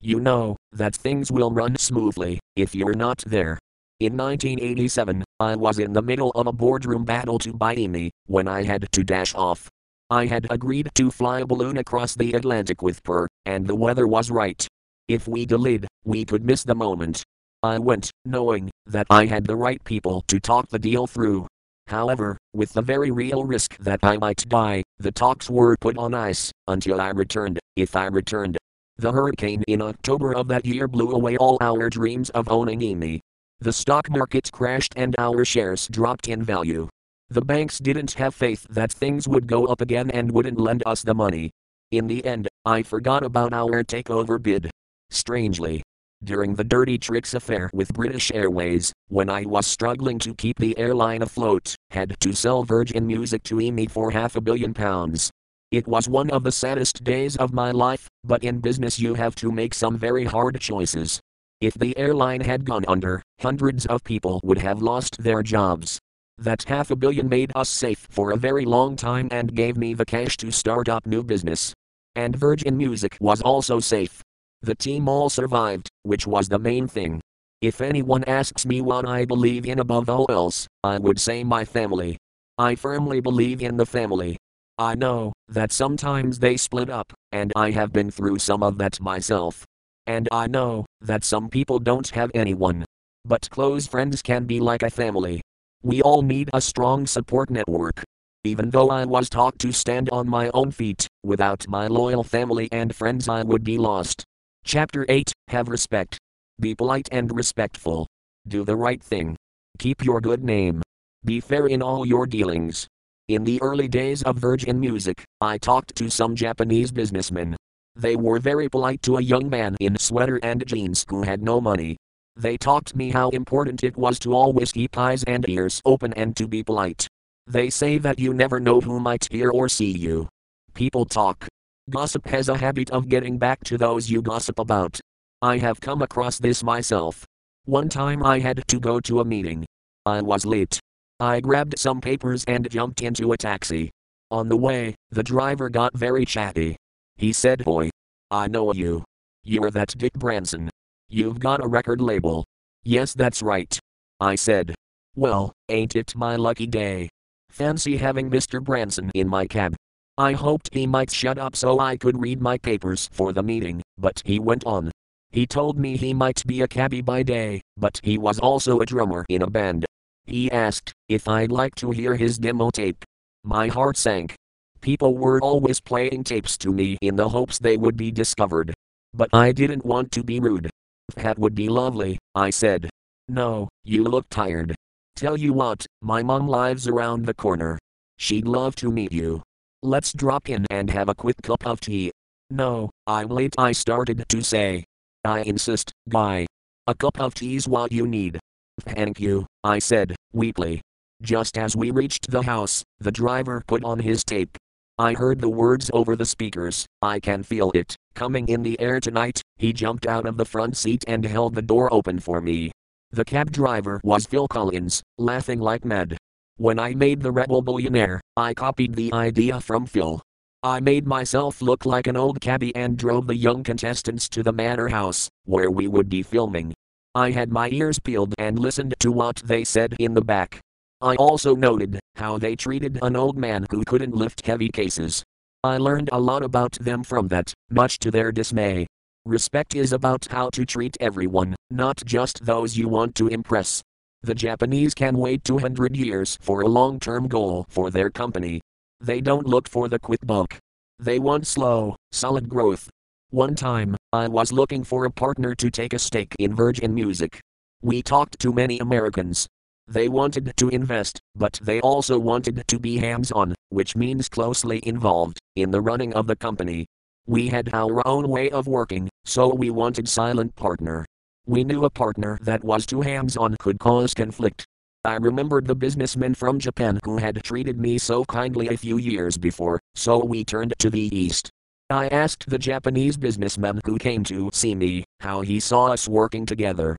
You 0.00 0.18
know 0.18 0.56
that 0.72 0.96
things 0.96 1.30
will 1.30 1.52
run 1.52 1.76
smoothly 1.76 2.40
if 2.56 2.74
you're 2.74 2.96
not 2.96 3.22
there. 3.24 3.60
In 4.00 4.16
1987, 4.16 5.22
I 5.38 5.54
was 5.54 5.78
in 5.78 5.92
the 5.92 6.02
middle 6.02 6.32
of 6.32 6.48
a 6.48 6.52
boardroom 6.52 7.04
battle 7.04 7.38
to 7.38 7.52
buy 7.52 7.76
me 7.76 8.10
when 8.26 8.48
I 8.48 8.64
had 8.64 8.90
to 8.90 9.04
dash 9.04 9.36
off. 9.36 9.68
I 10.10 10.26
had 10.26 10.48
agreed 10.50 10.90
to 10.96 11.12
fly 11.12 11.38
a 11.38 11.46
balloon 11.46 11.76
across 11.76 12.16
the 12.16 12.32
Atlantic 12.32 12.82
with 12.82 13.00
Per, 13.04 13.28
and 13.46 13.64
the 13.64 13.76
weather 13.76 14.08
was 14.08 14.32
right. 14.32 14.66
If 15.06 15.28
we 15.28 15.46
delayed, 15.46 15.86
we 16.02 16.24
could 16.24 16.44
miss 16.44 16.64
the 16.64 16.74
moment. 16.74 17.22
I 17.62 17.78
went, 17.78 18.10
knowing 18.24 18.68
that 18.86 19.06
I 19.10 19.26
had 19.26 19.46
the 19.46 19.54
right 19.54 19.82
people 19.84 20.24
to 20.26 20.40
talk 20.40 20.70
the 20.70 20.80
deal 20.80 21.06
through. 21.06 21.46
However, 21.92 22.38
with 22.54 22.72
the 22.72 22.80
very 22.80 23.10
real 23.10 23.44
risk 23.44 23.76
that 23.76 24.00
I 24.02 24.16
might 24.16 24.48
die, 24.48 24.82
the 24.98 25.12
talks 25.12 25.50
were 25.50 25.76
put 25.76 25.98
on 25.98 26.14
ice 26.14 26.50
until 26.66 27.02
I 27.02 27.10
returned, 27.10 27.58
if 27.76 27.94
I 27.94 28.06
returned. 28.06 28.56
The 28.96 29.12
hurricane 29.12 29.62
in 29.68 29.82
October 29.82 30.34
of 30.34 30.48
that 30.48 30.64
year 30.64 30.88
blew 30.88 31.10
away 31.10 31.36
all 31.36 31.58
our 31.60 31.90
dreams 31.90 32.30
of 32.30 32.48
owning 32.48 32.80
EMI. 32.80 33.20
The 33.60 33.74
stock 33.74 34.08
market 34.08 34.50
crashed 34.50 34.94
and 34.96 35.14
our 35.18 35.44
shares 35.44 35.86
dropped 35.86 36.28
in 36.28 36.42
value. 36.42 36.88
The 37.28 37.42
banks 37.42 37.78
didn't 37.78 38.12
have 38.12 38.34
faith 38.34 38.66
that 38.70 38.90
things 38.90 39.28
would 39.28 39.46
go 39.46 39.66
up 39.66 39.82
again 39.82 40.10
and 40.12 40.32
wouldn't 40.32 40.58
lend 40.58 40.82
us 40.86 41.02
the 41.02 41.12
money. 41.12 41.50
In 41.90 42.06
the 42.06 42.24
end, 42.24 42.48
I 42.64 42.84
forgot 42.84 43.22
about 43.22 43.52
our 43.52 43.84
takeover 43.84 44.42
bid. 44.42 44.70
Strangely, 45.10 45.82
during 46.24 46.54
the 46.54 46.64
dirty 46.64 46.98
tricks 46.98 47.34
affair 47.34 47.70
with 47.72 47.92
British 47.92 48.30
Airways, 48.32 48.92
when 49.08 49.28
I 49.28 49.44
was 49.44 49.66
struggling 49.66 50.18
to 50.20 50.34
keep 50.34 50.58
the 50.58 50.76
airline 50.78 51.22
afloat, 51.22 51.74
had 51.90 52.18
to 52.20 52.32
sell 52.32 52.62
Virgin 52.62 53.06
Music 53.06 53.42
to 53.44 53.56
EMI 53.56 53.90
for 53.90 54.10
half 54.10 54.36
a 54.36 54.40
billion 54.40 54.72
pounds. 54.72 55.30
It 55.70 55.86
was 55.88 56.08
one 56.08 56.30
of 56.30 56.44
the 56.44 56.52
saddest 56.52 57.02
days 57.02 57.36
of 57.36 57.52
my 57.52 57.70
life, 57.70 58.08
but 58.24 58.44
in 58.44 58.60
business 58.60 59.00
you 59.00 59.14
have 59.14 59.34
to 59.36 59.50
make 59.50 59.74
some 59.74 59.96
very 59.96 60.24
hard 60.24 60.60
choices. 60.60 61.18
If 61.60 61.74
the 61.74 61.96
airline 61.96 62.40
had 62.40 62.64
gone 62.64 62.84
under, 62.88 63.22
hundreds 63.40 63.86
of 63.86 64.04
people 64.04 64.40
would 64.44 64.58
have 64.58 64.82
lost 64.82 65.22
their 65.22 65.42
jobs. 65.42 65.98
That 66.38 66.64
half 66.64 66.90
a 66.90 66.96
billion 66.96 67.28
made 67.28 67.52
us 67.54 67.68
safe 67.68 68.06
for 68.10 68.32
a 68.32 68.36
very 68.36 68.64
long 68.64 68.96
time 68.96 69.28
and 69.30 69.54
gave 69.54 69.76
me 69.76 69.94
the 69.94 70.04
cash 70.04 70.36
to 70.38 70.50
start 70.50 70.88
up 70.88 71.06
new 71.06 71.22
business. 71.22 71.72
And 72.14 72.36
Virgin 72.36 72.76
Music 72.76 73.16
was 73.20 73.40
also 73.40 73.80
safe. 73.80 74.22
The 74.62 74.76
team 74.76 75.08
all 75.08 75.28
survived, 75.28 75.88
which 76.04 76.24
was 76.26 76.48
the 76.48 76.58
main 76.58 76.86
thing. 76.86 77.20
If 77.60 77.80
anyone 77.80 78.22
asks 78.24 78.64
me 78.64 78.80
what 78.80 79.06
I 79.06 79.24
believe 79.24 79.66
in 79.66 79.80
above 79.80 80.08
all 80.08 80.26
else, 80.28 80.68
I 80.84 80.98
would 80.98 81.20
say 81.20 81.42
my 81.42 81.64
family. 81.64 82.16
I 82.58 82.76
firmly 82.76 83.20
believe 83.20 83.60
in 83.60 83.76
the 83.76 83.86
family. 83.86 84.36
I 84.78 84.94
know 84.94 85.32
that 85.48 85.72
sometimes 85.72 86.38
they 86.38 86.56
split 86.56 86.90
up, 86.90 87.12
and 87.32 87.52
I 87.56 87.72
have 87.72 87.92
been 87.92 88.10
through 88.10 88.38
some 88.38 88.62
of 88.62 88.78
that 88.78 89.00
myself. 89.00 89.64
And 90.06 90.28
I 90.30 90.46
know 90.46 90.86
that 91.00 91.24
some 91.24 91.48
people 91.48 91.78
don't 91.78 92.08
have 92.10 92.30
anyone. 92.34 92.84
But 93.24 93.50
close 93.50 93.86
friends 93.86 94.22
can 94.22 94.44
be 94.44 94.60
like 94.60 94.82
a 94.82 94.90
family. 94.90 95.40
We 95.82 96.02
all 96.02 96.22
need 96.22 96.50
a 96.52 96.60
strong 96.60 97.06
support 97.06 97.50
network. 97.50 98.04
Even 98.44 98.70
though 98.70 98.90
I 98.90 99.04
was 99.04 99.28
taught 99.28 99.58
to 99.60 99.72
stand 99.72 100.10
on 100.10 100.28
my 100.28 100.50
own 100.54 100.70
feet, 100.70 101.06
without 101.24 101.66
my 101.68 101.86
loyal 101.86 102.24
family 102.24 102.68
and 102.72 102.94
friends 102.94 103.28
I 103.28 103.42
would 103.42 103.62
be 103.62 103.78
lost. 103.78 104.24
Chapter 104.64 105.04
8 105.08 105.32
Have 105.48 105.68
respect. 105.68 106.18
Be 106.60 106.74
polite 106.74 107.08
and 107.10 107.34
respectful. 107.34 108.06
Do 108.46 108.64
the 108.64 108.76
right 108.76 109.02
thing. 109.02 109.36
Keep 109.78 110.04
your 110.04 110.20
good 110.20 110.42
name. 110.42 110.82
Be 111.24 111.40
fair 111.40 111.66
in 111.66 111.82
all 111.82 112.06
your 112.06 112.26
dealings. 112.26 112.86
In 113.28 113.44
the 113.44 113.60
early 113.60 113.88
days 113.88 114.22
of 114.22 114.36
Virgin 114.36 114.78
Music, 114.78 115.24
I 115.40 115.58
talked 115.58 115.94
to 115.96 116.08
some 116.08 116.36
Japanese 116.36 116.92
businessmen. 116.92 117.56
They 117.96 118.16
were 118.16 118.38
very 118.38 118.68
polite 118.68 119.02
to 119.02 119.16
a 119.16 119.22
young 119.22 119.50
man 119.50 119.76
in 119.80 119.98
sweater 119.98 120.38
and 120.42 120.64
jeans 120.66 121.04
who 121.08 121.22
had 121.22 121.42
no 121.42 121.60
money. 121.60 121.96
They 122.36 122.56
taught 122.56 122.94
me 122.94 123.10
how 123.10 123.30
important 123.30 123.84
it 123.84 123.96
was 123.96 124.18
to 124.20 124.32
always 124.32 124.72
keep 124.72 124.96
eyes 124.96 125.24
and 125.24 125.46
ears 125.48 125.82
open 125.84 126.12
and 126.14 126.34
to 126.36 126.46
be 126.46 126.62
polite. 126.62 127.06
They 127.46 127.68
say 127.68 127.98
that 127.98 128.18
you 128.18 128.32
never 128.32 128.60
know 128.60 128.80
who 128.80 129.00
might 129.00 129.28
hear 129.30 129.50
or 129.50 129.68
see 129.68 129.90
you. 129.90 130.28
People 130.72 131.04
talk, 131.04 131.46
Gossip 131.90 132.26
has 132.28 132.48
a 132.48 132.56
habit 132.56 132.90
of 132.90 133.08
getting 133.08 133.38
back 133.38 133.64
to 133.64 133.76
those 133.76 134.08
you 134.08 134.22
gossip 134.22 134.60
about. 134.60 135.00
I 135.40 135.58
have 135.58 135.80
come 135.80 136.00
across 136.00 136.38
this 136.38 136.62
myself. 136.62 137.24
One 137.64 137.88
time 137.88 138.22
I 138.22 138.38
had 138.38 138.62
to 138.68 138.78
go 138.78 139.00
to 139.00 139.18
a 139.20 139.24
meeting. 139.24 139.64
I 140.06 140.22
was 140.22 140.46
late. 140.46 140.78
I 141.18 141.40
grabbed 141.40 141.76
some 141.78 142.00
papers 142.00 142.44
and 142.44 142.70
jumped 142.70 143.02
into 143.02 143.32
a 143.32 143.36
taxi. 143.36 143.90
On 144.30 144.48
the 144.48 144.56
way, 144.56 144.94
the 145.10 145.24
driver 145.24 145.68
got 145.68 145.96
very 145.96 146.24
chatty. 146.24 146.76
He 147.16 147.32
said, 147.32 147.64
Boy, 147.64 147.90
I 148.30 148.46
know 148.46 148.72
you. 148.72 149.04
You're 149.42 149.72
that 149.72 149.94
Dick 149.98 150.12
Branson. 150.14 150.70
You've 151.08 151.40
got 151.40 151.62
a 151.62 151.66
record 151.66 152.00
label. 152.00 152.44
Yes, 152.84 153.12
that's 153.12 153.42
right. 153.42 153.76
I 154.20 154.36
said. 154.36 154.74
Well, 155.16 155.52
ain't 155.68 155.96
it 155.96 156.14
my 156.14 156.36
lucky 156.36 156.68
day? 156.68 157.08
Fancy 157.50 157.96
having 157.96 158.30
Mr. 158.30 158.62
Branson 158.62 159.10
in 159.14 159.28
my 159.28 159.46
cab. 159.46 159.74
I 160.18 160.32
hoped 160.32 160.68
he 160.72 160.86
might 160.86 161.10
shut 161.10 161.38
up 161.38 161.56
so 161.56 161.80
I 161.80 161.96
could 161.96 162.20
read 162.20 162.40
my 162.40 162.58
papers 162.58 163.08
for 163.12 163.32
the 163.32 163.42
meeting, 163.42 163.82
but 163.96 164.20
he 164.24 164.38
went 164.38 164.64
on. 164.66 164.90
He 165.30 165.46
told 165.46 165.78
me 165.78 165.96
he 165.96 166.12
might 166.12 166.46
be 166.46 166.60
a 166.60 166.68
cabbie 166.68 167.00
by 167.00 167.22
day, 167.22 167.62
but 167.78 167.98
he 168.02 168.18
was 168.18 168.38
also 168.38 168.80
a 168.80 168.86
drummer 168.86 169.24
in 169.30 169.40
a 169.40 169.50
band. 169.50 169.86
He 170.26 170.50
asked 170.50 170.92
if 171.08 171.26
I'd 171.28 171.50
like 171.50 171.74
to 171.76 171.90
hear 171.90 172.14
his 172.14 172.38
demo 172.38 172.70
tape. 172.70 173.02
My 173.42 173.68
heart 173.68 173.96
sank. 173.96 174.34
People 174.82 175.16
were 175.16 175.40
always 175.40 175.80
playing 175.80 176.24
tapes 176.24 176.58
to 176.58 176.72
me 176.72 176.98
in 177.00 177.16
the 177.16 177.30
hopes 177.30 177.58
they 177.58 177.78
would 177.78 177.96
be 177.96 178.10
discovered. 178.10 178.74
But 179.14 179.30
I 179.32 179.52
didn't 179.52 179.86
want 179.86 180.12
to 180.12 180.22
be 180.22 180.40
rude. 180.40 180.68
That 181.16 181.38
would 181.38 181.54
be 181.54 181.68
lovely, 181.68 182.18
I 182.34 182.50
said. 182.50 182.90
No, 183.28 183.68
you 183.84 184.04
look 184.04 184.26
tired. 184.28 184.74
Tell 185.16 185.38
you 185.38 185.54
what, 185.54 185.86
my 186.02 186.22
mom 186.22 186.48
lives 186.48 186.86
around 186.86 187.24
the 187.24 187.34
corner. 187.34 187.78
She'd 188.18 188.46
love 188.46 188.74
to 188.76 188.90
meet 188.90 189.12
you. 189.12 189.42
Let's 189.84 190.12
drop 190.12 190.48
in 190.48 190.64
and 190.70 190.88
have 190.90 191.08
a 191.08 191.14
quick 191.14 191.42
cup 191.42 191.66
of 191.66 191.80
tea. 191.80 192.12
No, 192.50 192.90
I'm 193.08 193.26
late, 193.26 193.56
I 193.58 193.72
started 193.72 194.24
to 194.28 194.40
say. 194.40 194.84
I 195.24 195.40
insist, 195.40 195.90
guy. 196.08 196.46
A 196.86 196.94
cup 196.94 197.20
of 197.20 197.34
tea's 197.34 197.66
what 197.66 197.90
you 197.90 198.06
need. 198.06 198.38
Thank 198.82 199.18
you, 199.18 199.44
I 199.64 199.80
said, 199.80 200.14
weakly. 200.32 200.80
Just 201.20 201.58
as 201.58 201.74
we 201.74 201.90
reached 201.90 202.30
the 202.30 202.42
house, 202.42 202.84
the 203.00 203.10
driver 203.10 203.64
put 203.66 203.82
on 203.82 203.98
his 203.98 204.22
tape. 204.22 204.56
I 204.98 205.14
heard 205.14 205.40
the 205.40 205.48
words 205.48 205.90
over 205.92 206.14
the 206.14 206.26
speakers, 206.26 206.86
I 207.00 207.18
can 207.18 207.42
feel 207.42 207.72
it, 207.74 207.96
coming 208.14 208.46
in 208.46 208.62
the 208.62 208.78
air 208.78 209.00
tonight. 209.00 209.42
He 209.56 209.72
jumped 209.72 210.06
out 210.06 210.26
of 210.26 210.36
the 210.36 210.44
front 210.44 210.76
seat 210.76 211.02
and 211.08 211.24
held 211.24 211.56
the 211.56 211.62
door 211.62 211.92
open 211.92 212.20
for 212.20 212.40
me. 212.40 212.70
The 213.10 213.24
cab 213.24 213.50
driver 213.50 214.00
was 214.04 214.26
Phil 214.26 214.46
Collins, 214.46 215.02
laughing 215.18 215.58
like 215.58 215.84
mad. 215.84 216.16
When 216.58 216.78
I 216.78 216.94
made 216.94 217.22
the 217.22 217.32
Rebel 217.32 217.62
Billionaire, 217.62 218.20
I 218.36 218.52
copied 218.52 218.94
the 218.94 219.12
idea 219.12 219.60
from 219.60 219.86
Phil. 219.86 220.20
I 220.62 220.80
made 220.80 221.06
myself 221.06 221.62
look 221.62 221.86
like 221.86 222.06
an 222.06 222.16
old 222.16 222.40
cabbie 222.40 222.76
and 222.76 222.96
drove 222.96 223.26
the 223.26 223.34
young 223.34 223.64
contestants 223.64 224.28
to 224.28 224.42
the 224.42 224.52
manor 224.52 224.88
house, 224.88 225.28
where 225.44 225.70
we 225.70 225.88
would 225.88 226.08
be 226.08 226.22
filming. 226.22 226.74
I 227.14 227.30
had 227.30 227.50
my 227.50 227.70
ears 227.70 227.98
peeled 227.98 228.34
and 228.38 228.58
listened 228.58 228.94
to 229.00 229.10
what 229.10 229.36
they 229.36 229.64
said 229.64 229.96
in 229.98 230.14
the 230.14 230.20
back. 230.20 230.60
I 231.00 231.16
also 231.16 231.56
noted 231.56 231.98
how 232.16 232.38
they 232.38 232.54
treated 232.54 232.98
an 233.02 233.16
old 233.16 233.36
man 233.38 233.66
who 233.70 233.82
couldn't 233.84 234.14
lift 234.14 234.46
heavy 234.46 234.68
cases. 234.68 235.24
I 235.64 235.78
learned 235.78 236.10
a 236.12 236.20
lot 236.20 236.42
about 236.42 236.72
them 236.72 237.02
from 237.02 237.28
that, 237.28 237.52
much 237.70 237.98
to 238.00 238.10
their 238.10 238.30
dismay. 238.30 238.86
Respect 239.24 239.74
is 239.74 239.92
about 239.92 240.26
how 240.30 240.50
to 240.50 240.66
treat 240.66 240.96
everyone, 241.00 241.56
not 241.70 242.02
just 242.04 242.44
those 242.44 242.76
you 242.76 242.88
want 242.88 243.14
to 243.16 243.28
impress. 243.28 243.82
The 244.24 244.34
Japanese 244.36 244.94
can 244.94 245.18
wait 245.18 245.42
200 245.42 245.96
years 245.96 246.38
for 246.40 246.60
a 246.60 246.68
long 246.68 247.00
term 247.00 247.26
goal 247.26 247.66
for 247.68 247.90
their 247.90 248.08
company. 248.08 248.60
They 249.00 249.20
don't 249.20 249.48
look 249.48 249.68
for 249.68 249.88
the 249.88 249.98
quick 249.98 250.20
buck. 250.24 250.58
They 251.00 251.18
want 251.18 251.44
slow, 251.44 251.96
solid 252.12 252.48
growth. 252.48 252.88
One 253.30 253.56
time, 253.56 253.96
I 254.12 254.28
was 254.28 254.52
looking 254.52 254.84
for 254.84 255.06
a 255.06 255.10
partner 255.10 255.56
to 255.56 255.70
take 255.70 255.92
a 255.92 255.98
stake 255.98 256.36
in 256.38 256.54
Virgin 256.54 256.94
Music. 256.94 257.40
We 257.82 258.00
talked 258.00 258.38
to 258.38 258.52
many 258.52 258.78
Americans. 258.78 259.48
They 259.88 260.08
wanted 260.08 260.52
to 260.56 260.68
invest, 260.68 261.18
but 261.34 261.58
they 261.60 261.80
also 261.80 262.16
wanted 262.16 262.62
to 262.68 262.78
be 262.78 262.98
hands 262.98 263.32
on, 263.32 263.56
which 263.70 263.96
means 263.96 264.28
closely 264.28 264.80
involved 264.86 265.40
in 265.56 265.72
the 265.72 265.80
running 265.80 266.14
of 266.14 266.28
the 266.28 266.36
company. 266.36 266.86
We 267.26 267.48
had 267.48 267.74
our 267.74 268.06
own 268.06 268.28
way 268.28 268.50
of 268.50 268.68
working, 268.68 269.08
so 269.24 269.52
we 269.52 269.70
wanted 269.70 270.08
silent 270.08 270.54
partner. 270.54 271.04
We 271.46 271.64
knew 271.64 271.84
a 271.84 271.90
partner 271.90 272.38
that 272.42 272.62
was 272.62 272.86
too 272.86 273.00
hands 273.00 273.36
on 273.36 273.56
could 273.58 273.80
cause 273.80 274.14
conflict. 274.14 274.64
I 275.04 275.16
remembered 275.16 275.66
the 275.66 275.74
businessman 275.74 276.34
from 276.34 276.60
Japan 276.60 277.00
who 277.04 277.16
had 277.16 277.42
treated 277.42 277.80
me 277.80 277.98
so 277.98 278.24
kindly 278.26 278.68
a 278.68 278.76
few 278.76 278.96
years 278.96 279.36
before, 279.36 279.80
so 279.96 280.24
we 280.24 280.44
turned 280.44 280.72
to 280.78 280.88
the 280.88 281.14
east. 281.16 281.50
I 281.90 282.06
asked 282.06 282.48
the 282.48 282.60
Japanese 282.60 283.16
businessman 283.16 283.80
who 283.84 283.98
came 283.98 284.22
to 284.24 284.50
see 284.52 284.76
me 284.76 285.04
how 285.18 285.40
he 285.40 285.58
saw 285.58 285.86
us 285.86 286.06
working 286.06 286.46
together. 286.46 286.96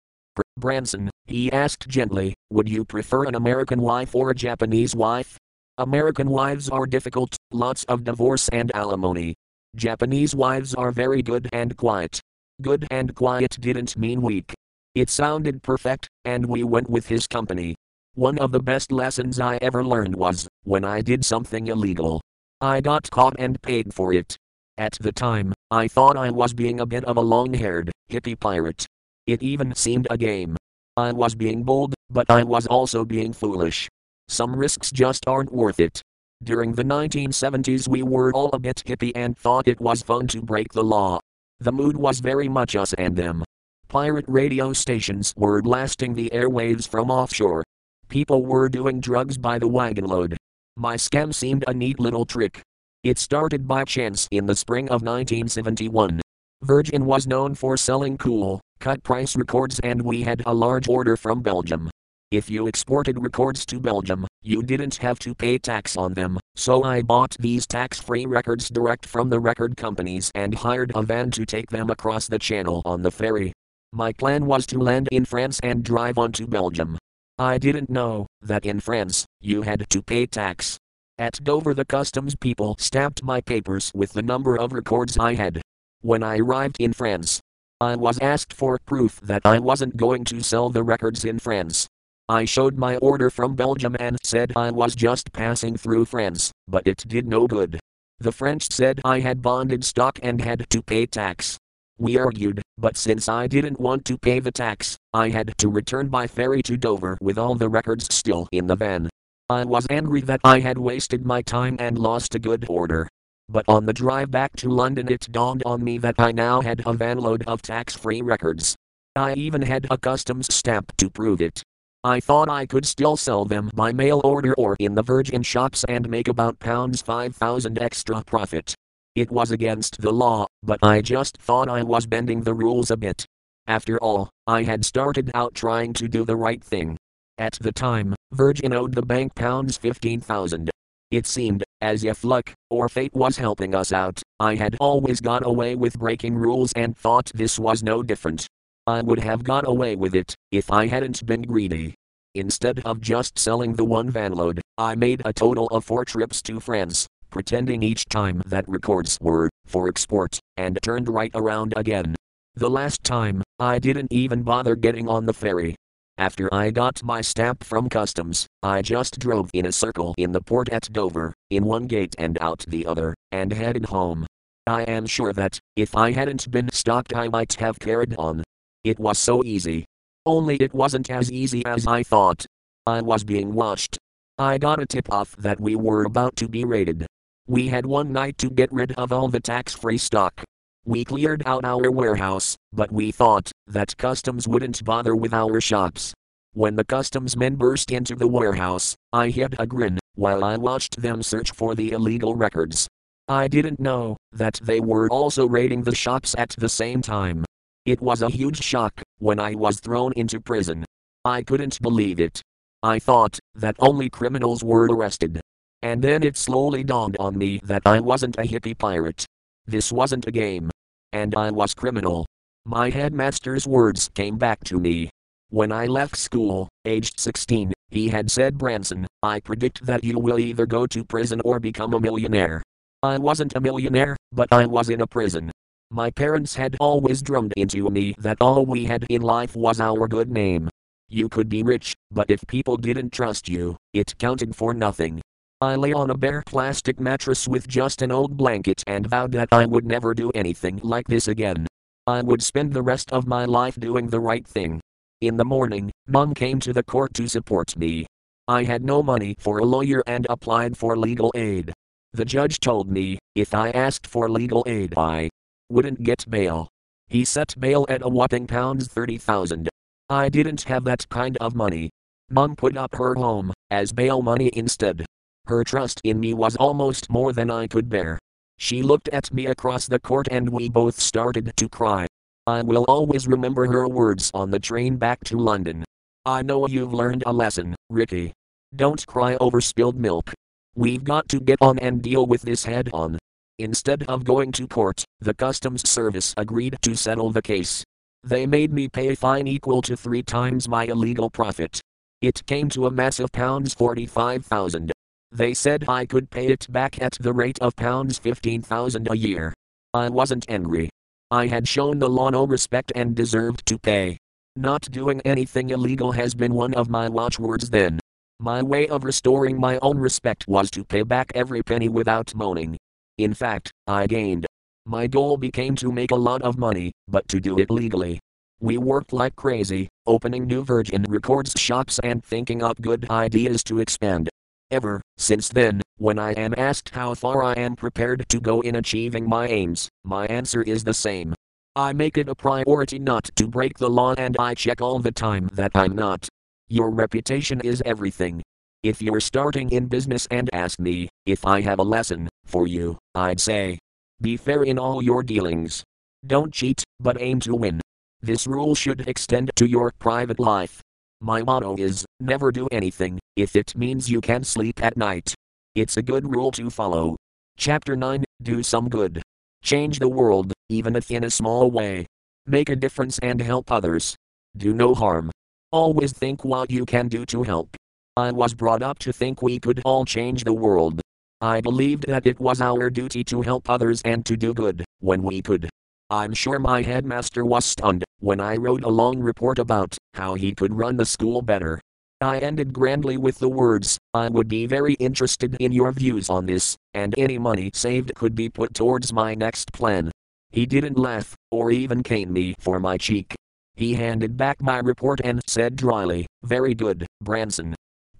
Branson, 0.57 1.09
he 1.25 1.49
asked 1.49 1.87
gently, 1.87 2.33
would 2.51 2.67
you 2.67 2.83
prefer 2.83 3.23
an 3.23 3.35
American 3.35 3.81
wife 3.81 4.13
or 4.13 4.29
a 4.29 4.35
Japanese 4.35 4.93
wife? 4.93 5.37
American 5.77 6.29
wives 6.29 6.67
are 6.67 6.85
difficult, 6.85 7.37
lots 7.51 7.85
of 7.85 8.03
divorce 8.03 8.49
and 8.49 8.75
alimony. 8.75 9.35
Japanese 9.77 10.35
wives 10.35 10.75
are 10.75 10.91
very 10.91 11.21
good 11.21 11.49
and 11.53 11.77
quiet. 11.77 12.19
Good 12.63 12.87
and 12.89 13.13
quiet 13.13 13.57
didn't 13.59 13.97
mean 13.97 14.21
weak. 14.21 14.53
It 14.95 15.09
sounded 15.09 15.63
perfect, 15.63 16.07
and 16.23 16.45
we 16.45 16.63
went 16.63 16.89
with 16.89 17.07
his 17.07 17.27
company. 17.27 17.75
One 18.15 18.39
of 18.39 18.53
the 18.53 18.61
best 18.61 18.89
lessons 18.89 19.37
I 19.37 19.57
ever 19.57 19.83
learned 19.83 20.15
was 20.15 20.47
when 20.63 20.85
I 20.85 21.01
did 21.01 21.25
something 21.25 21.67
illegal. 21.67 22.21
I 22.61 22.79
got 22.79 23.11
caught 23.11 23.35
and 23.37 23.61
paid 23.61 23.93
for 23.93 24.13
it. 24.13 24.37
At 24.77 24.93
the 25.01 25.11
time, 25.11 25.53
I 25.71 25.89
thought 25.89 26.15
I 26.15 26.29
was 26.29 26.53
being 26.53 26.79
a 26.79 26.85
bit 26.85 27.03
of 27.03 27.17
a 27.17 27.21
long 27.21 27.53
haired, 27.53 27.91
hippie 28.09 28.39
pirate. 28.39 28.85
It 29.27 29.43
even 29.43 29.75
seemed 29.75 30.07
a 30.09 30.17
game. 30.17 30.55
I 30.95 31.11
was 31.11 31.35
being 31.35 31.63
bold, 31.63 31.93
but 32.09 32.27
I 32.29 32.43
was 32.43 32.65
also 32.65 33.03
being 33.03 33.33
foolish. 33.33 33.89
Some 34.29 34.55
risks 34.55 34.89
just 34.89 35.27
aren't 35.27 35.51
worth 35.51 35.81
it. 35.81 36.01
During 36.41 36.75
the 36.75 36.85
1970s, 36.85 37.89
we 37.89 38.03
were 38.03 38.31
all 38.31 38.51
a 38.53 38.59
bit 38.59 38.83
hippie 38.85 39.11
and 39.15 39.37
thought 39.37 39.67
it 39.67 39.81
was 39.81 40.01
fun 40.01 40.27
to 40.27 40.41
break 40.41 40.71
the 40.71 40.83
law. 40.83 41.19
The 41.63 41.71
mood 41.71 41.95
was 41.95 42.19
very 42.19 42.49
much 42.49 42.75
us 42.75 42.91
and 42.95 43.15
them. 43.15 43.41
Pirate 43.87 44.25
radio 44.27 44.73
stations 44.73 45.33
were 45.37 45.61
blasting 45.61 46.13
the 46.13 46.29
airwaves 46.33 46.85
from 46.85 47.09
offshore. 47.09 47.63
People 48.09 48.43
were 48.43 48.67
doing 48.67 48.99
drugs 48.99 49.37
by 49.37 49.59
the 49.59 49.67
wagon 49.69 50.03
load. 50.03 50.35
My 50.75 50.97
scam 50.97 51.33
seemed 51.33 51.63
a 51.65 51.73
neat 51.73 52.01
little 52.01 52.25
trick. 52.25 52.61
It 53.05 53.17
started 53.17 53.65
by 53.65 53.85
chance 53.85 54.27
in 54.29 54.45
the 54.45 54.57
spring 54.57 54.89
of 54.89 55.03
1971. 55.03 56.19
Virgin 56.63 57.05
was 57.05 57.27
known 57.27 57.55
for 57.55 57.77
selling 57.77 58.17
cool, 58.17 58.59
cut 58.81 59.01
price 59.03 59.37
records, 59.37 59.79
and 59.85 60.01
we 60.01 60.23
had 60.23 60.43
a 60.45 60.53
large 60.53 60.89
order 60.89 61.15
from 61.15 61.41
Belgium. 61.41 61.89
If 62.33 62.49
you 62.49 62.65
exported 62.65 63.21
records 63.21 63.63
to 63.67 63.79
Belgium, 63.79 64.25
you 64.41 64.63
didn't 64.63 64.95
have 64.95 65.19
to 65.19 65.35
pay 65.35 65.59
tax 65.59 65.95
on 65.95 66.15
them, 66.15 66.39
so 66.55 66.81
I 66.81 67.03
bought 67.03 67.37
these 67.39 67.67
tax 67.67 68.01
free 68.01 68.25
records 68.25 68.69
direct 68.69 69.05
from 69.05 69.29
the 69.29 69.39
record 69.39 69.77
companies 69.77 70.31
and 70.33 70.55
hired 70.55 70.91
a 70.95 71.03
van 71.03 71.29
to 71.29 71.45
take 71.45 71.69
them 71.69 71.91
across 71.91 72.27
the 72.27 72.39
channel 72.39 72.81
on 72.85 73.03
the 73.03 73.11
ferry. 73.11 73.53
My 73.91 74.13
plan 74.13 74.47
was 74.47 74.65
to 74.65 74.79
land 74.79 75.09
in 75.11 75.25
France 75.25 75.59
and 75.61 75.83
drive 75.83 76.17
on 76.17 76.31
to 76.31 76.47
Belgium. 76.47 76.97
I 77.37 77.59
didn't 77.59 77.91
know 77.91 78.25
that 78.41 78.65
in 78.65 78.79
France, 78.79 79.27
you 79.39 79.61
had 79.61 79.87
to 79.87 80.01
pay 80.01 80.25
tax. 80.25 80.79
At 81.19 81.43
Dover, 81.43 81.75
the 81.75 81.85
customs 81.85 82.35
people 82.35 82.75
stamped 82.79 83.21
my 83.21 83.41
papers 83.41 83.91
with 83.93 84.13
the 84.13 84.23
number 84.23 84.57
of 84.57 84.73
records 84.73 85.19
I 85.19 85.35
had. 85.35 85.61
When 86.01 86.23
I 86.23 86.39
arrived 86.39 86.77
in 86.79 86.93
France, 86.93 87.41
I 87.79 87.95
was 87.95 88.17
asked 88.17 88.53
for 88.53 88.79
proof 88.87 89.21
that 89.21 89.45
I 89.45 89.59
wasn't 89.59 89.97
going 89.97 90.23
to 90.25 90.41
sell 90.41 90.71
the 90.71 90.81
records 90.81 91.25
in 91.25 91.37
France. 91.37 91.87
I 92.29 92.45
showed 92.45 92.77
my 92.77 92.95
order 92.97 93.29
from 93.29 93.55
Belgium 93.55 93.97
and 93.99 94.17
said 94.23 94.53
I 94.55 94.71
was 94.71 94.95
just 94.95 95.33
passing 95.33 95.75
through 95.75 96.05
France, 96.05 96.51
but 96.69 96.87
it 96.87 97.03
did 97.05 97.27
no 97.27 97.47
good. 97.47 97.79
The 98.19 98.31
French 98.31 98.71
said 98.71 99.01
I 99.03 99.19
had 99.19 99.41
bonded 99.41 99.83
stock 99.83 100.19
and 100.23 100.39
had 100.41 100.69
to 100.69 100.81
pay 100.81 101.05
tax. 101.05 101.57
We 101.97 102.17
argued, 102.17 102.61
but 102.77 102.95
since 102.95 103.27
I 103.27 103.47
didn't 103.47 103.79
want 103.79 104.05
to 104.05 104.17
pay 104.17 104.39
the 104.39 104.51
tax, 104.51 104.97
I 105.13 105.29
had 105.29 105.53
to 105.57 105.67
return 105.67 106.07
by 106.07 106.27
ferry 106.27 106.63
to 106.63 106.77
Dover 106.77 107.17
with 107.21 107.37
all 107.37 107.55
the 107.55 107.67
records 107.67 108.13
still 108.13 108.47
in 108.53 108.67
the 108.67 108.77
van. 108.77 109.09
I 109.49 109.65
was 109.65 109.85
angry 109.89 110.21
that 110.21 110.39
I 110.45 110.61
had 110.61 110.77
wasted 110.77 111.25
my 111.25 111.41
time 111.41 111.75
and 111.79 111.97
lost 111.97 112.35
a 112.35 112.39
good 112.39 112.65
order. 112.69 113.09
But 113.49 113.65
on 113.67 113.85
the 113.85 113.93
drive 113.93 114.31
back 114.31 114.55
to 114.57 114.69
London, 114.69 115.11
it 115.11 115.27
dawned 115.29 115.63
on 115.65 115.83
me 115.83 115.97
that 115.97 116.15
I 116.17 116.31
now 116.31 116.61
had 116.61 116.79
a 116.79 116.93
vanload 116.93 117.43
of 117.45 117.61
tax 117.61 117.95
free 117.95 118.21
records. 118.21 118.75
I 119.15 119.33
even 119.33 119.61
had 119.61 119.85
a 119.91 119.97
customs 119.97 120.53
stamp 120.53 120.95
to 120.97 121.09
prove 121.09 121.41
it. 121.41 121.61
I 122.05 122.19
thought 122.19 122.49
I 122.49 122.65
could 122.65 122.85
still 122.85 123.15
sell 123.15 123.45
them 123.45 123.71
by 123.73 123.93
mail 123.93 124.19
order 124.25 124.53
or 124.55 124.75
in 124.77 124.93
the 124.93 125.01
Virgin 125.01 125.41
shops 125.41 125.85
and 125.87 126.09
make 126.09 126.27
about 126.27 126.59
pounds 126.59 127.01
5000 127.01 127.81
extra 127.81 128.21
profit. 128.25 128.75
It 129.15 129.31
was 129.31 129.51
against 129.51 130.01
the 130.01 130.11
law, 130.11 130.47
but 130.63 130.79
I 130.83 130.99
just 130.99 131.37
thought 131.37 131.69
I 131.69 131.81
was 131.81 132.05
bending 132.05 132.41
the 132.41 132.53
rules 132.53 132.91
a 132.91 132.97
bit. 132.97 133.25
After 133.67 133.97
all, 133.99 134.29
I 134.45 134.63
had 134.63 134.83
started 134.83 135.31
out 135.33 135.55
trying 135.55 135.93
to 135.93 136.09
do 136.09 136.25
the 136.25 136.35
right 136.35 136.61
thing. 136.61 136.97
At 137.37 137.53
the 137.61 137.71
time, 137.71 138.15
Virgin 138.33 138.73
owed 138.73 138.95
the 138.95 139.01
bank 139.01 139.33
pounds 139.33 139.77
15,000. 139.77 140.69
It 141.09 141.25
seemed 141.25 141.63
as 141.79 142.03
if 142.03 142.25
luck 142.25 142.51
or 142.69 142.89
fate 142.89 143.13
was 143.13 143.37
helping 143.37 143.73
us 143.73 143.93
out. 143.93 144.21
I 144.41 144.55
had 144.55 144.75
always 144.81 145.21
got 145.21 145.45
away 145.45 145.75
with 145.75 145.99
breaking 145.99 146.35
rules 146.35 146.73
and 146.75 146.97
thought 146.97 147.31
this 147.33 147.57
was 147.57 147.81
no 147.81 148.03
different. 148.03 148.45
I 148.85 149.01
would 149.01 149.19
have 149.19 149.45
got 149.45 149.65
away 149.65 149.95
with 149.95 150.13
it 150.13 150.35
if 150.51 150.69
I 150.69 150.87
hadn't 150.87 151.25
been 151.25 151.43
greedy. 151.43 151.95
Instead 152.35 152.81
of 152.83 152.99
just 152.99 153.39
selling 153.39 153.75
the 153.75 153.85
one 153.85 154.11
vanload, 154.11 154.59
I 154.77 154.95
made 154.95 155.21
a 155.23 155.31
total 155.31 155.67
of 155.67 155.85
four 155.85 156.03
trips 156.03 156.41
to 156.43 156.59
France, 156.59 157.07
pretending 157.29 157.81
each 157.81 158.05
time 158.09 158.41
that 158.45 158.67
records 158.67 159.17
were 159.21 159.49
for 159.65 159.87
export, 159.87 160.37
and 160.57 160.77
turned 160.81 161.07
right 161.07 161.31
around 161.33 161.73
again. 161.77 162.13
The 162.55 162.69
last 162.69 163.03
time, 163.05 163.41
I 163.57 163.79
didn't 163.79 164.11
even 164.11 164.43
bother 164.43 164.75
getting 164.75 165.07
on 165.07 165.25
the 165.25 165.33
ferry. 165.33 165.75
After 166.17 166.53
I 166.53 166.69
got 166.69 167.01
my 167.03 167.21
stamp 167.21 167.63
from 167.63 167.87
customs, 167.87 168.47
I 168.61 168.81
just 168.81 169.17
drove 169.17 169.49
in 169.53 169.65
a 169.65 169.71
circle 169.71 170.13
in 170.17 170.33
the 170.33 170.41
port 170.41 170.67
at 170.69 170.91
Dover, 170.91 171.33
in 171.49 171.63
one 171.63 171.87
gate 171.87 172.15
and 172.17 172.37
out 172.41 172.65
the 172.67 172.85
other, 172.85 173.15
and 173.31 173.53
headed 173.53 173.85
home. 173.85 174.27
I 174.67 174.83
am 174.83 175.05
sure 175.05 175.31
that, 175.33 175.59
if 175.75 175.95
I 175.95 176.11
hadn't 176.11 176.51
been 176.51 176.69
stopped, 176.71 177.15
I 177.15 177.29
might 177.29 177.53
have 177.53 177.79
carried 177.79 178.15
on. 178.17 178.43
It 178.83 178.99
was 178.99 179.17
so 179.17 179.45
easy. 179.45 179.85
Only 180.25 180.57
it 180.57 180.73
wasn't 180.73 181.09
as 181.09 181.31
easy 181.31 181.65
as 181.65 181.87
I 181.87 182.03
thought. 182.03 182.45
I 182.85 183.01
was 183.01 183.23
being 183.23 183.53
watched. 183.53 183.97
I 184.37 184.57
got 184.57 184.81
a 184.81 184.85
tip 184.85 185.09
off 185.09 185.37
that 185.37 185.61
we 185.61 185.75
were 185.77 186.03
about 186.03 186.35
to 186.37 186.49
be 186.49 186.65
raided. 186.65 187.07
We 187.47 187.69
had 187.69 187.85
one 187.85 188.11
night 188.11 188.37
to 188.39 188.49
get 188.49 188.73
rid 188.73 188.91
of 188.93 189.13
all 189.13 189.29
the 189.29 189.39
tax 189.39 189.73
free 189.73 189.97
stock. 189.97 190.43
We 190.83 191.05
cleared 191.05 191.43
out 191.45 191.63
our 191.63 191.89
warehouse, 191.91 192.57
but 192.73 192.91
we 192.91 193.11
thought 193.11 193.51
that 193.67 193.95
customs 193.95 194.49
wouldn't 194.49 194.83
bother 194.83 195.15
with 195.15 195.33
our 195.33 195.61
shops. 195.61 196.13
When 196.51 196.75
the 196.75 196.83
customs 196.83 197.37
men 197.37 197.55
burst 197.55 197.89
into 197.89 198.15
the 198.15 198.27
warehouse, 198.27 198.95
I 199.13 199.29
hid 199.29 199.55
a 199.59 199.65
grin 199.65 199.97
while 200.15 200.43
I 200.43 200.57
watched 200.57 201.01
them 201.01 201.23
search 201.23 201.51
for 201.51 201.73
the 201.73 201.91
illegal 201.91 202.35
records. 202.35 202.87
I 203.29 203.47
didn't 203.47 203.79
know 203.79 204.17
that 204.33 204.59
they 204.61 204.81
were 204.81 205.07
also 205.07 205.45
raiding 205.47 205.83
the 205.83 205.95
shops 205.95 206.35
at 206.37 206.49
the 206.57 206.67
same 206.67 207.01
time. 207.01 207.45
It 207.85 208.01
was 208.01 208.21
a 208.21 208.29
huge 208.29 208.63
shock 208.63 209.01
when 209.19 209.41
I 209.41 209.55
was 209.55 209.81
thrown 209.81 210.13
into 210.15 210.39
prison. 210.39 210.85
I 211.25 211.43
couldn't 211.43 211.81
believe 211.81 212.19
it. 212.19 212.41
I 212.81 212.97
thought 212.97 213.37
that 213.55 213.75
only 213.79 214.09
criminals 214.09 214.63
were 214.63 214.87
arrested. 214.87 215.41
And 215.81 216.01
then 216.01 216.23
it 216.23 216.37
slowly 216.37 216.85
dawned 216.85 217.17
on 217.19 217.37
me 217.37 217.59
that 217.63 217.81
I 217.85 217.99
wasn't 217.99 218.37
a 218.37 218.43
hippie 218.43 218.77
pirate. 218.77 219.25
This 219.65 219.91
wasn't 219.91 220.27
a 220.27 220.31
game. 220.31 220.71
And 221.11 221.35
I 221.35 221.51
was 221.51 221.73
criminal. 221.73 222.25
My 222.65 222.89
headmaster's 222.89 223.67
words 223.67 224.09
came 224.15 224.37
back 224.37 224.63
to 224.65 224.79
me. 224.79 225.09
When 225.49 225.73
I 225.73 225.85
left 225.85 226.15
school, 226.15 226.69
aged 226.85 227.19
16, 227.19 227.73
he 227.89 228.07
had 228.07 228.31
said, 228.31 228.57
Branson, 228.57 229.07
I 229.21 229.41
predict 229.41 229.85
that 229.85 230.03
you 230.03 230.17
will 230.19 230.39
either 230.39 230.65
go 230.65 230.87
to 230.87 231.03
prison 231.03 231.41
or 231.43 231.59
become 231.59 231.93
a 231.93 231.99
millionaire. 231.99 232.63
I 233.03 233.17
wasn't 233.17 233.55
a 233.55 233.61
millionaire, 233.61 234.15
but 234.31 234.47
I 234.53 234.65
was 234.65 234.89
in 234.89 235.01
a 235.01 235.07
prison. 235.07 235.51
My 235.93 236.09
parents 236.09 236.55
had 236.55 236.75
always 236.79 237.21
drummed 237.21 237.53
into 237.55 237.87
me 237.91 238.15
that 238.17 238.37
all 238.41 238.65
we 238.65 238.85
had 238.85 239.05
in 239.11 239.21
life 239.21 239.55
was 239.55 239.79
our 239.79 240.07
good 240.07 240.31
name. 240.31 240.67
You 241.07 241.29
could 241.29 241.49
be 241.49 241.61
rich, 241.61 241.93
but 242.09 242.31
if 242.31 242.41
people 242.47 242.77
didn't 242.77 243.13
trust 243.13 243.47
you, 243.47 243.77
it 243.93 244.17
counted 244.17 244.55
for 244.55 244.73
nothing. 244.73 245.21
I 245.61 245.75
lay 245.75 245.93
on 245.93 246.09
a 246.09 246.17
bare 246.17 246.41
plastic 246.47 246.99
mattress 246.99 247.47
with 247.47 247.67
just 247.67 248.01
an 248.01 248.11
old 248.11 248.35
blanket 248.35 248.83
and 248.87 249.05
vowed 249.05 249.33
that 249.33 249.49
I 249.51 249.67
would 249.67 249.85
never 249.85 250.15
do 250.15 250.31
anything 250.33 250.79
like 250.81 251.07
this 251.07 251.27
again. 251.27 251.67
I 252.07 252.23
would 252.23 252.41
spend 252.41 252.73
the 252.73 252.81
rest 252.81 253.13
of 253.13 253.27
my 253.27 253.45
life 253.45 253.79
doing 253.79 254.07
the 254.07 254.19
right 254.19 254.47
thing. 254.47 254.81
In 255.21 255.37
the 255.37 255.45
morning, 255.45 255.91
mom 256.07 256.33
came 256.33 256.59
to 256.61 256.73
the 256.73 256.81
court 256.81 257.13
to 257.13 257.27
support 257.27 257.77
me. 257.77 258.07
I 258.47 258.63
had 258.63 258.83
no 258.83 259.03
money 259.03 259.35
for 259.37 259.59
a 259.59 259.63
lawyer 259.63 260.01
and 260.07 260.25
applied 260.27 260.75
for 260.75 260.97
legal 260.97 261.31
aid. 261.35 261.71
The 262.13 262.25
judge 262.25 262.59
told 262.59 262.89
me, 262.89 263.19
if 263.35 263.53
I 263.53 263.69
asked 263.69 264.07
for 264.07 264.27
legal 264.27 264.63
aid, 264.65 264.95
I 264.97 265.29
wouldn't 265.69 266.03
get 266.03 266.29
bail. 266.29 266.69
He 267.07 267.25
set 267.25 267.59
bail 267.59 267.85
at 267.89 268.01
a 268.01 268.09
whopping 268.09 268.47
pounds 268.47 268.87
30,000. 268.87 269.69
I 270.09 270.29
didn't 270.29 270.63
have 270.63 270.83
that 270.85 271.07
kind 271.09 271.37
of 271.37 271.55
money. 271.55 271.89
Mom 272.29 272.55
put 272.55 272.77
up 272.77 272.95
her 272.95 273.15
home 273.15 273.53
as 273.71 273.93
bail 273.93 274.21
money 274.21 274.49
instead. 274.53 275.05
Her 275.45 275.63
trust 275.63 276.01
in 276.03 276.19
me 276.19 276.33
was 276.33 276.55
almost 276.55 277.09
more 277.09 277.33
than 277.33 277.51
I 277.51 277.67
could 277.67 277.89
bear. 277.89 278.17
She 278.57 278.81
looked 278.81 279.09
at 279.09 279.33
me 279.33 279.47
across 279.47 279.87
the 279.87 279.99
court 279.99 280.27
and 280.31 280.49
we 280.49 280.69
both 280.69 280.99
started 280.99 281.51
to 281.55 281.69
cry. 281.69 282.07
I 282.47 282.61
will 282.61 282.85
always 282.87 283.27
remember 283.27 283.65
her 283.67 283.87
words 283.87 284.31
on 284.33 284.51
the 284.51 284.59
train 284.59 284.97
back 284.97 285.23
to 285.25 285.37
London. 285.37 285.83
I 286.25 286.41
know 286.41 286.67
you've 286.67 286.93
learned 286.93 287.23
a 287.25 287.33
lesson, 287.33 287.75
Ricky. 287.89 288.33
Don't 288.75 289.05
cry 289.05 289.35
over 289.35 289.61
spilled 289.61 289.97
milk. 289.97 290.33
We've 290.75 291.03
got 291.03 291.29
to 291.29 291.39
get 291.39 291.59
on 291.61 291.77
and 291.79 292.01
deal 292.01 292.25
with 292.25 292.41
this 292.41 292.65
head 292.65 292.89
on. 292.93 293.19
Instead 293.59 294.03
of 294.07 294.23
going 294.23 294.51
to 294.51 294.67
court, 294.67 295.05
the 295.19 295.33
customs 295.33 295.87
service 295.87 296.33
agreed 296.37 296.75
to 296.81 296.95
settle 296.95 297.29
the 297.29 297.41
case. 297.41 297.83
They 298.23 298.47
made 298.47 298.73
me 298.73 298.87
pay 298.87 299.09
a 299.09 299.15
fine 299.15 299.47
equal 299.47 299.83
to 299.83 299.95
three 299.95 300.23
times 300.23 300.67
my 300.67 300.85
illegal 300.85 301.29
profit. 301.29 301.79
It 302.21 302.43
came 302.47 302.69
to 302.69 302.87
a 302.87 302.91
massive 302.91 303.31
pounds 303.31 303.75
45,000. 303.75 304.91
They 305.31 305.53
said 305.53 305.85
I 305.87 306.05
could 306.05 306.31
pay 306.31 306.47
it 306.47 306.65
back 306.69 306.99
at 307.01 307.17
the 307.19 307.33
rate 307.33 307.59
of 307.59 307.75
pounds 307.75 308.17
15,000 308.17 309.07
a 309.11 309.15
year. 309.15 309.53
I 309.93 310.09
wasn't 310.09 310.49
angry. 310.49 310.89
I 311.29 311.47
had 311.47 311.67
shown 311.67 311.99
the 311.99 312.09
law 312.09 312.29
no 312.29 312.47
respect 312.47 312.91
and 312.95 313.13
deserved 313.15 313.65
to 313.67 313.77
pay. 313.77 314.17
Not 314.55 314.89
doing 314.89 315.21
anything 315.21 315.69
illegal 315.69 316.11
has 316.11 316.33
been 316.33 316.53
one 316.53 316.73
of 316.73 316.89
my 316.89 317.07
watchwords 317.09 317.69
then. 317.69 317.99
My 318.39 318.63
way 318.63 318.87
of 318.87 319.03
restoring 319.03 319.59
my 319.59 319.77
own 319.81 319.97
respect 319.97 320.47
was 320.47 320.71
to 320.71 320.83
pay 320.83 321.03
back 321.03 321.31
every 321.35 321.61
penny 321.61 321.89
without 321.89 322.33
moaning. 322.33 322.77
In 323.17 323.33
fact, 323.33 323.71
I 323.87 324.07
gained. 324.07 324.47
My 324.85 325.07
goal 325.07 325.37
became 325.37 325.75
to 325.75 325.91
make 325.91 326.11
a 326.11 326.15
lot 326.15 326.41
of 326.41 326.57
money, 326.57 326.91
but 327.07 327.27
to 327.29 327.39
do 327.39 327.59
it 327.59 327.69
legally. 327.69 328.19
We 328.59 328.77
worked 328.77 329.13
like 329.13 329.35
crazy, 329.35 329.89
opening 330.07 330.47
new 330.47 330.63
Virgin 330.63 331.05
Records 331.07 331.53
shops 331.57 331.99
and 332.03 332.23
thinking 332.23 332.63
up 332.63 332.81
good 332.81 333.09
ideas 333.09 333.63
to 333.65 333.79
expand. 333.79 334.29
Ever 334.71 335.01
since 335.17 335.49
then, 335.49 335.81
when 335.97 336.17
I 336.17 336.31
am 336.31 336.55
asked 336.57 336.89
how 336.89 337.13
far 337.13 337.43
I 337.43 337.53
am 337.53 337.75
prepared 337.75 338.25
to 338.29 338.39
go 338.39 338.61
in 338.61 338.75
achieving 338.75 339.29
my 339.29 339.47
aims, 339.47 339.89
my 340.03 340.25
answer 340.25 340.63
is 340.63 340.83
the 340.83 340.93
same. 340.93 341.35
I 341.75 341.93
make 341.93 342.17
it 342.17 342.29
a 342.29 342.35
priority 342.35 342.99
not 342.99 343.29
to 343.35 343.47
break 343.47 343.77
the 343.77 343.89
law 343.89 344.15
and 344.17 344.35
I 344.39 344.55
check 344.55 344.81
all 344.81 344.99
the 344.99 345.11
time 345.11 345.49
that 345.53 345.71
I'm 345.75 345.95
not. 345.95 346.27
Your 346.67 346.89
reputation 346.89 347.61
is 347.61 347.83
everything. 347.85 348.41
If 348.83 349.01
you're 349.01 349.21
starting 349.21 349.69
in 349.69 349.85
business 349.85 350.27
and 350.29 350.49
ask 350.51 350.77
me 350.77 351.07
if 351.25 351.45
I 351.45 351.61
have 351.61 351.79
a 351.79 351.83
lesson 351.83 352.27
for 352.43 352.67
you, 352.67 352.97
I'd 353.15 353.39
say 353.39 353.79
be 354.19 354.35
fair 354.35 354.63
in 354.63 354.77
all 354.77 355.01
your 355.01 355.23
dealings. 355.23 355.85
Don't 356.27 356.53
cheat, 356.53 356.83
but 356.99 357.21
aim 357.21 357.39
to 357.41 357.55
win. 357.55 357.79
This 358.21 358.45
rule 358.45 358.75
should 358.75 359.07
extend 359.07 359.51
to 359.55 359.69
your 359.69 359.93
private 359.99 360.37
life. 360.37 360.81
My 361.21 361.41
motto 361.43 361.77
is 361.77 362.05
never 362.19 362.51
do 362.51 362.67
anything 362.73 363.19
if 363.37 363.55
it 363.55 363.73
means 363.73 364.11
you 364.11 364.19
can 364.19 364.43
sleep 364.43 364.83
at 364.83 364.97
night. 364.97 365.33
It's 365.75 365.95
a 365.95 366.01
good 366.01 366.35
rule 366.35 366.51
to 366.51 366.69
follow. 366.69 367.15
Chapter 367.55 367.95
9 367.95 368.25
Do 368.41 368.61
some 368.63 368.89
good. 368.89 369.21
Change 369.63 369.99
the 369.99 370.09
world, 370.09 370.51
even 370.67 370.97
if 370.97 371.09
in 371.09 371.23
a 371.23 371.29
small 371.29 371.71
way. 371.71 372.05
Make 372.45 372.67
a 372.67 372.75
difference 372.75 373.17
and 373.19 373.41
help 373.41 373.71
others. 373.71 374.17
Do 374.57 374.73
no 374.73 374.93
harm. 374.93 375.31
Always 375.71 376.11
think 376.11 376.43
what 376.43 376.69
you 376.69 376.85
can 376.85 377.07
do 377.07 377.25
to 377.27 377.43
help. 377.43 377.77
I 378.15 378.31
was 378.31 378.53
brought 378.53 378.83
up 378.83 378.99
to 378.99 379.11
think 379.11 379.41
we 379.41 379.59
could 379.59 379.81
all 379.85 380.05
change 380.05 380.43
the 380.43 380.53
world. 380.53 381.01
I 381.41 381.61
believed 381.61 382.05
that 382.07 382.27
it 382.27 382.39
was 382.39 382.61
our 382.61 382.91
duty 382.91 383.23
to 383.23 383.41
help 383.41 383.67
others 383.67 384.03
and 384.05 384.23
to 384.27 384.37
do 384.37 384.53
good, 384.53 384.85
when 384.99 385.23
we 385.23 385.41
could. 385.41 385.67
I'm 386.11 386.31
sure 386.31 386.59
my 386.59 386.83
headmaster 386.83 387.43
was 387.43 387.65
stunned 387.65 388.03
when 388.19 388.39
I 388.39 388.57
wrote 388.57 388.83
a 388.83 388.89
long 388.89 389.19
report 389.19 389.57
about 389.57 389.97
how 390.13 390.35
he 390.35 390.53
could 390.53 390.75
run 390.75 390.95
the 390.95 391.07
school 391.07 391.41
better. 391.41 391.81
I 392.21 392.37
ended 392.37 392.71
grandly 392.71 393.17
with 393.17 393.39
the 393.39 393.49
words, 393.49 393.97
I 394.13 394.29
would 394.29 394.47
be 394.47 394.67
very 394.67 394.93
interested 394.93 395.57
in 395.59 395.71
your 395.71 395.91
views 395.91 396.29
on 396.29 396.45
this, 396.45 396.77
and 396.93 397.15
any 397.17 397.39
money 397.39 397.71
saved 397.73 398.13
could 398.13 398.35
be 398.35 398.47
put 398.47 398.75
towards 398.75 399.11
my 399.11 399.33
next 399.33 399.73
plan. 399.73 400.11
He 400.51 400.67
didn't 400.67 400.99
laugh, 400.99 401.33
or 401.49 401.71
even 401.71 402.03
cane 402.03 402.31
me 402.31 402.53
for 402.59 402.79
my 402.79 402.99
cheek. 402.99 403.33
He 403.75 403.95
handed 403.95 404.37
back 404.37 404.61
my 404.61 404.77
report 404.77 405.19
and 405.23 405.41
said 405.47 405.75
dryly, 405.75 406.27
Very 406.43 406.75
good, 406.75 407.07
Branson. 407.19 407.73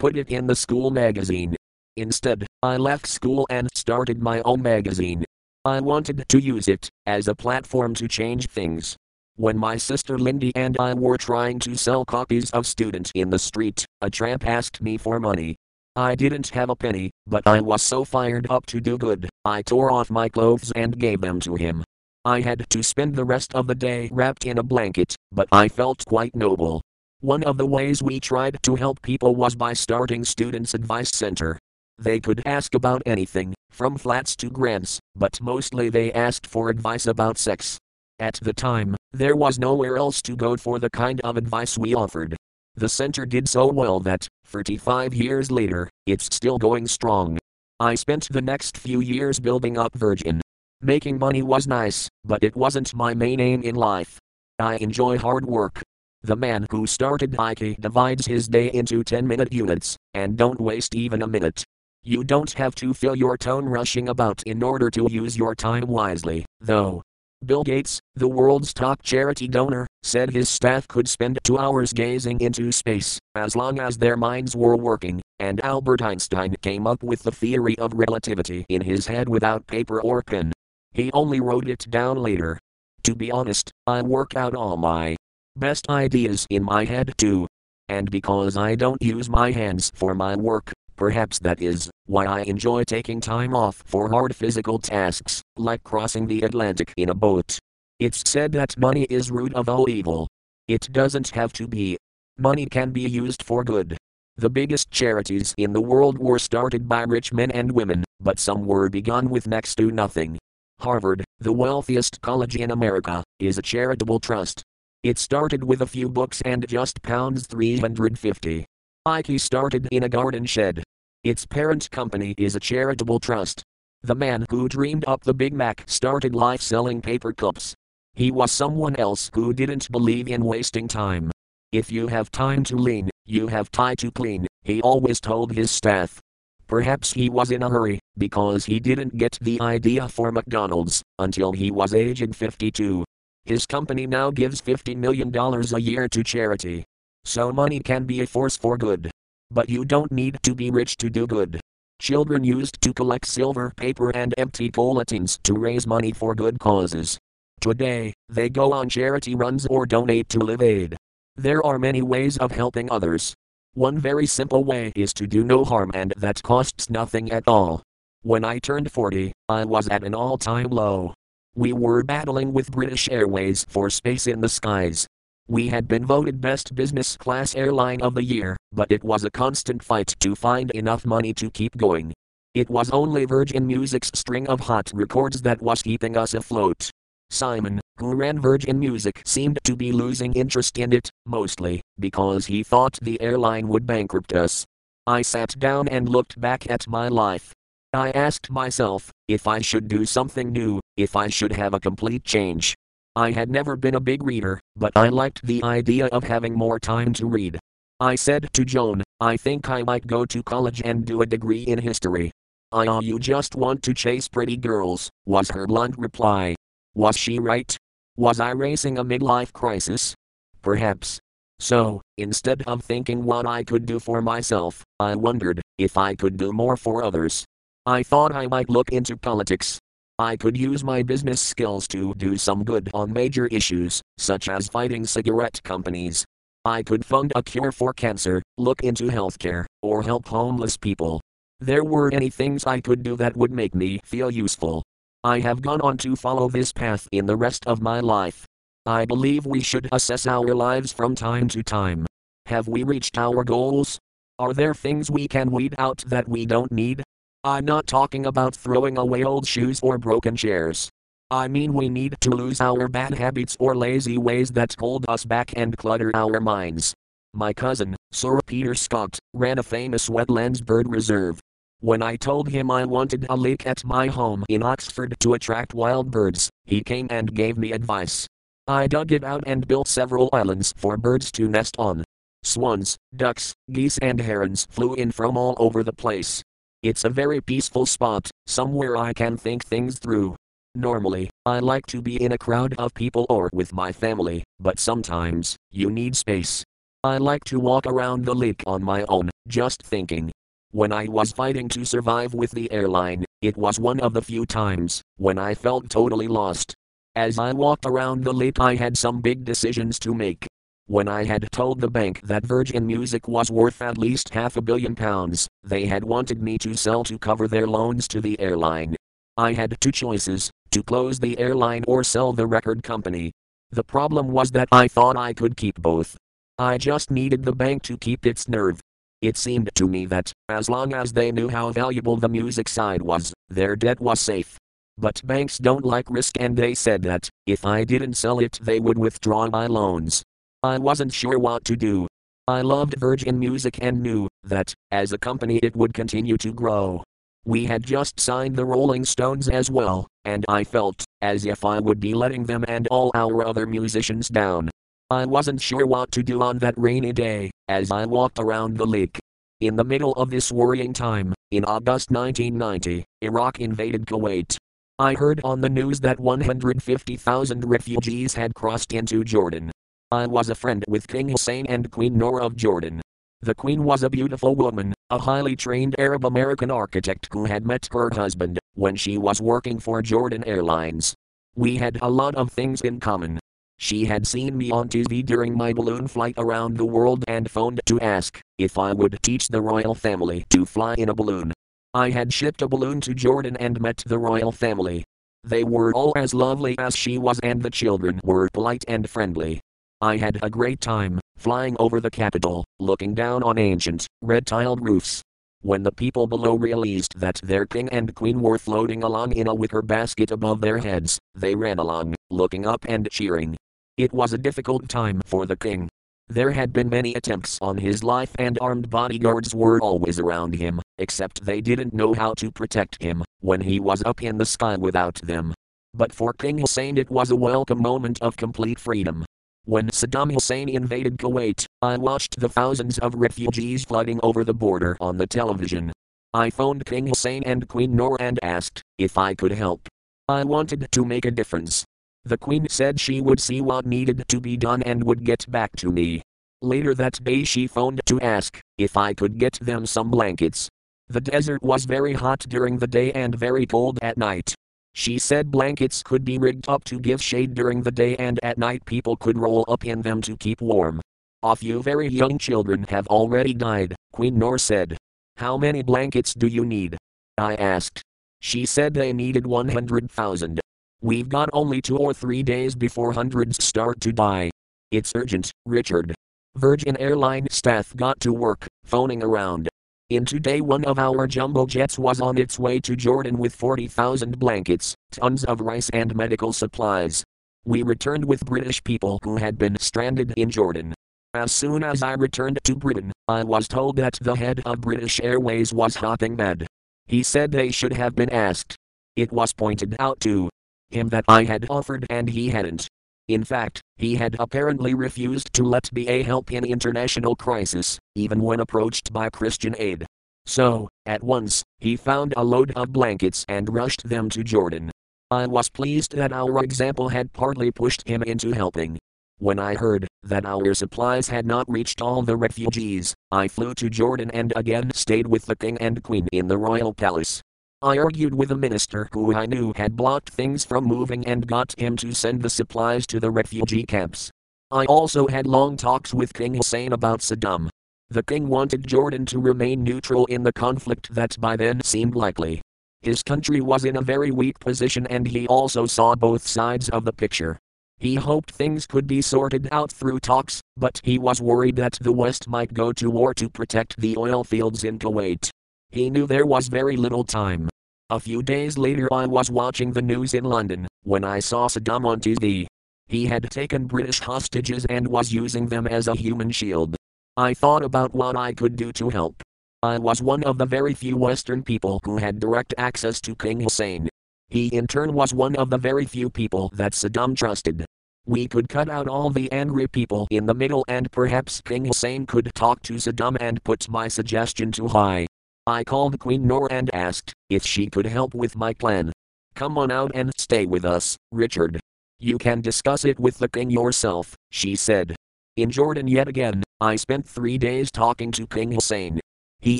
Put 0.04 0.18
it 0.18 0.32
in 0.32 0.47
the 0.47 0.56
school 0.58 0.91
magazine. 0.91 1.56
Instead, 1.95 2.45
I 2.62 2.76
left 2.76 3.08
school 3.08 3.47
and 3.49 3.70
started 3.74 4.22
my 4.22 4.41
own 4.41 4.62
magazine. 4.62 5.24
I 5.64 5.80
wanted 5.80 6.26
to 6.28 6.41
use 6.41 6.68
it 6.68 6.89
as 7.06 7.30
a 7.30 7.36
platform 7.36 7.93
to 7.95 8.10
change 8.10 8.47
things. 8.47 8.97
When 9.38 9.58
my 9.58 9.78
sister 9.78 10.20
Lindy 10.20 10.51
and 10.58 10.76
I 10.78 10.93
were 10.93 11.18
trying 11.18 11.60
to 11.60 11.78
sell 11.78 12.04
copies 12.04 12.51
of 12.51 12.68
Student 12.68 13.14
in 13.16 13.30
the 13.30 13.39
street, 13.39 13.86
a 14.01 14.10
tramp 14.10 14.45
asked 14.45 14.82
me 14.82 14.97
for 14.97 15.22
money. 15.22 15.56
I 15.95 16.16
didn't 16.16 16.49
have 16.49 16.70
a 16.70 16.76
penny, 16.76 17.10
but 17.26 17.47
I 17.47 17.62
was 17.62 17.82
so 17.82 18.04
fired 18.04 18.45
up 18.49 18.66
to 18.66 18.82
do 18.82 18.97
good, 18.97 19.30
I 19.45 19.62
tore 19.62 19.89
off 19.89 20.12
my 20.12 20.28
clothes 20.28 20.74
and 20.76 20.99
gave 20.99 21.22
them 21.22 21.39
to 21.39 21.56
him. 21.56 21.82
I 22.26 22.41
had 22.41 22.70
to 22.72 22.84
spend 22.84 23.16
the 23.16 23.24
rest 23.24 23.56
of 23.56 23.68
the 23.68 23.76
day 23.76 24.10
wrapped 24.12 24.45
in 24.45 24.58
a 24.58 24.64
blanket, 24.64 25.16
but 25.32 25.47
I 25.54 25.70
felt 25.70 26.04
quite 26.06 26.36
noble. 26.36 26.82
One 27.24 27.45
of 27.45 27.57
the 27.57 27.65
ways 27.65 28.03
we 28.03 28.19
tried 28.19 28.57
to 28.63 28.76
help 28.76 29.01
people 29.01 29.34
was 29.34 29.55
by 29.55 29.71
starting 29.71 30.26
Students 30.26 30.74
Advice 30.74 31.09
Center. 31.09 31.57
They 31.97 32.19
could 32.19 32.41
ask 32.45 32.76
about 32.76 33.01
anything, 33.05 33.53
from 33.71 33.97
flats 33.97 34.36
to 34.36 34.49
grants, 34.49 34.99
but 35.15 35.39
mostly 35.39 35.88
they 35.88 36.11
asked 36.11 36.45
for 36.45 36.67
advice 36.67 37.07
about 37.07 37.38
sex. 37.38 37.78
At 38.19 38.39
the 38.41 38.51
time, 38.51 38.97
there 39.13 39.38
was 39.38 39.57
nowhere 39.57 39.95
else 39.95 40.21
to 40.24 40.36
go 40.36 40.57
for 40.57 40.80
the 40.80 40.89
kind 40.89 41.21
of 41.21 41.38
advice 41.38 41.78
we 41.78 41.95
offered. 41.95 42.36
The 42.76 42.89
center 42.89 43.26
did 43.26 43.47
so 43.47 43.67
well 43.67 44.01
that, 44.01 44.28
35 44.47 45.13
years 45.13 45.49
later, 45.49 45.89
it's 46.05 46.26
still 46.26 46.57
going 46.57 46.88
strong. 46.88 47.38
I 47.80 47.95
spent 47.95 48.28
the 48.32 48.41
next 48.41 48.76
few 48.78 48.99
years 48.99 49.39
building 49.39 49.78
up 49.78 49.95
Virgin, 49.95 50.41
Making 50.82 51.19
money 51.19 51.41
was 51.41 51.67
nice, 51.67 52.09
but 52.26 52.43
it 52.43 52.57
wasn't 52.57 52.93
my 52.93 53.13
main 53.13 53.39
aim 53.39 53.63
in 53.63 53.76
life. 53.76 54.19
I 54.59 54.76
enjoy 54.76 55.17
hard 55.17 55.45
work. 55.45 55.82
The 56.26 56.38
man 56.38 56.65
who 56.71 56.88
started 56.88 57.34
Nike 57.34 57.76
divides 57.82 58.26
his 58.26 58.47
day 58.47 58.71
into 58.71 59.03
10 59.03 59.28
minute 59.28 59.51
units, 59.51 59.97
and 60.13 60.38
don't 60.38 60.61
waste 60.61 60.95
even 60.95 61.21
a 61.21 61.28
minute. 61.28 61.65
You 62.01 62.24
don't 62.24 62.51
have 62.53 62.76
to 62.76 62.93
fill 62.93 63.17
your 63.17 63.38
tone 63.38 63.65
rushing 63.65 64.07
about 64.07 64.41
in 64.43 64.63
order 64.63 64.89
to 64.91 65.11
use 65.11 65.38
your 65.38 65.53
time 65.53 65.86
wisely, 65.86 66.45
though. 66.61 67.01
Bill 67.45 67.63
Gates, 67.63 67.99
the 68.15 68.30
world's 68.30 68.74
top 68.74 69.01
charity 69.01 69.49
donor, 69.49 69.86
said 70.01 70.30
his 70.30 70.47
staff 70.47 70.88
could 70.88 71.09
spend 71.09 71.39
two 71.43 71.57
hours 71.57 71.91
gazing 71.91 72.39
into 72.39 72.71
space, 72.71 73.19
as 73.36 73.53
long 73.53 73.82
as 73.82 73.97
their 73.97 74.15
minds 74.15 74.55
were 74.55 74.78
working, 74.78 75.21
and 75.39 75.59
Albert 75.61 76.01
Einstein 76.01 76.55
came 76.61 76.88
up 76.88 77.03
with 77.03 77.24
the 77.24 77.34
theory 77.34 77.78
of 77.80 77.91
relativity 77.93 78.65
in 78.69 78.80
his 78.80 79.07
head 79.07 79.28
without 79.28 79.67
paper 79.67 80.01
or 80.01 80.24
pen. 80.24 80.53
He 80.93 81.11
only 81.11 81.41
wrote 81.41 81.67
it 81.67 81.86
down 81.89 82.17
later. 82.17 82.59
To 83.03 83.13
be 83.13 83.30
honest, 83.30 83.71
I 83.86 84.01
work 84.01 84.38
out 84.38 84.55
all 84.55 84.78
my 84.78 85.17
best 85.56 85.89
ideas 85.89 86.47
in 86.49 86.64
my 86.64 86.86
head 86.86 87.14
too. 87.18 87.47
And 87.89 88.10
because 88.10 88.58
I 88.58 88.76
don't 88.76 89.01
use 89.01 89.30
my 89.30 89.51
hands 89.51 89.91
for 89.93 90.16
my 90.16 90.36
work, 90.36 90.72
perhaps 90.95 91.39
that 91.39 91.62
is 91.62 91.91
why 92.06 92.26
I 92.26 92.41
enjoy 92.41 92.84
taking 92.84 93.22
time 93.22 93.56
off 93.56 93.82
for 93.86 94.10
hard 94.10 94.36
physical 94.36 94.80
tasks, 94.80 95.41
like 95.58 95.84
crossing 95.84 96.28
the 96.28 96.41
Atlantic 96.41 96.93
in 96.97 97.10
a 97.10 97.14
boat. 97.14 97.60
It's 97.99 98.28
said 98.30 98.51
that 98.54 98.78
money 98.78 99.04
is 99.04 99.32
root 99.32 99.54
of 99.54 99.70
all 99.70 99.89
evil. 99.89 100.28
It 100.68 100.89
doesn't 100.91 101.30
have 101.32 101.54
to 101.54 101.68
be. 101.68 101.97
Money 102.38 102.66
can 102.66 102.91
be 102.91 103.01
used 103.01 103.43
for 103.43 103.64
good. 103.64 103.97
The 104.38 104.49
biggest 104.49 104.89
charities 104.89 105.54
in 105.58 105.74
the 105.74 105.82
world 105.82 106.18
were 106.18 106.39
started 106.39 106.89
by 106.89 107.04
rich 107.04 107.32
men 107.32 107.51
and 107.51 107.72
women, 107.72 108.04
but 108.20 108.39
some 108.39 108.66
were 108.66 108.89
begun 108.89 109.30
with 109.30 109.47
next 109.47 109.76
to 109.76 109.91
nothing. 109.91 110.39
Harvard, 110.80 111.24
the 111.39 111.54
wealthiest 111.54 112.20
college 112.22 112.56
in 112.56 112.72
America, 112.72 113.24
is 113.39 113.60
a 113.60 113.62
charitable 113.62 114.20
trust. 114.20 114.64
It 115.04 115.20
started 115.20 115.66
with 115.66 115.82
a 115.82 115.86
few 115.86 116.08
books 116.08 116.41
and 116.45 116.66
just 116.66 117.01
pounds 117.01 117.45
350. 117.47 118.66
IKEA 119.06 119.38
started 119.38 119.86
in 119.91 120.04
a 120.04 120.10
garden 120.10 120.45
shed. 120.45 120.82
Its 121.26 121.45
parent 121.45 121.91
company 121.91 122.34
is 122.38 122.56
a 122.56 122.60
charitable 122.62 123.20
trust. 123.20 123.62
The 124.04 124.16
man 124.16 124.45
who 124.49 124.70
dreamed 124.70 125.04
up 125.06 125.22
the 125.22 125.34
Big 125.34 125.54
Mac 125.54 125.84
started 125.88 126.34
life 126.34 126.62
selling 126.62 127.01
paper 127.01 127.34
cups. 127.34 127.76
He 128.14 128.32
was 128.32 128.54
someone 128.54 128.95
else 128.95 129.30
who 129.34 129.51
didn't 129.51 129.91
believe 129.91 130.30
in 130.30 130.45
wasting 130.45 130.88
time. 130.88 131.32
If 131.74 131.91
you 131.91 132.08
have 132.08 132.32
time 132.32 132.64
to 132.66 132.78
lean, 132.78 133.10
you 133.26 133.47
have 133.47 133.72
tie 133.72 133.95
to 133.95 134.10
clean, 134.10 134.47
he 134.64 134.82
always 134.84 135.20
told 135.20 135.51
his 135.51 135.70
staff. 135.70 136.22
Perhaps 136.68 137.12
he 137.12 137.30
was 137.30 137.51
in 137.51 137.62
a 137.62 137.70
hurry, 137.70 137.99
because 138.18 138.64
he 138.64 138.80
didn't 138.80 139.18
get 139.18 139.38
the 139.41 139.60
idea 139.60 140.08
for 140.08 140.32
McDonald's 140.32 141.01
until 141.20 141.51
he 141.51 141.72
was 141.72 141.93
aged 141.93 142.34
52. 142.34 143.04
His 143.45 143.65
company 143.65 144.07
now 144.07 144.31
gives 144.31 144.61
$50 144.61 144.95
million 144.95 145.35
a 145.35 145.79
year 145.79 146.07
to 146.07 146.23
charity. 146.23 146.85
So 147.25 147.51
money 147.51 147.79
can 147.79 148.05
be 148.05 148.21
a 148.21 148.27
force 148.27 148.55
for 148.55 148.77
good. 148.77 149.11
But 149.51 149.69
you 149.69 149.83
don't 149.85 150.11
need 150.11 150.39
to 150.43 150.55
be 150.55 150.71
rich 150.71 150.97
to 150.97 151.09
do 151.09 151.27
good. 151.27 151.59
Children 151.99 152.43
used 152.43 152.81
to 152.81 152.93
collect 152.93 153.27
silver 153.27 153.71
paper 153.75 154.09
and 154.15 154.33
empty 154.37 154.69
bulletins 154.69 155.39
to 155.43 155.53
raise 155.53 155.85
money 155.85 156.11
for 156.11 156.35
good 156.35 156.59
causes. 156.59 157.17
Today, 157.61 158.13
they 158.29 158.49
go 158.49 158.73
on 158.73 158.89
charity 158.89 159.35
runs 159.35 159.65
or 159.67 159.85
donate 159.85 160.27
to 160.29 160.39
Live 160.39 160.61
Aid. 160.61 160.97
There 161.35 161.65
are 161.65 161.79
many 161.79 162.01
ways 162.01 162.37
of 162.37 162.51
helping 162.51 162.91
others. 162.91 163.33
One 163.73 163.97
very 163.97 164.25
simple 164.25 164.63
way 164.63 164.91
is 164.95 165.13
to 165.13 165.27
do 165.27 165.43
no 165.43 165.63
harm 165.63 165.91
and 165.93 166.13
that 166.17 166.43
costs 166.43 166.89
nothing 166.89 167.31
at 167.31 167.43
all. 167.47 167.81
When 168.21 168.45
I 168.45 168.59
turned 168.59 168.91
40, 168.91 169.31
I 169.49 169.65
was 169.65 169.87
at 169.89 170.03
an 170.03 170.13
all 170.13 170.37
time 170.37 170.69
low. 170.69 171.13
We 171.56 171.72
were 171.72 172.01
battling 172.01 172.51
with 172.51 172.72
British 172.72 173.08
Airways 173.10 173.64
for 173.70 173.88
space 173.91 174.26
in 174.26 174.41
the 174.41 174.49
skies. 174.49 175.06
We 175.47 175.68
had 175.68 175.88
been 175.88 176.04
voted 176.04 176.41
best 176.41 176.74
business 176.74 177.16
class 177.16 177.54
airline 177.54 178.01
of 178.01 178.16
the 178.16 178.24
year, 178.24 178.58
but 178.72 178.91
it 178.91 179.04
was 179.04 179.24
a 179.24 179.30
constant 179.30 179.84
fight 179.84 180.16
to 180.22 180.34
find 180.34 180.72
enough 180.72 181.06
money 181.06 181.32
to 181.36 181.51
keep 181.51 181.78
going. 181.78 182.12
It 182.56 182.72
was 182.72 182.89
only 182.89 183.26
Virgin 183.26 183.68
Music's 183.68 184.10
string 184.16 184.47
of 184.47 184.62
hot 184.62 184.89
records 184.95 185.43
that 185.43 185.62
was 185.62 185.84
keeping 185.84 186.18
us 186.18 186.34
afloat. 186.34 186.89
Simon, 187.30 187.80
who 187.99 188.16
ran 188.16 188.39
Virgin 188.39 188.80
Music, 188.80 189.22
seemed 189.24 189.60
to 189.64 189.76
be 189.76 189.91
losing 189.91 190.34
interest 190.34 190.80
in 190.80 190.91
it, 190.91 191.08
mostly 191.28 191.82
because 191.99 192.47
he 192.47 192.64
thought 192.64 192.97
the 192.99 193.22
airline 193.22 193.68
would 193.68 193.86
bankrupt 193.86 194.34
us. 194.34 194.66
I 195.06 195.22
sat 195.22 195.60
down 195.60 195.88
and 195.88 196.10
looked 196.10 196.41
back 196.41 196.68
at 196.68 196.88
my 196.88 197.10
life. 197.10 197.54
I 197.95 198.09
asked 198.11 198.49
myself 198.49 199.11
if 199.27 199.45
I 199.47 199.59
should 199.61 199.87
do 199.87 200.03
something 200.03 200.51
new, 200.51 200.79
if 200.97 201.15
I 201.15 201.27
should 201.27 201.51
have 201.51 201.75
a 201.75 201.79
complete 201.79 202.23
change. 202.23 202.73
I 203.15 203.29
had 203.29 203.51
never 203.51 203.75
been 203.75 203.93
a 203.93 203.99
big 203.99 204.23
reader, 204.23 204.59
but 204.75 204.93
I 204.95 205.09
liked 205.09 205.45
the 205.45 205.63
idea 205.63 206.07
of 206.07 206.23
having 206.23 206.55
more 206.55 206.79
time 206.79 207.13
to 207.13 207.27
read. 207.27 207.59
I 207.99 208.15
said 208.15 208.49
to 208.53 208.65
Joan, 208.65 209.03
I 209.19 209.37
think 209.37 209.69
I 209.69 209.83
might 209.83 210.07
go 210.07 210.25
to 210.25 210.41
college 210.41 210.81
and 210.83 211.05
do 211.05 211.21
a 211.21 211.25
degree 211.27 211.61
in 211.61 211.77
history. 211.77 212.31
Oh, 212.71 212.99
you 213.01 213.19
just 213.19 213.53
want 213.53 213.83
to 213.83 213.93
chase 213.93 214.27
pretty 214.27 214.57
girls, 214.57 215.11
was 215.27 215.51
her 215.51 215.67
blunt 215.67 215.95
reply. 215.99 216.55
Was 216.95 217.15
she 217.15 217.37
right? 217.37 217.77
Was 218.17 218.39
I 218.39 218.49
racing 218.49 218.97
a 218.97 219.05
midlife 219.05 219.53
crisis? 219.53 220.15
Perhaps. 220.63 221.19
So, 221.59 222.01
instead 222.17 222.63
of 222.65 222.83
thinking 222.83 223.23
what 223.23 223.45
I 223.45 223.63
could 223.63 223.85
do 223.85 223.99
for 223.99 224.19
myself, 224.23 224.83
I 224.99 225.13
wondered 225.13 225.61
if 225.77 225.95
I 225.95 226.15
could 226.15 226.37
do 226.37 226.51
more 226.51 226.75
for 226.75 227.03
others. 227.03 227.45
I 227.86 228.01
thought 228.01 228.34
I 228.34 228.47
might 228.47 228.69
look 228.69 228.93
into 228.93 229.17
politics. 229.17 229.77
I 230.17 230.38
could 230.38 230.55
use 230.55 230.86
my 230.86 231.03
business 231.03 231.41
skills 231.41 231.86
to 231.89 232.13
do 232.15 232.38
some 232.38 232.63
good 232.63 232.89
on 232.93 233.11
major 233.11 233.47
issues, 233.47 234.01
such 234.17 234.47
as 234.47 234.69
fighting 234.69 235.03
cigarette 235.05 235.61
companies. 235.63 236.23
I 236.63 236.81
could 236.81 237.05
fund 237.05 237.34
a 237.36 237.43
cure 237.43 237.73
for 237.73 237.91
cancer, 237.91 238.41
look 238.57 238.84
into 238.84 239.07
healthcare, 239.07 239.65
or 239.81 240.01
help 240.01 240.29
homeless 240.29 240.77
people. 240.77 241.19
There 241.59 241.84
were 241.84 242.09
any 242.13 242.29
things 242.29 242.65
I 242.65 242.79
could 242.79 243.03
do 243.03 243.17
that 243.17 243.36
would 243.36 243.51
make 243.51 243.75
me 243.75 243.99
feel 244.05 244.31
useful. 244.31 244.81
I 245.25 245.41
have 245.41 245.61
gone 245.61 245.81
on 245.81 245.97
to 245.97 246.15
follow 246.15 246.47
this 246.47 246.71
path 246.71 247.09
in 247.11 247.25
the 247.25 247.36
rest 247.36 247.67
of 247.67 247.81
my 247.81 247.99
life. 247.99 248.45
I 248.86 249.03
believe 249.03 249.45
we 249.45 249.59
should 249.59 249.89
assess 249.91 250.25
our 250.25 250.55
lives 250.55 250.93
from 250.93 251.15
time 251.15 251.49
to 251.49 251.61
time. 251.61 252.05
Have 252.45 252.69
we 252.69 252.84
reached 252.84 253.17
our 253.17 253.43
goals? 253.43 253.99
Are 254.39 254.53
there 254.53 254.73
things 254.73 255.11
we 255.11 255.27
can 255.27 255.51
weed 255.51 255.75
out 255.77 256.05
that 256.07 256.29
we 256.29 256.45
don't 256.45 256.71
need? 256.71 257.03
I'm 257.45 257.65
not 257.65 257.87
talking 257.87 258.25
about 258.25 258.55
throwing 258.55 258.97
away 258.97 259.25
old 259.25 259.45
shoes 259.45 259.81
or 259.83 259.97
broken 259.97 260.33
chairs. 260.37 260.89
I 261.29 261.49
mean, 261.49 261.73
we 261.73 261.89
need 261.89 262.15
to 262.21 262.29
lose 262.29 262.61
our 262.61 262.87
bad 262.87 263.15
habits 263.15 263.57
or 263.59 263.75
lazy 263.75 264.17
ways 264.17 264.51
that 264.51 264.73
hold 264.79 265.03
us 265.09 265.25
back 265.25 265.51
and 265.57 265.75
clutter 265.75 266.09
our 266.13 266.39
minds. 266.39 266.93
My 267.33 267.51
cousin, 267.51 267.97
Sir 268.13 268.39
Peter 268.45 268.73
Scott, 268.75 269.19
ran 269.33 269.59
a 269.59 269.63
famous 269.63 270.07
wetlands 270.07 270.63
bird 270.63 270.87
reserve. 270.87 271.41
When 271.81 272.01
I 272.01 272.15
told 272.15 272.47
him 272.47 272.71
I 272.71 272.85
wanted 272.85 273.25
a 273.29 273.35
lake 273.35 273.67
at 273.67 273.83
my 273.83 274.07
home 274.07 274.45
in 274.47 274.63
Oxford 274.63 275.13
to 275.19 275.33
attract 275.33 275.73
wild 275.73 276.11
birds, 276.11 276.49
he 276.63 276.81
came 276.81 277.07
and 277.09 277.35
gave 277.35 277.57
me 277.57 277.73
advice. 277.73 278.25
I 278.67 278.87
dug 278.87 279.11
it 279.11 279.25
out 279.25 279.43
and 279.45 279.67
built 279.67 279.89
several 279.89 280.29
islands 280.31 280.73
for 280.77 280.95
birds 280.95 281.29
to 281.33 281.49
nest 281.49 281.75
on. 281.77 282.05
Swans, 282.43 282.95
ducks, 283.13 283.53
geese, 283.69 283.97
and 283.97 284.21
herons 284.21 284.65
flew 284.69 284.93
in 284.93 285.11
from 285.11 285.35
all 285.35 285.57
over 285.57 285.83
the 285.83 285.91
place. 285.91 286.41
It's 286.84 287.05
a 287.05 287.09
very 287.09 287.39
peaceful 287.39 287.86
spot, 287.86 288.29
somewhere 288.45 288.97
I 288.97 289.13
can 289.13 289.38
think 289.38 289.63
things 289.63 289.99
through. 289.99 290.36
Normally, 290.75 291.29
I 291.45 291.59
like 291.59 291.86
to 291.88 292.01
be 292.01 292.21
in 292.21 292.34
a 292.34 292.38
crowd 292.38 292.75
of 292.77 292.93
people 292.93 293.25
or 293.29 293.49
with 293.53 293.71
my 293.71 293.93
family, 293.93 294.43
but 294.59 294.79
sometimes, 294.79 295.55
you 295.71 295.89
need 295.89 296.13
space. 296.17 296.61
I 297.01 297.19
like 297.19 297.45
to 297.45 297.59
walk 297.61 297.86
around 297.88 298.25
the 298.25 298.36
lake 298.36 298.63
on 298.67 298.84
my 298.84 299.05
own, 299.07 299.29
just 299.47 299.81
thinking. 299.81 300.29
When 300.71 300.91
I 300.91 301.07
was 301.07 301.31
fighting 301.31 301.69
to 301.69 301.86
survive 301.86 302.34
with 302.34 302.51
the 302.51 302.69
airline, 302.69 303.23
it 303.41 303.55
was 303.55 303.79
one 303.79 304.01
of 304.01 304.13
the 304.13 304.21
few 304.21 304.45
times 304.45 305.01
when 305.15 305.38
I 305.38 305.55
felt 305.55 305.89
totally 305.89 306.27
lost. 306.27 306.73
As 307.15 307.39
I 307.39 307.53
walked 307.53 307.86
around 307.86 308.25
the 308.25 308.34
lake, 308.34 308.59
I 308.59 308.75
had 308.75 308.97
some 308.97 309.21
big 309.21 309.45
decisions 309.45 309.99
to 309.99 310.13
make. 310.13 310.45
When 310.88 311.07
I 311.07 311.23
had 311.23 311.49
told 311.53 311.79
the 311.79 311.89
bank 311.89 312.19
that 312.23 312.45
Virgin 312.45 312.86
Music 312.86 313.29
was 313.29 313.49
worth 313.49 313.81
at 313.81 313.97
least 313.97 314.34
half 314.34 314.57
a 314.57 314.61
billion 314.61 314.95
pounds, 314.95 315.47
they 315.63 315.86
had 315.86 316.03
wanted 316.03 316.41
me 316.41 316.57
to 316.57 316.75
sell 316.75 317.05
to 317.05 317.17
cover 317.17 317.47
their 317.47 317.65
loans 317.65 318.05
to 318.09 318.19
the 318.19 318.38
airline. 318.38 318.97
I 319.38 319.53
had 319.53 319.79
two 319.79 319.93
choices 319.93 320.51
to 320.71 320.84
close 320.84 321.19
the 321.19 321.39
airline 321.39 321.86
or 321.88 322.03
sell 322.03 322.34
the 322.34 322.47
record 322.47 322.84
company. 322.84 323.31
The 323.71 323.86
problem 323.86 324.27
was 324.27 324.51
that 324.51 324.67
I 324.73 324.89
thought 324.89 325.15
I 325.15 325.31
could 325.31 325.55
keep 325.55 325.81
both. 325.81 326.17
I 326.59 326.77
just 326.77 327.09
needed 327.09 327.45
the 327.45 327.55
bank 327.55 327.84
to 327.84 327.97
keep 327.97 328.25
its 328.25 328.49
nerve. 328.49 328.81
It 329.21 329.38
seemed 329.38 329.73
to 329.75 329.88
me 329.88 330.05
that, 330.07 330.34
as 330.49 330.69
long 330.69 330.93
as 330.93 331.13
they 331.13 331.31
knew 331.31 331.47
how 331.47 331.71
valuable 331.71 332.17
the 332.17 332.27
music 332.27 332.67
side 332.67 333.01
was, 333.01 333.34
their 333.47 333.77
debt 333.77 334.01
was 334.01 334.19
safe. 334.19 334.57
But 334.97 335.21
banks 335.23 335.57
don't 335.57 335.86
like 335.86 336.09
risk, 336.09 336.36
and 336.41 336.57
they 336.57 336.75
said 336.75 337.03
that, 337.03 337.29
if 337.47 337.65
I 337.65 337.86
didn't 337.86 338.15
sell 338.15 338.39
it, 338.39 338.59
they 338.61 338.81
would 338.81 338.97
withdraw 338.97 339.47
my 339.47 339.65
loans. 339.65 340.23
I 340.64 340.78
wasn't 340.78 341.11
sure 341.11 341.38
what 341.38 341.66
to 341.66 341.76
do. 341.76 342.07
I 342.47 342.61
loved 342.61 342.95
Virgin 342.97 343.38
Music 343.38 343.80
and 343.82 344.01
knew 344.01 344.30
that, 344.45 344.74
as 344.91 345.11
a 345.11 345.18
company, 345.18 345.57
it 345.57 345.76
would 345.76 345.93
continue 345.93 346.38
to 346.38 346.53
grow. 346.53 347.03
We 347.43 347.66
had 347.66 347.84
just 347.84 348.18
signed 348.18 348.55
the 348.55 348.64
Rolling 348.64 349.03
Stones 349.03 349.49
as 349.49 349.70
well, 349.70 350.07
and 350.24 350.45
I 350.47 350.64
felt 350.64 351.03
as 351.22 351.45
if 351.45 351.66
I 351.66 351.82
would 351.82 351.99
be 351.99 352.14
letting 352.14 352.45
them 352.45 352.64
and 352.70 352.88
all 352.88 353.11
our 353.14 353.45
other 353.45 353.66
musicians 353.66 354.30
down. 354.30 354.70
I 355.09 355.26
wasn't 355.26 355.61
sure 355.61 355.86
what 355.86 356.14
to 356.14 356.24
do 356.24 356.41
on 356.41 356.59
that 356.59 356.76
rainy 356.78 357.11
day, 357.11 357.51
as 357.68 357.91
I 357.91 358.05
walked 358.05 358.39
around 358.39 358.78
the 358.78 358.86
lake. 358.86 359.20
In 359.59 359.76
the 359.76 359.84
middle 359.84 360.14
of 360.14 360.30
this 360.30 360.49
worrying 360.49 360.93
time, 360.93 361.34
in 361.51 361.66
August 361.66 362.09
1990, 362.09 363.03
Iraq 363.22 363.59
invaded 363.59 364.05
Kuwait. 364.05 364.55
I 364.97 365.14
heard 365.16 365.41
on 365.43 365.59
the 365.59 365.70
news 365.70 365.99
that 365.99 366.22
150,000 366.22 367.66
refugees 367.66 368.34
had 368.36 368.55
crossed 368.55 368.93
into 368.93 369.26
Jordan. 369.26 369.70
I 370.14 370.28
was 370.28 370.51
a 370.51 370.53
friend 370.53 370.86
with 370.88 371.07
King 371.07 371.30
Hussein 371.30 371.66
and 371.66 371.89
Queen 371.89 372.16
Noor 372.16 372.39
of 372.39 372.55
Jordan. 372.55 373.01
The 373.41 373.55
queen 373.55 373.84
was 373.84 374.03
a 374.03 374.11
beautiful 374.11 374.55
woman, 374.55 374.93
a 375.09 375.18
highly 375.18 375.55
trained 375.55 375.95
Arab 375.97 376.24
American 376.24 376.70
architect 376.70 377.30
who 377.32 377.45
had 377.45 377.66
met 377.66 377.89
her 377.91 378.11
husband 378.14 378.59
when 378.76 378.95
she 378.95 379.18
was 379.18 379.41
working 379.41 379.80
for 379.80 380.03
Jordan 380.03 380.43
Airlines. 380.43 381.16
We 381.55 381.78
had 381.78 381.97
a 381.99 382.11
lot 382.11 382.36
of 382.36 382.51
things 382.51 382.82
in 382.82 382.99
common. 382.99 383.39
She 383.80 384.05
had 384.05 384.28
seen 384.28 384.55
me 384.55 384.70
on 384.70 384.88
TV 384.88 385.26
during 385.26 385.57
my 385.57 385.74
balloon 385.74 386.07
flight 386.07 386.36
around 386.38 386.78
the 386.78 386.86
world 386.86 387.26
and 387.28 387.49
phoned 387.49 387.82
to 387.88 387.99
ask 387.99 388.39
if 388.59 388.78
I 388.78 388.93
would 388.93 389.18
teach 389.24 389.47
the 389.47 389.61
royal 389.61 389.95
family 389.95 390.45
to 390.51 390.64
fly 390.64 390.93
in 390.93 391.09
a 391.09 391.16
balloon. 391.16 391.53
I 391.95 392.11
had 392.11 392.32
shipped 392.32 392.61
a 392.61 392.68
balloon 392.68 393.01
to 393.01 393.16
Jordan 393.16 393.57
and 393.57 393.82
met 393.82 394.03
the 394.05 394.20
royal 394.20 394.51
family. 394.51 395.05
They 395.43 395.64
were 395.64 395.91
all 395.91 396.14
as 396.16 396.36
lovely 396.36 396.78
as 396.78 396.95
she 396.95 397.18
was, 397.18 397.39
and 397.39 397.64
the 397.64 397.72
children 397.72 398.22
were 398.24 398.47
polite 398.53 398.86
and 398.88 399.09
friendly. 399.09 399.59
I 400.04 400.18
had 400.18 400.38
a 400.43 400.49
great 400.49 400.82
time, 400.82 401.22
flying 401.38 401.78
over 401.80 402.01
the 402.01 402.12
capital, 402.12 402.66
looking 402.78 403.16
down 403.16 403.41
on 403.41 403.58
ancient, 403.58 404.06
red 404.22 404.45
tiled 404.45 404.84
roofs. 404.84 405.22
When 405.62 405.84
the 405.84 405.93
people 405.93 406.28
below 406.28 406.56
realized 406.56 407.18
that 407.22 407.39
their 407.41 407.66
king 407.66 407.88
and 407.88 408.14
queen 408.14 408.41
were 408.41 408.58
floating 408.58 409.01
along 409.01 409.32
in 409.32 409.47
a 409.47 409.56
wicker 409.56 409.82
basket 409.82 410.30
above 410.30 410.60
their 410.60 410.80
heads, 410.80 411.20
they 411.36 411.56
ran 411.56 411.80
along, 411.80 412.16
looking 412.30 412.68
up 412.68 412.84
and 412.89 413.10
cheering. 413.12 413.56
It 413.95 414.12
was 414.12 414.34
a 414.34 414.38
difficult 414.38 414.89
time 414.89 415.22
for 415.26 415.45
the 415.45 415.56
king. 415.56 415.88
There 416.28 416.51
had 416.51 416.74
been 416.74 416.89
many 416.89 417.14
attempts 417.14 417.58
on 417.62 417.78
his 417.78 418.04
life, 418.04 418.36
and 418.38 418.58
armed 418.60 418.89
bodyguards 418.89 419.56
were 419.56 419.80
always 419.80 420.20
around 420.20 420.54
him, 420.54 420.82
except 420.97 421.45
they 421.45 421.62
didn't 421.62 421.93
know 421.93 422.14
how 422.14 422.34
to 422.34 422.51
protect 422.51 423.01
him 423.01 423.24
when 423.39 423.62
he 423.62 423.80
was 423.80 424.04
up 424.04 424.22
in 424.22 424.38
the 424.38 424.45
sky 424.45 424.76
without 424.76 425.16
them. 425.24 425.54
But 425.93 426.12
for 426.12 426.34
King 426.34 426.58
Hussein, 426.58 426.97
it 426.97 427.10
was 427.10 427.32
a 427.32 427.38
welcome 427.38 427.82
moment 427.82 428.22
of 428.22 428.36
complete 428.36 428.80
freedom. 428.80 429.24
When 429.66 429.88
Saddam 429.88 430.34
Hussein 430.34 430.68
invaded 430.68 431.18
Kuwait, 431.18 431.66
I 431.82 431.95
watched 431.95 432.38
the 432.38 432.49
thousands 432.49 432.99
of 432.99 433.16
refugees 433.16 433.86
flooding 433.86 434.20
over 434.22 434.43
the 434.43 434.53
border 434.53 434.97
on 434.99 435.16
the 435.16 435.26
television. 435.26 435.93
I 436.34 436.49
phoned 436.49 436.86
King 436.86 437.07
Hussein 437.07 437.43
and 437.45 437.66
Queen 437.70 437.95
Noor 437.95 438.18
and 438.20 438.38
asked 438.43 438.82
if 438.97 439.18
I 439.18 439.34
could 439.34 439.53
help. 439.53 439.88
I 440.28 440.43
wanted 440.43 440.91
to 440.91 441.05
make 441.05 441.24
a 441.24 441.32
difference. 441.32 441.86
The 442.26 442.38
Queen 442.38 442.68
said 442.70 442.99
she 442.99 443.22
would 443.22 443.39
see 443.39 443.61
what 443.61 443.86
needed 443.86 444.26
to 444.28 444.41
be 444.41 444.57
done 444.57 444.84
and 444.84 445.05
would 445.05 445.24
get 445.24 445.49
back 445.49 445.74
to 445.78 445.93
me. 445.93 446.22
Later 446.61 446.93
that 446.95 447.24
day, 447.24 447.45
she 447.45 447.66
phoned 447.66 448.01
to 448.07 448.20
ask 448.20 448.59
if 448.78 448.97
I 448.97 449.14
could 449.14 449.38
get 449.38 449.59
them 449.61 449.86
some 449.86 450.11
blankets. 450.11 450.68
The 451.07 451.22
desert 451.22 451.64
was 451.64 451.86
very 451.86 452.14
hot 452.14 452.39
during 452.49 452.80
the 452.80 452.88
day 452.88 453.14
and 453.14 453.34
very 453.34 453.66
cold 453.66 453.97
at 454.01 454.18
night. 454.18 454.55
She 454.93 455.17
said 455.17 455.51
blankets 455.51 456.03
could 456.03 456.23
be 456.23 456.37
rigged 456.37 456.69
up 456.69 456.83
to 456.85 456.99
give 456.99 457.21
shade 457.21 457.55
during 457.55 457.81
the 457.81 457.91
day 457.91 458.15
and 458.17 458.39
at 458.43 458.57
night 458.57 458.85
people 458.85 459.17
could 459.17 459.37
roll 459.37 459.65
up 459.67 459.85
in 459.85 460.01
them 460.01 460.21
to 460.21 460.37
keep 460.37 460.61
warm. 460.61 461.01
A 461.41 461.55
few 461.55 461.81
very 461.81 462.07
young 462.07 462.37
children 462.37 462.85
have 462.89 463.07
already 463.07 463.53
died, 463.53 463.95
Queen 464.13 464.37
Noor 464.37 464.57
said. 464.57 464.97
How 465.37 465.57
many 465.57 465.81
blankets 465.81 466.33
do 466.33 466.47
you 466.47 466.63
need? 466.63 466.97
I 467.37 467.55
asked. 467.55 468.01
She 468.39 468.65
said 468.65 468.93
they 468.93 469.13
needed 469.13 469.47
100,000. 469.47 470.59
We've 471.01 471.27
got 471.27 471.49
only 471.51 471.81
two 471.81 471.97
or 471.97 472.13
three 472.13 472.43
days 472.43 472.75
before 472.75 473.13
hundreds 473.13 473.63
start 473.63 473.99
to 474.01 474.13
die. 474.13 474.51
It's 474.91 475.11
urgent, 475.15 475.51
Richard. 475.65 476.13
Virgin 476.55 476.95
Airline 476.97 477.47
staff 477.49 477.93
got 477.95 478.19
to 478.19 478.31
work, 478.31 478.67
phoning 478.85 479.23
around. 479.23 479.67
In 480.14 480.26
today, 480.26 480.61
one 480.61 480.86
of 480.86 480.99
our 480.99 481.26
jumbo 481.26 481.66
jets 481.66 481.97
was 481.97 482.22
on 482.22 482.38
its 482.38 482.59
way 482.59 482.80
to 482.82 482.95
Jordan 482.95 483.39
with 483.39 483.55
40,000 483.55 484.38
blankets, 484.38 484.93
tons 485.09 485.43
of 485.43 485.59
rice, 485.59 485.89
and 485.89 486.16
medical 486.16 486.53
supplies. 486.53 487.24
We 487.66 487.82
returned 487.82 488.24
with 488.26 488.45
British 488.45 488.84
people 488.84 489.20
who 489.24 489.38
had 489.38 489.57
been 489.57 489.76
stranded 489.80 490.32
in 490.38 490.51
Jordan. 490.51 490.93
As 491.34 491.51
soon 491.51 491.84
as 491.84 492.03
I 492.03 492.14
returned 492.14 492.59
to 492.64 492.76
Britain, 492.76 493.11
I 493.28 493.43
was 493.43 493.68
told 493.68 493.95
that 493.95 494.20
the 494.22 494.36
head 494.36 494.61
of 494.68 494.82
British 494.82 495.20
Airways 495.20 495.74
was 495.74 495.95
hopping 495.95 496.36
mad. 496.36 496.68
He 497.07 497.24
said 497.24 497.51
they 497.51 497.72
should 497.72 497.93
have 497.93 498.14
been 498.14 498.30
asked. 498.30 498.76
It 499.16 499.32
was 499.32 499.51
pointed 499.51 499.95
out 499.97 500.20
to 500.20 500.47
him 500.91 501.09
that 501.09 501.26
I 501.28 501.45
had 501.45 501.66
offered 501.72 502.05
and 502.11 502.30
he 502.30 502.49
hadn't. 502.49 502.88
In 503.30 503.43
fact, 503.43 503.82
he 503.95 504.15
had 504.15 504.36
apparently 504.38 504.93
refused 504.93 505.53
to 505.53 505.63
let 505.63 505.89
BA 505.93 506.24
help 506.24 506.51
in 506.51 506.65
international 506.65 507.36
crisis, 507.36 507.97
even 508.15 508.41
when 508.41 508.59
approached 508.59 509.13
by 509.13 509.30
Christian 509.30 509.76
aid. 509.78 510.05
So, 510.45 510.89
at 511.05 511.24
once, 511.24 511.63
he 511.80 511.95
found 511.95 512.34
a 512.36 512.43
load 512.43 512.74
of 512.76 512.91
blankets 512.91 513.45
and 513.47 513.74
rushed 513.74 514.09
them 514.09 514.30
to 514.32 514.43
Jordan. 514.43 514.91
I 515.32 515.47
was 515.47 515.69
pleased 515.69 516.15
that 516.17 516.34
our 516.34 516.63
example 516.63 517.09
had 517.09 517.32
partly 517.32 517.71
pushed 517.71 518.05
him 518.07 518.24
into 518.24 518.51
helping. 518.51 518.99
When 519.39 519.57
I 519.57 519.76
heard 519.76 520.07
that 520.24 520.45
our 520.45 520.74
supplies 520.74 521.30
had 521.30 521.45
not 521.45 521.65
reached 521.69 522.01
all 522.01 522.21
the 522.21 522.36
refugees, 522.36 523.15
I 523.32 523.47
flew 523.47 523.74
to 523.76 523.89
Jordan 523.89 524.32
and 524.32 524.53
again 524.55 524.91
stayed 524.93 525.28
with 525.28 525.45
the 525.45 525.55
king 525.55 525.78
and 525.80 526.03
queen 526.03 526.28
in 526.32 526.47
the 526.47 526.57
royal 526.57 526.93
palace. 526.93 527.41
I 527.84 527.97
argued 527.97 528.34
with 528.34 528.49
a 528.49 528.55
minister 528.55 529.09
who 529.11 529.36
I 529.36 529.45
knew 529.45 529.73
had 529.75 529.97
blocked 529.97 530.29
things 530.29 530.63
from 530.63 530.86
moving 530.86 531.27
and 531.27 531.45
got 531.45 531.77
him 531.77 531.97
to 531.97 532.13
send 532.13 532.41
the 532.41 532.49
supplies 532.49 533.05
to 533.07 533.19
the 533.19 533.29
refugee 533.29 533.84
camps. 533.84 534.31
I 534.71 534.86
also 534.86 535.27
had 535.27 535.45
long 535.45 535.75
talks 535.75 536.13
with 536.13 536.34
King 536.34 536.53
Hussein 536.53 536.93
about 536.93 537.19
Saddam. 537.19 537.67
The 538.09 538.23
king 538.23 538.47
wanted 538.47 538.88
Jordan 538.88 539.25
to 539.25 539.38
remain 539.38 539.84
neutral 539.84 540.25
in 540.27 540.43
the 540.43 540.53
conflict 540.53 541.13
that 541.13 541.36
by 541.41 541.57
then 541.57 541.81
seemed 541.81 542.15
likely. 542.15 542.61
His 543.01 543.21
country 543.21 543.59
was 543.59 543.84
in 543.84 543.97
a 543.97 544.01
very 544.01 544.31
weak 544.31 544.61
position 544.61 545.05
and 545.07 545.27
he 545.27 545.45
also 545.47 545.86
saw 545.86 546.15
both 546.15 546.47
sides 546.47 546.88
of 546.88 547.03
the 547.03 547.11
picture. 547.11 547.59
He 547.97 548.15
hoped 548.15 548.51
things 548.51 548.88
could 548.88 549.07
be 549.07 549.21
sorted 549.21 549.67
out 549.73 549.91
through 549.91 550.21
talks, 550.21 550.61
but 550.77 551.01
he 551.03 551.19
was 551.19 551.41
worried 551.41 551.75
that 551.75 551.97
the 551.99 552.13
West 552.13 552.47
might 552.47 552.73
go 552.73 552.93
to 552.93 553.11
war 553.11 553.34
to 553.34 553.49
protect 553.49 553.99
the 553.99 554.15
oil 554.15 554.45
fields 554.45 554.86
in 554.86 554.99
Kuwait. 554.99 555.49
He 555.91 556.09
knew 556.09 556.25
there 556.25 556.45
was 556.45 556.69
very 556.69 556.95
little 556.95 557.25
time. 557.25 557.67
A 558.10 558.20
few 558.20 558.43
days 558.43 558.78
later, 558.78 559.08
I 559.14 559.26
was 559.26 559.49
watching 559.49 559.93
the 559.93 560.01
news 560.01 560.34
in 560.34 560.43
London 560.43 560.88
when 561.04 561.24
I 561.24 561.39
saw 561.39 561.68
Saddam 561.68 562.06
on 562.06 562.20
TV. 562.20 562.68
He 563.08 563.26
had 563.26 563.49
taken 563.49 563.86
British 563.86 564.20
hostages 564.20 564.86
and 564.86 565.08
was 565.08 565.32
using 565.32 565.68
them 565.68 565.88
as 565.88 566.08
a 566.08 566.16
human 566.16 566.51
shield. 566.51 566.95
I 567.38 567.54
thought 567.54 567.84
about 567.84 568.14
what 568.14 568.36
I 568.36 568.54
could 568.54 568.76
do 568.76 568.91
to 568.93 569.10
help. 569.10 569.41
I 569.82 569.97
was 569.97 570.22
one 570.22 570.43
of 570.43 570.58
the 570.58 570.66
very 570.66 570.93
few 570.93 571.18
Western 571.18 571.64
people 571.64 572.01
who 572.04 572.18
had 572.18 572.39
direct 572.39 572.74
access 572.78 573.20
to 573.22 573.36
King 573.36 573.62
Hussein. 573.62 574.10
He 574.49 574.68
in 574.68 574.86
turn 574.86 575.14
was 575.14 575.34
one 575.34 575.56
of 575.56 575.70
the 575.70 575.78
very 575.78 576.06
few 576.06 576.30
people 576.30 576.72
that 576.76 576.93
Saddam 576.93 577.36
trusted. 577.36 577.86
We 578.26 578.47
could 578.47 578.70
cut 578.70 578.89
out 578.89 579.08
all 579.08 579.30
the 579.30 579.51
angry 579.51 579.88
people 579.88 580.28
in 580.30 580.45
the 580.45 580.54
middle 580.54 580.86
and 580.88 581.12
perhaps 581.12 581.62
King 581.62 581.86
Hussein 581.86 582.26
could 582.26 582.54
talk 582.54 582.82
to 582.84 582.93
Saddam 582.93 583.38
and 583.39 583.64
put 583.64 583.89
my 583.89 584.08
suggestion 584.08 584.72
to 584.74 584.88
high. 584.88 585.28
I 585.66 585.86
called 585.86 586.20
Queen 586.20 586.45
Noor 586.45 586.68
and 586.70 586.93
asked 586.93 587.32
if 587.49 587.66
she 587.66 587.89
could 587.89 588.05
help 588.05 588.34
with 588.34 588.57
my 588.57 588.74
plan. 588.74 589.14
Come 589.55 589.78
on 589.78 589.91
out 589.91 590.11
and 590.14 590.32
stay 590.38 590.66
with 590.66 590.84
us, 590.84 591.16
Richard. 591.32 591.80
You 592.20 592.38
can 592.38 592.59
discuss 592.59 593.05
it 593.05 593.18
with 593.18 593.38
the 593.38 593.47
king 593.47 593.70
yourself, 593.70 594.36
she 594.51 594.76
said. 594.76 595.16
In 595.55 595.72
Jordan 595.72 596.07
yet 596.09 596.28
again, 596.28 596.64
I 596.82 596.97
spent 596.97 597.26
three 597.26 597.57
days 597.57 597.91
talking 597.91 598.32
to 598.34 598.45
King 598.45 598.74
Hussein. 598.74 599.22
He 599.61 599.80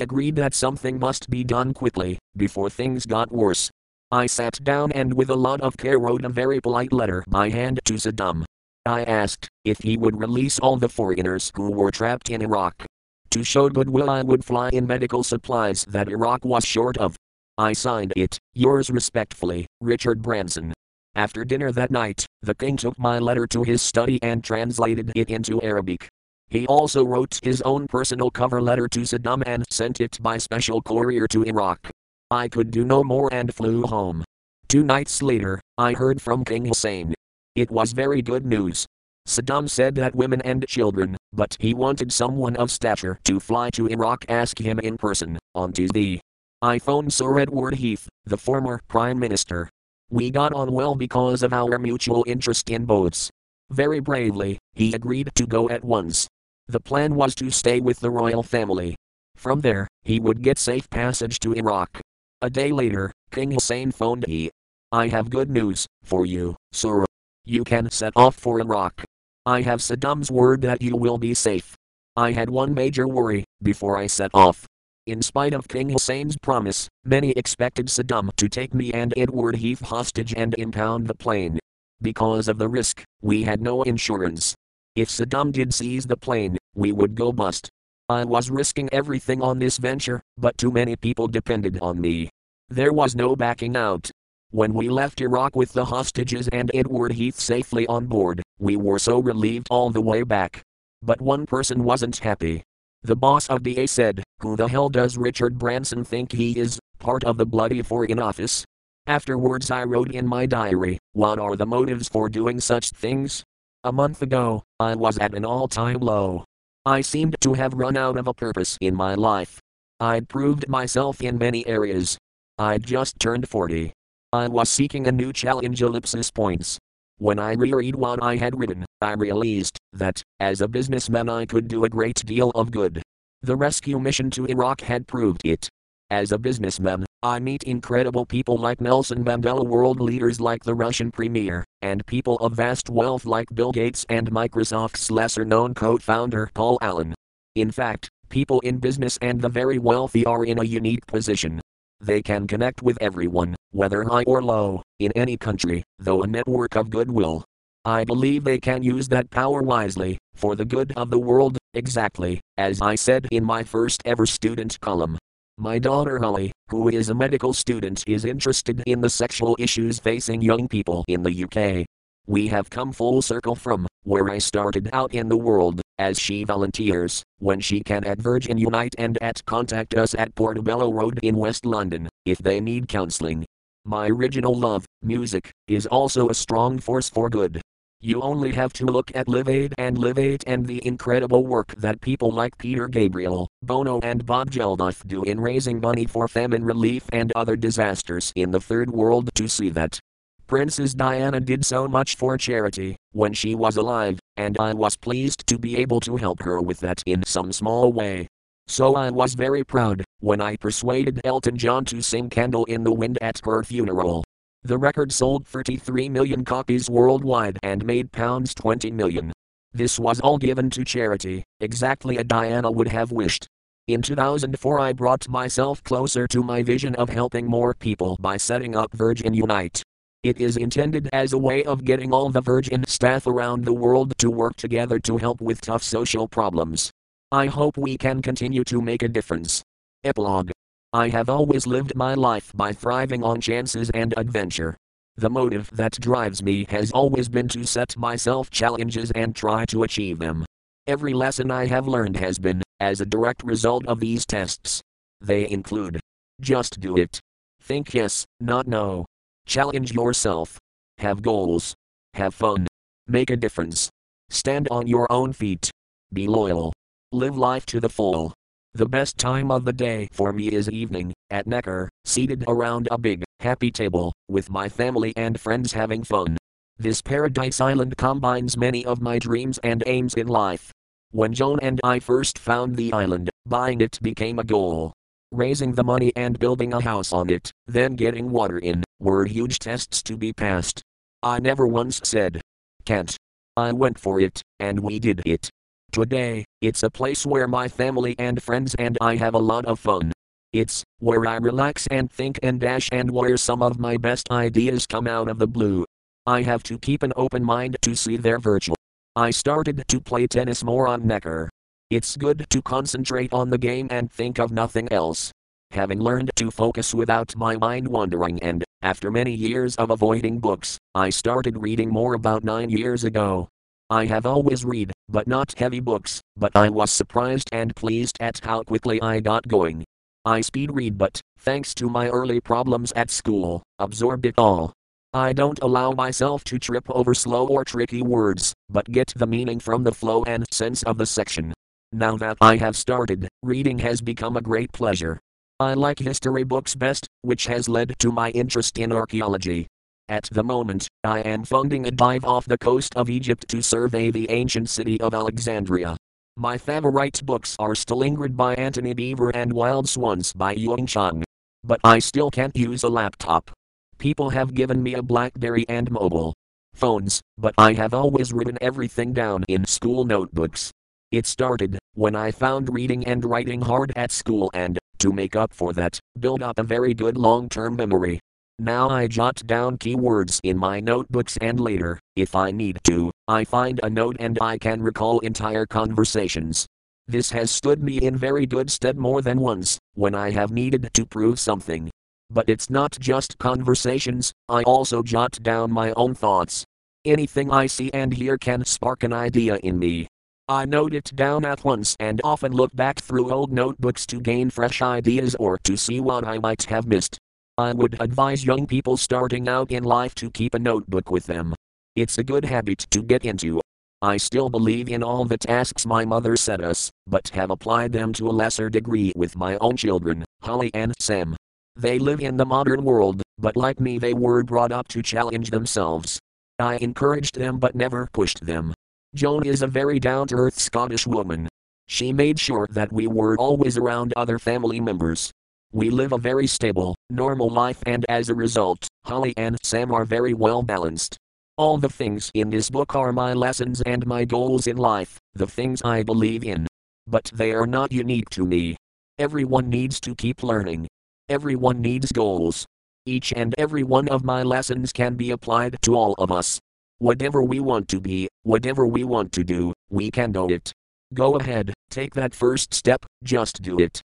agreed 0.00 0.36
that 0.36 0.54
something 0.54 0.98
must 0.98 1.28
be 1.28 1.44
done 1.44 1.74
quickly, 1.74 2.18
before 2.34 2.70
things 2.70 3.04
got 3.04 3.30
worse. 3.30 3.70
I 4.10 4.24
sat 4.24 4.64
down 4.64 4.90
and 4.92 5.12
with 5.12 5.28
a 5.28 5.34
lot 5.34 5.60
of 5.60 5.76
care 5.76 5.98
wrote 5.98 6.24
a 6.24 6.30
very 6.30 6.62
polite 6.62 6.94
letter 6.94 7.24
by 7.28 7.50
hand 7.50 7.80
to 7.84 7.94
Saddam. 7.94 8.44
I 8.86 9.02
asked 9.04 9.48
if 9.64 9.80
he 9.80 9.98
would 9.98 10.18
release 10.18 10.58
all 10.58 10.78
the 10.78 10.88
foreigners 10.88 11.52
who 11.54 11.70
were 11.70 11.90
trapped 11.90 12.30
in 12.30 12.40
Iraq. 12.40 12.86
To 13.34 13.42
show 13.42 13.68
goodwill, 13.68 14.10
I 14.10 14.22
would 14.22 14.44
fly 14.44 14.68
in 14.68 14.86
medical 14.86 15.24
supplies 15.24 15.84
that 15.86 16.08
Iraq 16.08 16.44
was 16.44 16.64
short 16.64 16.96
of. 16.98 17.16
I 17.58 17.72
signed 17.72 18.12
it, 18.14 18.38
yours 18.52 18.90
respectfully, 18.90 19.66
Richard 19.80 20.22
Branson. 20.22 20.72
After 21.16 21.44
dinner 21.44 21.72
that 21.72 21.90
night, 21.90 22.24
the 22.42 22.54
king 22.54 22.76
took 22.76 22.96
my 22.96 23.18
letter 23.18 23.48
to 23.48 23.64
his 23.64 23.82
study 23.82 24.22
and 24.22 24.44
translated 24.44 25.10
it 25.16 25.30
into 25.30 25.60
Arabic. 25.62 26.06
He 26.48 26.64
also 26.68 27.04
wrote 27.04 27.40
his 27.42 27.60
own 27.62 27.88
personal 27.88 28.30
cover 28.30 28.62
letter 28.62 28.86
to 28.86 29.00
Saddam 29.00 29.42
and 29.46 29.64
sent 29.68 30.00
it 30.00 30.16
by 30.22 30.38
special 30.38 30.80
courier 30.80 31.26
to 31.26 31.42
Iraq. 31.42 31.90
I 32.30 32.46
could 32.46 32.70
do 32.70 32.84
no 32.84 33.02
more 33.02 33.34
and 33.34 33.52
flew 33.52 33.82
home. 33.82 34.22
Two 34.68 34.84
nights 34.84 35.22
later, 35.22 35.60
I 35.76 35.94
heard 35.94 36.22
from 36.22 36.44
King 36.44 36.66
Hussein. 36.66 37.12
It 37.56 37.72
was 37.72 37.94
very 37.94 38.22
good 38.22 38.46
news. 38.46 38.86
Saddam 39.26 39.68
said 39.70 39.94
that 39.94 40.14
women 40.14 40.42
and 40.42 40.66
children, 40.68 41.16
but 41.32 41.56
he 41.58 41.72
wanted 41.72 42.12
someone 42.12 42.56
of 42.56 42.70
stature 42.70 43.18
to 43.24 43.40
fly 43.40 43.70
to 43.70 43.86
Iraq 43.86 44.24
ask 44.28 44.58
him 44.60 44.78
in 44.78 44.98
person, 44.98 45.38
on 45.54 45.72
Tuesday. 45.72 46.20
I 46.60 46.78
phoned 46.78 47.12
Sir 47.12 47.38
Edward 47.38 47.76
Heath, 47.76 48.06
the 48.24 48.36
former 48.36 48.80
Prime 48.86 49.18
Minister. 49.18 49.70
We 50.10 50.30
got 50.30 50.52
on 50.52 50.72
well 50.72 50.94
because 50.94 51.42
of 51.42 51.54
our 51.54 51.78
mutual 51.78 52.22
interest 52.26 52.68
in 52.68 52.84
boats. 52.84 53.30
Very 53.70 53.98
bravely, 53.98 54.58
he 54.74 54.92
agreed 54.92 55.30
to 55.36 55.46
go 55.46 55.70
at 55.70 55.84
once. 55.84 56.28
The 56.68 56.80
plan 56.80 57.14
was 57.14 57.34
to 57.36 57.50
stay 57.50 57.80
with 57.80 58.00
the 58.00 58.10
royal 58.10 58.42
family. 58.42 58.94
From 59.36 59.62
there, 59.62 59.88
he 60.02 60.20
would 60.20 60.42
get 60.42 60.58
safe 60.58 60.88
passage 60.90 61.40
to 61.40 61.54
Iraq. 61.54 62.00
A 62.42 62.50
day 62.50 62.72
later, 62.72 63.10
King 63.30 63.52
Hussein 63.52 63.90
phoned 63.90 64.26
he. 64.26 64.50
I 64.92 65.08
have 65.08 65.30
good 65.30 65.50
news 65.50 65.86
for 66.02 66.26
you, 66.26 66.56
sir. 66.72 67.06
You 67.44 67.64
can 67.64 67.90
set 67.90 68.12
off 68.16 68.36
for 68.36 68.60
Iraq. 68.60 69.04
I 69.46 69.60
have 69.60 69.80
Saddam's 69.80 70.30
word 70.30 70.62
that 70.62 70.80
you 70.80 70.96
will 70.96 71.18
be 71.18 71.34
safe. 71.34 71.76
I 72.16 72.32
had 72.32 72.48
one 72.48 72.72
major 72.72 73.06
worry 73.06 73.44
before 73.62 73.98
I 73.98 74.06
set 74.06 74.30
off. 74.32 74.64
In 75.06 75.20
spite 75.20 75.52
of 75.52 75.68
King 75.68 75.90
Hussein's 75.90 76.38
promise, 76.38 76.88
many 77.04 77.32
expected 77.32 77.88
Saddam 77.88 78.30
to 78.36 78.48
take 78.48 78.72
me 78.72 78.90
and 78.94 79.12
Edward 79.18 79.56
Heath 79.56 79.82
hostage 79.82 80.32
and 80.34 80.54
impound 80.54 81.06
the 81.06 81.14
plane. 81.14 81.58
Because 82.00 82.48
of 82.48 82.56
the 82.56 82.68
risk, 82.68 83.04
we 83.20 83.42
had 83.42 83.60
no 83.60 83.82
insurance. 83.82 84.54
If 84.96 85.10
Saddam 85.10 85.52
did 85.52 85.74
seize 85.74 86.06
the 86.06 86.16
plane, 86.16 86.56
we 86.74 86.92
would 86.92 87.14
go 87.14 87.30
bust. 87.30 87.68
I 88.08 88.24
was 88.24 88.48
risking 88.48 88.88
everything 88.92 89.42
on 89.42 89.58
this 89.58 89.76
venture, 89.76 90.22
but 90.38 90.56
too 90.56 90.70
many 90.70 90.96
people 90.96 91.28
depended 91.28 91.78
on 91.80 92.00
me. 92.00 92.30
There 92.70 92.94
was 92.94 93.14
no 93.14 93.36
backing 93.36 93.76
out. 93.76 94.10
When 94.54 94.72
we 94.72 94.88
left 94.88 95.20
Iraq 95.20 95.56
with 95.56 95.72
the 95.72 95.86
hostages 95.86 96.46
and 96.46 96.70
Edward 96.72 97.14
Heath 97.14 97.40
safely 97.40 97.88
on 97.88 98.06
board, 98.06 98.40
we 98.60 98.76
were 98.76 99.00
so 99.00 99.18
relieved 99.18 99.66
all 99.68 99.90
the 99.90 100.00
way 100.00 100.22
back. 100.22 100.62
But 101.02 101.20
one 101.20 101.44
person 101.44 101.82
wasn't 101.82 102.18
happy. 102.18 102.62
The 103.02 103.16
boss 103.16 103.48
of 103.48 103.64
BA 103.64 103.88
said, 103.88 104.22
Who 104.42 104.54
the 104.54 104.68
hell 104.68 104.88
does 104.88 105.18
Richard 105.18 105.58
Branson 105.58 106.04
think 106.04 106.30
he 106.30 106.56
is, 106.56 106.78
part 107.00 107.24
of 107.24 107.36
the 107.36 107.44
bloody 107.44 107.82
foreign 107.82 108.20
office? 108.20 108.64
Afterwards, 109.08 109.72
I 109.72 109.82
wrote 109.82 110.12
in 110.12 110.24
my 110.24 110.46
diary, 110.46 110.98
What 111.14 111.40
are 111.40 111.56
the 111.56 111.66
motives 111.66 112.08
for 112.08 112.28
doing 112.28 112.60
such 112.60 112.90
things? 112.90 113.42
A 113.82 113.90
month 113.90 114.22
ago, 114.22 114.62
I 114.78 114.94
was 114.94 115.18
at 115.18 115.34
an 115.34 115.44
all 115.44 115.66
time 115.66 115.98
low. 115.98 116.44
I 116.86 117.00
seemed 117.00 117.34
to 117.40 117.54
have 117.54 117.74
run 117.74 117.96
out 117.96 118.16
of 118.16 118.28
a 118.28 118.34
purpose 118.34 118.78
in 118.80 118.94
my 118.94 119.16
life. 119.16 119.58
I'd 119.98 120.28
proved 120.28 120.68
myself 120.68 121.20
in 121.20 121.38
many 121.38 121.66
areas. 121.66 122.18
I'd 122.56 122.84
just 122.84 123.18
turned 123.18 123.48
40. 123.48 123.92
I 124.34 124.48
was 124.48 124.68
seeking 124.68 125.06
a 125.06 125.12
new 125.12 125.32
challenge 125.32 125.80
ellipsis 125.80 126.32
points. 126.32 126.76
When 127.18 127.38
I 127.38 127.52
reread 127.52 127.94
what 127.94 128.20
I 128.20 128.34
had 128.34 128.58
written, 128.58 128.84
I 129.00 129.12
realized 129.12 129.78
that, 129.92 130.20
as 130.40 130.60
a 130.60 130.66
businessman, 130.66 131.28
I 131.28 131.46
could 131.46 131.68
do 131.68 131.84
a 131.84 131.88
great 131.88 132.16
deal 132.26 132.50
of 132.56 132.72
good. 132.72 133.00
The 133.42 133.54
rescue 133.54 134.00
mission 134.00 134.30
to 134.32 134.46
Iraq 134.46 134.80
had 134.80 135.06
proved 135.06 135.42
it. 135.44 135.68
As 136.10 136.32
a 136.32 136.38
businessman, 136.38 137.04
I 137.22 137.38
meet 137.38 137.62
incredible 137.62 138.26
people 138.26 138.56
like 138.56 138.80
Nelson 138.80 139.24
Mandela, 139.24 139.64
world 139.64 140.00
leaders 140.00 140.40
like 140.40 140.64
the 140.64 140.74
Russian 140.74 141.12
premier, 141.12 141.64
and 141.82 142.04
people 142.06 142.34
of 142.38 142.54
vast 142.54 142.90
wealth 142.90 143.24
like 143.24 143.46
Bill 143.54 143.70
Gates 143.70 144.04
and 144.08 144.32
Microsoft's 144.32 145.12
lesser 145.12 145.44
known 145.44 145.74
co 145.74 145.96
founder 145.98 146.50
Paul 146.54 146.78
Allen. 146.82 147.14
In 147.54 147.70
fact, 147.70 148.08
people 148.30 148.58
in 148.62 148.78
business 148.78 149.16
and 149.22 149.40
the 149.40 149.48
very 149.48 149.78
wealthy 149.78 150.26
are 150.26 150.44
in 150.44 150.58
a 150.58 150.64
unique 150.64 151.06
position. 151.06 151.60
They 152.00 152.22
can 152.22 152.46
connect 152.46 152.82
with 152.82 152.98
everyone, 153.00 153.56
whether 153.70 154.04
high 154.04 154.24
or 154.26 154.42
low, 154.42 154.82
in 154.98 155.12
any 155.12 155.36
country, 155.36 155.82
though 155.98 156.22
a 156.22 156.26
network 156.26 156.76
of 156.76 156.90
goodwill. 156.90 157.44
I 157.84 158.04
believe 158.04 158.44
they 158.44 158.58
can 158.58 158.82
use 158.82 159.08
that 159.08 159.30
power 159.30 159.62
wisely, 159.62 160.18
for 160.34 160.56
the 160.56 160.64
good 160.64 160.92
of 160.96 161.10
the 161.10 161.18
world, 161.18 161.58
exactly, 161.74 162.40
as 162.56 162.80
I 162.80 162.94
said 162.94 163.28
in 163.30 163.44
my 163.44 163.62
first 163.62 164.02
ever 164.04 164.26
student 164.26 164.80
column. 164.80 165.18
My 165.58 165.78
daughter 165.78 166.18
Holly, 166.18 166.50
who 166.68 166.88
is 166.88 167.10
a 167.10 167.14
medical 167.14 167.52
student, 167.52 168.02
is 168.08 168.24
interested 168.24 168.82
in 168.86 169.00
the 169.00 169.10
sexual 169.10 169.54
issues 169.58 170.00
facing 170.00 170.42
young 170.42 170.66
people 170.66 171.04
in 171.06 171.22
the 171.22 171.44
UK. 171.44 171.86
We 172.26 172.48
have 172.48 172.70
come 172.70 172.92
full 172.92 173.22
circle 173.22 173.54
from 173.54 173.86
where 174.02 174.30
I 174.30 174.38
started 174.38 174.90
out 174.92 175.14
in 175.14 175.28
the 175.28 175.36
world. 175.36 175.83
As 175.98 176.18
she 176.18 176.44
volunteers, 176.44 177.22
when 177.38 177.60
she 177.60 177.80
can 177.80 178.04
at 178.04 178.18
Virgin 178.18 178.58
Unite 178.58 178.94
and 178.98 179.16
at 179.22 179.44
contact 179.44 179.94
us 179.94 180.14
at 180.14 180.34
Portobello 180.34 180.92
Road 180.92 181.20
in 181.22 181.36
West 181.36 181.64
London, 181.64 182.08
if 182.24 182.38
they 182.38 182.60
need 182.60 182.88
counseling. 182.88 183.44
My 183.84 184.08
original 184.08 184.54
love, 184.54 184.86
music, 185.02 185.50
is 185.68 185.86
also 185.86 186.28
a 186.28 186.34
strong 186.34 186.78
force 186.78 187.08
for 187.08 187.28
good. 187.28 187.60
You 188.00 188.20
only 188.20 188.52
have 188.52 188.72
to 188.74 188.84
look 188.84 189.10
at 189.14 189.28
Live 189.28 189.48
Aid 189.48 189.74
and 189.78 189.96
Live 189.96 190.18
8 190.18 190.44
and 190.46 190.66
the 190.66 190.86
incredible 190.86 191.46
work 191.46 191.74
that 191.76 192.02
people 192.02 192.30
like 192.30 192.58
Peter 192.58 192.86
Gabriel, 192.86 193.48
Bono, 193.62 194.00
and 194.02 194.26
Bob 194.26 194.50
Geldof 194.50 195.06
do 195.06 195.22
in 195.22 195.40
raising 195.40 195.80
money 195.80 196.04
for 196.04 196.28
famine 196.28 196.64
relief 196.64 197.06
and 197.12 197.32
other 197.34 197.56
disasters 197.56 198.30
in 198.36 198.50
the 198.50 198.60
third 198.60 198.90
world 198.90 199.30
to 199.34 199.48
see 199.48 199.70
that. 199.70 199.98
Princess 200.46 200.92
Diana 200.92 201.40
did 201.40 201.64
so 201.64 201.88
much 201.88 202.16
for 202.16 202.36
charity 202.36 202.96
when 203.12 203.32
she 203.32 203.54
was 203.54 203.78
alive, 203.78 204.20
and 204.36 204.58
I 204.58 204.72
was 204.74 204.96
pleased 204.96 205.46
to 205.46 205.58
be 205.58 205.76
able 205.76 206.00
to 206.00 206.16
help 206.16 206.42
her 206.42 206.60
with 206.60 206.80
that 206.80 207.02
in 207.06 207.22
some 207.24 207.52
small 207.52 207.92
way. 207.92 208.28
So 208.66 208.94
I 208.94 209.10
was 209.10 209.34
very 209.34 209.62
proud 209.62 210.04
when 210.20 210.40
I 210.40 210.56
persuaded 210.56 211.20
Elton 211.24 211.56
John 211.56 211.84
to 211.86 212.02
sing 212.02 212.30
Candle 212.30 212.64
in 212.64 212.82
the 212.82 212.92
Wind 212.92 213.18
at 213.20 213.40
her 213.44 213.62
funeral. 213.62 214.24
The 214.62 214.78
record 214.78 215.12
sold 215.12 215.46
33 215.46 216.08
million 216.08 216.44
copies 216.44 216.88
worldwide 216.88 217.58
and 217.62 217.84
made 217.84 218.10
pounds 218.10 218.54
20 218.54 218.90
million. 218.90 219.32
This 219.74 219.98
was 219.98 220.20
all 220.20 220.38
given 220.38 220.70
to 220.70 220.84
charity, 220.84 221.44
exactly 221.60 222.16
as 222.16 222.24
Diana 222.24 222.70
would 222.70 222.88
have 222.88 223.12
wished. 223.12 223.46
In 223.86 224.00
2004, 224.00 224.80
I 224.80 224.94
brought 224.94 225.28
myself 225.28 225.82
closer 225.82 226.26
to 226.28 226.42
my 226.42 226.62
vision 226.62 226.94
of 226.94 227.10
helping 227.10 227.46
more 227.46 227.74
people 227.74 228.16
by 228.18 228.38
setting 228.38 228.74
up 228.74 228.90
Virgin 228.94 229.34
Unite. 229.34 229.82
It 230.24 230.40
is 230.40 230.56
intended 230.56 231.10
as 231.12 231.34
a 231.34 231.38
way 231.38 231.64
of 231.64 231.84
getting 231.84 232.10
all 232.10 232.30
the 232.30 232.40
Virgin 232.40 232.82
staff 232.88 233.26
around 233.26 233.66
the 233.66 233.74
world 233.74 234.16
to 234.16 234.30
work 234.30 234.56
together 234.56 234.98
to 235.00 235.18
help 235.18 235.42
with 235.42 235.60
tough 235.60 235.82
social 235.82 236.26
problems. 236.26 236.90
I 237.30 237.44
hope 237.44 237.76
we 237.76 237.98
can 237.98 238.22
continue 238.22 238.64
to 238.64 238.80
make 238.80 239.02
a 239.02 239.08
difference. 239.08 239.62
Epilogue 240.02 240.50
I 240.94 241.10
have 241.10 241.28
always 241.28 241.66
lived 241.66 241.94
my 241.94 242.14
life 242.14 242.52
by 242.54 242.72
thriving 242.72 243.22
on 243.22 243.38
chances 243.42 243.90
and 243.90 244.14
adventure. 244.16 244.78
The 245.18 245.28
motive 245.28 245.68
that 245.74 246.00
drives 246.00 246.42
me 246.42 246.64
has 246.70 246.90
always 246.92 247.28
been 247.28 247.48
to 247.48 247.66
set 247.66 247.94
myself 247.98 248.48
challenges 248.48 249.10
and 249.10 249.36
try 249.36 249.66
to 249.66 249.82
achieve 249.82 250.20
them. 250.20 250.46
Every 250.86 251.12
lesson 251.12 251.50
I 251.50 251.66
have 251.66 251.86
learned 251.86 252.16
has 252.16 252.38
been 252.38 252.62
as 252.80 253.02
a 253.02 253.06
direct 253.06 253.42
result 253.42 253.86
of 253.86 254.00
these 254.00 254.24
tests. 254.24 254.80
They 255.20 255.50
include 255.50 256.00
just 256.40 256.80
do 256.80 256.96
it. 256.96 257.20
Think 257.60 257.92
yes, 257.92 258.24
not 258.40 258.66
no. 258.66 259.04
Challenge 259.46 259.92
yourself. 259.92 260.58
Have 260.98 261.22
goals. 261.22 261.74
Have 262.14 262.34
fun. 262.34 262.66
Make 263.06 263.30
a 263.30 263.36
difference. 263.36 263.90
Stand 264.30 264.68
on 264.70 264.86
your 264.86 265.10
own 265.10 265.32
feet. 265.32 265.70
Be 266.12 266.26
loyal. 266.26 266.72
Live 267.12 267.36
life 267.36 267.66
to 267.66 267.80
the 267.80 267.88
full. 267.88 268.32
The 268.74 268.86
best 268.86 269.18
time 269.18 269.50
of 269.50 269.64
the 269.64 269.72
day 269.72 270.08
for 270.12 270.32
me 270.32 270.48
is 270.48 270.68
evening, 270.68 271.12
at 271.30 271.46
Necker, 271.46 271.88
seated 272.04 272.44
around 272.48 272.88
a 272.90 272.98
big, 272.98 273.22
happy 273.38 273.70
table, 273.70 274.12
with 274.28 274.50
my 274.50 274.68
family 274.68 275.12
and 275.16 275.38
friends 275.38 275.72
having 275.72 276.02
fun. 276.02 276.36
This 276.76 277.00
paradise 277.00 277.60
island 277.60 277.96
combines 277.96 278.56
many 278.56 278.84
of 278.84 279.00
my 279.00 279.20
dreams 279.20 279.58
and 279.62 279.84
aims 279.86 280.14
in 280.14 280.26
life. 280.26 280.72
When 281.12 281.32
Joan 281.32 281.60
and 281.60 281.80
I 281.84 282.00
first 282.00 282.36
found 282.36 282.74
the 282.74 282.92
island, 282.92 283.30
buying 283.46 283.80
it 283.80 284.00
became 284.02 284.40
a 284.40 284.44
goal. 284.44 284.92
Raising 285.34 285.72
the 285.72 285.82
money 285.82 286.12
and 286.14 286.38
building 286.38 286.72
a 286.72 286.80
house 286.80 287.12
on 287.12 287.28
it, 287.28 287.50
then 287.66 287.96
getting 287.96 288.30
water 288.30 288.58
in, 288.58 288.84
were 289.00 289.24
huge 289.24 289.58
tests 289.58 290.00
to 290.04 290.16
be 290.16 290.32
passed. 290.32 290.80
I 291.24 291.40
never 291.40 291.66
once 291.66 292.00
said, 292.04 292.40
can't. 292.84 293.16
I 293.56 293.72
went 293.72 293.98
for 293.98 294.20
it, 294.20 294.40
and 294.60 294.78
we 294.78 295.00
did 295.00 295.22
it. 295.26 295.50
Today, 295.90 296.44
it's 296.60 296.84
a 296.84 296.90
place 296.90 297.26
where 297.26 297.48
my 297.48 297.66
family 297.66 298.14
and 298.16 298.40
friends 298.40 298.76
and 298.78 298.96
I 299.00 299.16
have 299.16 299.34
a 299.34 299.38
lot 299.40 299.64
of 299.64 299.80
fun. 299.80 300.12
It's 300.52 300.84
where 301.00 301.26
I 301.26 301.38
relax 301.38 301.88
and 301.88 302.08
think 302.12 302.38
and 302.44 302.60
dash 302.60 302.88
and 302.92 303.10
where 303.10 303.36
some 303.36 303.60
of 303.60 303.80
my 303.80 303.96
best 303.96 304.30
ideas 304.30 304.86
come 304.86 305.08
out 305.08 305.28
of 305.28 305.40
the 305.40 305.48
blue. 305.48 305.84
I 306.26 306.42
have 306.42 306.62
to 306.64 306.78
keep 306.78 307.02
an 307.02 307.12
open 307.16 307.42
mind 307.42 307.76
to 307.82 307.96
see 307.96 308.16
their 308.16 308.38
virtual. 308.38 308.76
I 309.16 309.32
started 309.32 309.82
to 309.88 310.00
play 310.00 310.28
tennis 310.28 310.62
more 310.62 310.86
on 310.86 311.04
Necker. 311.08 311.50
It's 311.90 312.16
good 312.16 312.46
to 312.48 312.62
concentrate 312.62 313.32
on 313.32 313.50
the 313.50 313.58
game 313.58 313.88
and 313.90 314.10
think 314.10 314.38
of 314.38 314.50
nothing 314.50 314.90
else. 314.90 315.30
Having 315.70 316.00
learned 316.00 316.30
to 316.36 316.50
focus 316.50 316.94
without 316.94 317.36
my 317.36 317.56
mind 317.56 317.88
wandering 317.88 318.42
and, 318.42 318.64
after 318.82 319.10
many 319.10 319.32
years 319.32 319.76
of 319.76 319.90
avoiding 319.90 320.38
books, 320.38 320.78
I 320.94 321.10
started 321.10 321.62
reading 321.62 321.90
more 321.90 322.14
about 322.14 322.44
nine 322.44 322.70
years 322.70 323.04
ago. 323.04 323.48
I 323.90 324.06
have 324.06 324.26
always 324.26 324.64
read, 324.64 324.92
but 325.08 325.26
not 325.26 325.58
heavy 325.58 325.80
books, 325.80 326.20
but 326.36 326.52
I 326.54 326.68
was 326.68 326.90
surprised 326.90 327.48
and 327.52 327.76
pleased 327.76 328.16
at 328.20 328.40
how 328.42 328.62
quickly 328.62 329.00
I 329.00 329.20
got 329.20 329.46
going. 329.46 329.84
I 330.24 330.40
speed 330.40 330.70
read, 330.72 330.98
but, 330.98 331.20
thanks 331.38 331.74
to 331.76 331.88
my 331.88 332.08
early 332.08 332.40
problems 332.40 332.92
at 332.92 333.10
school, 333.10 333.62
absorbed 333.78 334.26
it 334.26 334.34
all. 334.38 334.72
I 335.12 335.32
don't 335.32 335.60
allow 335.62 335.92
myself 335.92 336.44
to 336.44 336.58
trip 336.58 336.84
over 336.88 337.14
slow 337.14 337.46
or 337.46 337.64
tricky 337.64 338.02
words, 338.02 338.52
but 338.68 338.90
get 338.90 339.12
the 339.14 339.26
meaning 339.26 339.60
from 339.60 339.84
the 339.84 339.92
flow 339.92 340.24
and 340.24 340.44
sense 340.50 340.82
of 340.82 340.98
the 340.98 341.06
section. 341.06 341.53
Now 341.96 342.16
that 342.16 342.38
I 342.40 342.56
have 342.56 342.76
started, 342.76 343.28
reading 343.44 343.78
has 343.78 344.00
become 344.00 344.36
a 344.36 344.40
great 344.40 344.72
pleasure. 344.72 345.20
I 345.60 345.74
like 345.74 346.00
history 346.00 346.42
books 346.42 346.74
best, 346.74 347.06
which 347.22 347.46
has 347.46 347.68
led 347.68 347.94
to 348.00 348.10
my 348.10 348.30
interest 348.30 348.80
in 348.80 348.90
archaeology. 348.90 349.68
At 350.08 350.24
the 350.32 350.42
moment, 350.42 350.88
I 351.04 351.20
am 351.20 351.44
funding 351.44 351.86
a 351.86 351.92
dive 351.92 352.24
off 352.24 352.46
the 352.46 352.58
coast 352.58 352.96
of 352.96 353.08
Egypt 353.08 353.46
to 353.50 353.62
survey 353.62 354.10
the 354.10 354.28
ancient 354.28 354.70
city 354.70 355.00
of 355.00 355.14
Alexandria. 355.14 355.96
My 356.36 356.58
favorite 356.58 357.24
books 357.24 357.54
are 357.60 357.74
Stalingrad 357.74 358.34
by 358.34 358.56
Antony 358.56 358.92
Beevor 358.92 359.30
and 359.32 359.52
Wild 359.52 359.88
Swans 359.88 360.32
by 360.32 360.54
Jung 360.54 360.86
Chang. 360.86 361.22
But 361.62 361.78
I 361.84 362.00
still 362.00 362.28
can't 362.28 362.56
use 362.56 362.82
a 362.82 362.88
laptop. 362.88 363.52
People 363.98 364.30
have 364.30 364.52
given 364.52 364.82
me 364.82 364.94
a 364.94 365.02
Blackberry 365.02 365.64
and 365.68 365.92
mobile 365.92 366.34
phones, 366.74 367.20
but 367.38 367.54
I 367.56 367.74
have 367.74 367.94
always 367.94 368.32
written 368.32 368.58
everything 368.60 369.12
down 369.12 369.44
in 369.46 369.64
school 369.64 370.04
notebooks. 370.04 370.72
It 371.14 371.28
started 371.28 371.78
when 371.94 372.16
I 372.16 372.32
found 372.32 372.74
reading 372.74 373.06
and 373.06 373.24
writing 373.24 373.60
hard 373.60 373.92
at 373.94 374.10
school 374.10 374.50
and, 374.52 374.76
to 374.98 375.12
make 375.12 375.36
up 375.36 375.54
for 375.54 375.72
that, 375.74 376.00
build 376.18 376.42
up 376.42 376.58
a 376.58 376.64
very 376.64 376.92
good 376.92 377.16
long 377.16 377.48
term 377.48 377.76
memory. 377.76 378.18
Now 378.58 378.88
I 378.88 379.06
jot 379.06 379.40
down 379.46 379.78
keywords 379.78 380.40
in 380.42 380.58
my 380.58 380.80
notebooks 380.80 381.36
and 381.36 381.60
later, 381.60 382.00
if 382.16 382.34
I 382.34 382.50
need 382.50 382.80
to, 382.88 383.12
I 383.28 383.44
find 383.44 383.78
a 383.84 383.90
note 383.90 384.16
and 384.18 384.36
I 384.40 384.58
can 384.58 384.82
recall 384.82 385.20
entire 385.20 385.66
conversations. 385.66 386.66
This 387.06 387.30
has 387.30 387.52
stood 387.52 387.80
me 387.80 387.98
in 387.98 388.16
very 388.16 388.44
good 388.44 388.68
stead 388.68 388.98
more 388.98 389.22
than 389.22 389.38
once, 389.38 389.78
when 389.94 390.16
I 390.16 390.32
have 390.32 390.50
needed 390.50 390.90
to 390.94 391.06
prove 391.06 391.38
something. 391.38 391.90
But 392.28 392.48
it's 392.48 392.70
not 392.70 392.98
just 392.98 393.38
conversations, 393.38 394.32
I 394.48 394.64
also 394.64 395.00
jot 395.04 395.40
down 395.44 395.70
my 395.70 395.92
own 395.92 396.16
thoughts. 396.16 396.64
Anything 397.04 397.52
I 397.52 397.66
see 397.66 397.92
and 397.92 398.12
hear 398.12 398.36
can 398.36 398.64
spark 398.64 399.04
an 399.04 399.12
idea 399.12 399.60
in 399.62 399.78
me. 399.78 400.08
I 400.48 400.66
note 400.66 400.92
it 400.92 401.10
down 401.16 401.46
at 401.46 401.64
once 401.64 401.96
and 401.98 402.20
often 402.22 402.52
look 402.52 402.76
back 402.76 403.00
through 403.00 403.32
old 403.32 403.50
notebooks 403.50 404.04
to 404.06 404.20
gain 404.20 404.50
fresh 404.50 404.82
ideas 404.82 405.34
or 405.36 405.56
to 405.64 405.74
see 405.74 406.00
what 406.00 406.22
I 406.22 406.36
might 406.36 406.64
have 406.64 406.86
missed. 406.86 407.16
I 407.56 407.72
would 407.72 407.98
advise 407.98 408.44
young 408.44 408.66
people 408.66 408.98
starting 408.98 409.48
out 409.48 409.72
in 409.72 409.84
life 409.84 410.14
to 410.16 410.30
keep 410.30 410.52
a 410.52 410.58
notebook 410.58 411.10
with 411.10 411.24
them. 411.24 411.54
It's 411.96 412.18
a 412.18 412.24
good 412.24 412.44
habit 412.44 412.86
to 412.90 413.00
get 413.00 413.24
into. 413.24 413.62
I 414.02 414.18
still 414.18 414.50
believe 414.50 414.90
in 414.90 415.02
all 415.02 415.24
the 415.24 415.38
tasks 415.38 415.86
my 415.86 416.04
mother 416.04 416.36
set 416.36 416.60
us, 416.60 416.90
but 417.06 417.30
have 417.30 417.50
applied 417.50 417.92
them 417.92 418.12
to 418.14 418.28
a 418.28 418.36
lesser 418.36 418.68
degree 418.68 419.14
with 419.16 419.36
my 419.36 419.56
own 419.62 419.78
children, 419.78 420.26
Holly 420.42 420.70
and 420.74 420.92
Sam. 420.98 421.36
They 421.74 421.98
live 421.98 422.20
in 422.20 422.36
the 422.36 422.44
modern 422.44 422.84
world, 422.84 423.22
but 423.38 423.56
like 423.56 423.80
me, 423.80 423.96
they 423.96 424.12
were 424.12 424.42
brought 424.42 424.72
up 424.72 424.88
to 424.88 425.00
challenge 425.00 425.48
themselves. 425.48 426.18
I 426.58 426.76
encouraged 426.76 427.38
them 427.38 427.58
but 427.58 427.74
never 427.74 428.10
pushed 428.12 428.44
them. 428.44 428.73
Joan 429.14 429.46
is 429.46 429.62
a 429.62 429.66
very 429.66 429.98
down 430.00 430.26
to 430.28 430.36
earth 430.36 430.58
Scottish 430.58 431.06
woman. 431.06 431.48
She 431.86 432.12
made 432.12 432.38
sure 432.38 432.66
that 432.70 432.92
we 432.92 433.06
were 433.06 433.36
always 433.36 433.76
around 433.76 434.12
other 434.16 434.38
family 434.38 434.80
members, 434.80 435.32
we 435.74 435.90
live 435.90 436.12
a 436.12 436.18
very 436.18 436.46
stable, 436.46 436.94
normal 437.10 437.50
life, 437.50 437.82
and 437.84 438.06
as 438.08 438.28
a 438.28 438.34
result, 438.34 438.86
Holly 439.04 439.34
and 439.36 439.58
Sam 439.64 439.90
are 439.90 440.04
very 440.04 440.32
well 440.32 440.62
balanced. 440.62 441.18
All 441.56 441.78
the 441.78 441.88
things 441.88 442.30
in 442.32 442.48
this 442.48 442.70
book 442.70 442.94
are 442.94 443.12
my 443.12 443.32
lessons 443.32 443.80
and 443.82 444.06
my 444.06 444.24
goals 444.24 444.68
in 444.68 444.76
life, 444.76 445.18
the 445.34 445.48
things 445.48 445.82
I 445.82 446.04
believe 446.04 446.44
in. 446.44 446.68
But 447.08 447.28
they 447.34 447.50
are 447.50 447.66
not 447.66 447.90
unique 447.90 448.30
to 448.30 448.46
me. 448.46 448.76
Everyone 449.18 449.68
needs 449.68 449.98
to 450.02 450.14
keep 450.14 450.44
learning. 450.44 450.86
Everyone 451.28 451.80
needs 451.80 452.12
goals. 452.12 452.64
Each 453.04 453.32
and 453.34 453.52
every 453.58 453.82
one 453.82 454.06
of 454.08 454.22
my 454.22 454.44
lessons 454.44 454.92
can 454.92 455.16
be 455.16 455.32
applied 455.32 455.76
to 455.82 455.96
all 455.96 456.14
of 456.18 456.30
us. 456.30 456.60
Whatever 456.98 457.42
we 457.42 457.58
want 457.60 457.88
to 457.88 458.00
be, 458.00 458.28
whatever 458.44 458.86
we 458.86 459.02
want 459.04 459.32
to 459.32 459.42
do, 459.42 459.72
we 459.90 460.10
can 460.10 460.30
do 460.32 460.48
it. 460.48 460.72
Go 461.12 461.36
ahead, 461.36 461.74
take 461.90 462.14
that 462.14 462.34
first 462.34 462.72
step, 462.72 463.04
just 463.22 463.62
do 463.62 463.78
it. 463.78 464.00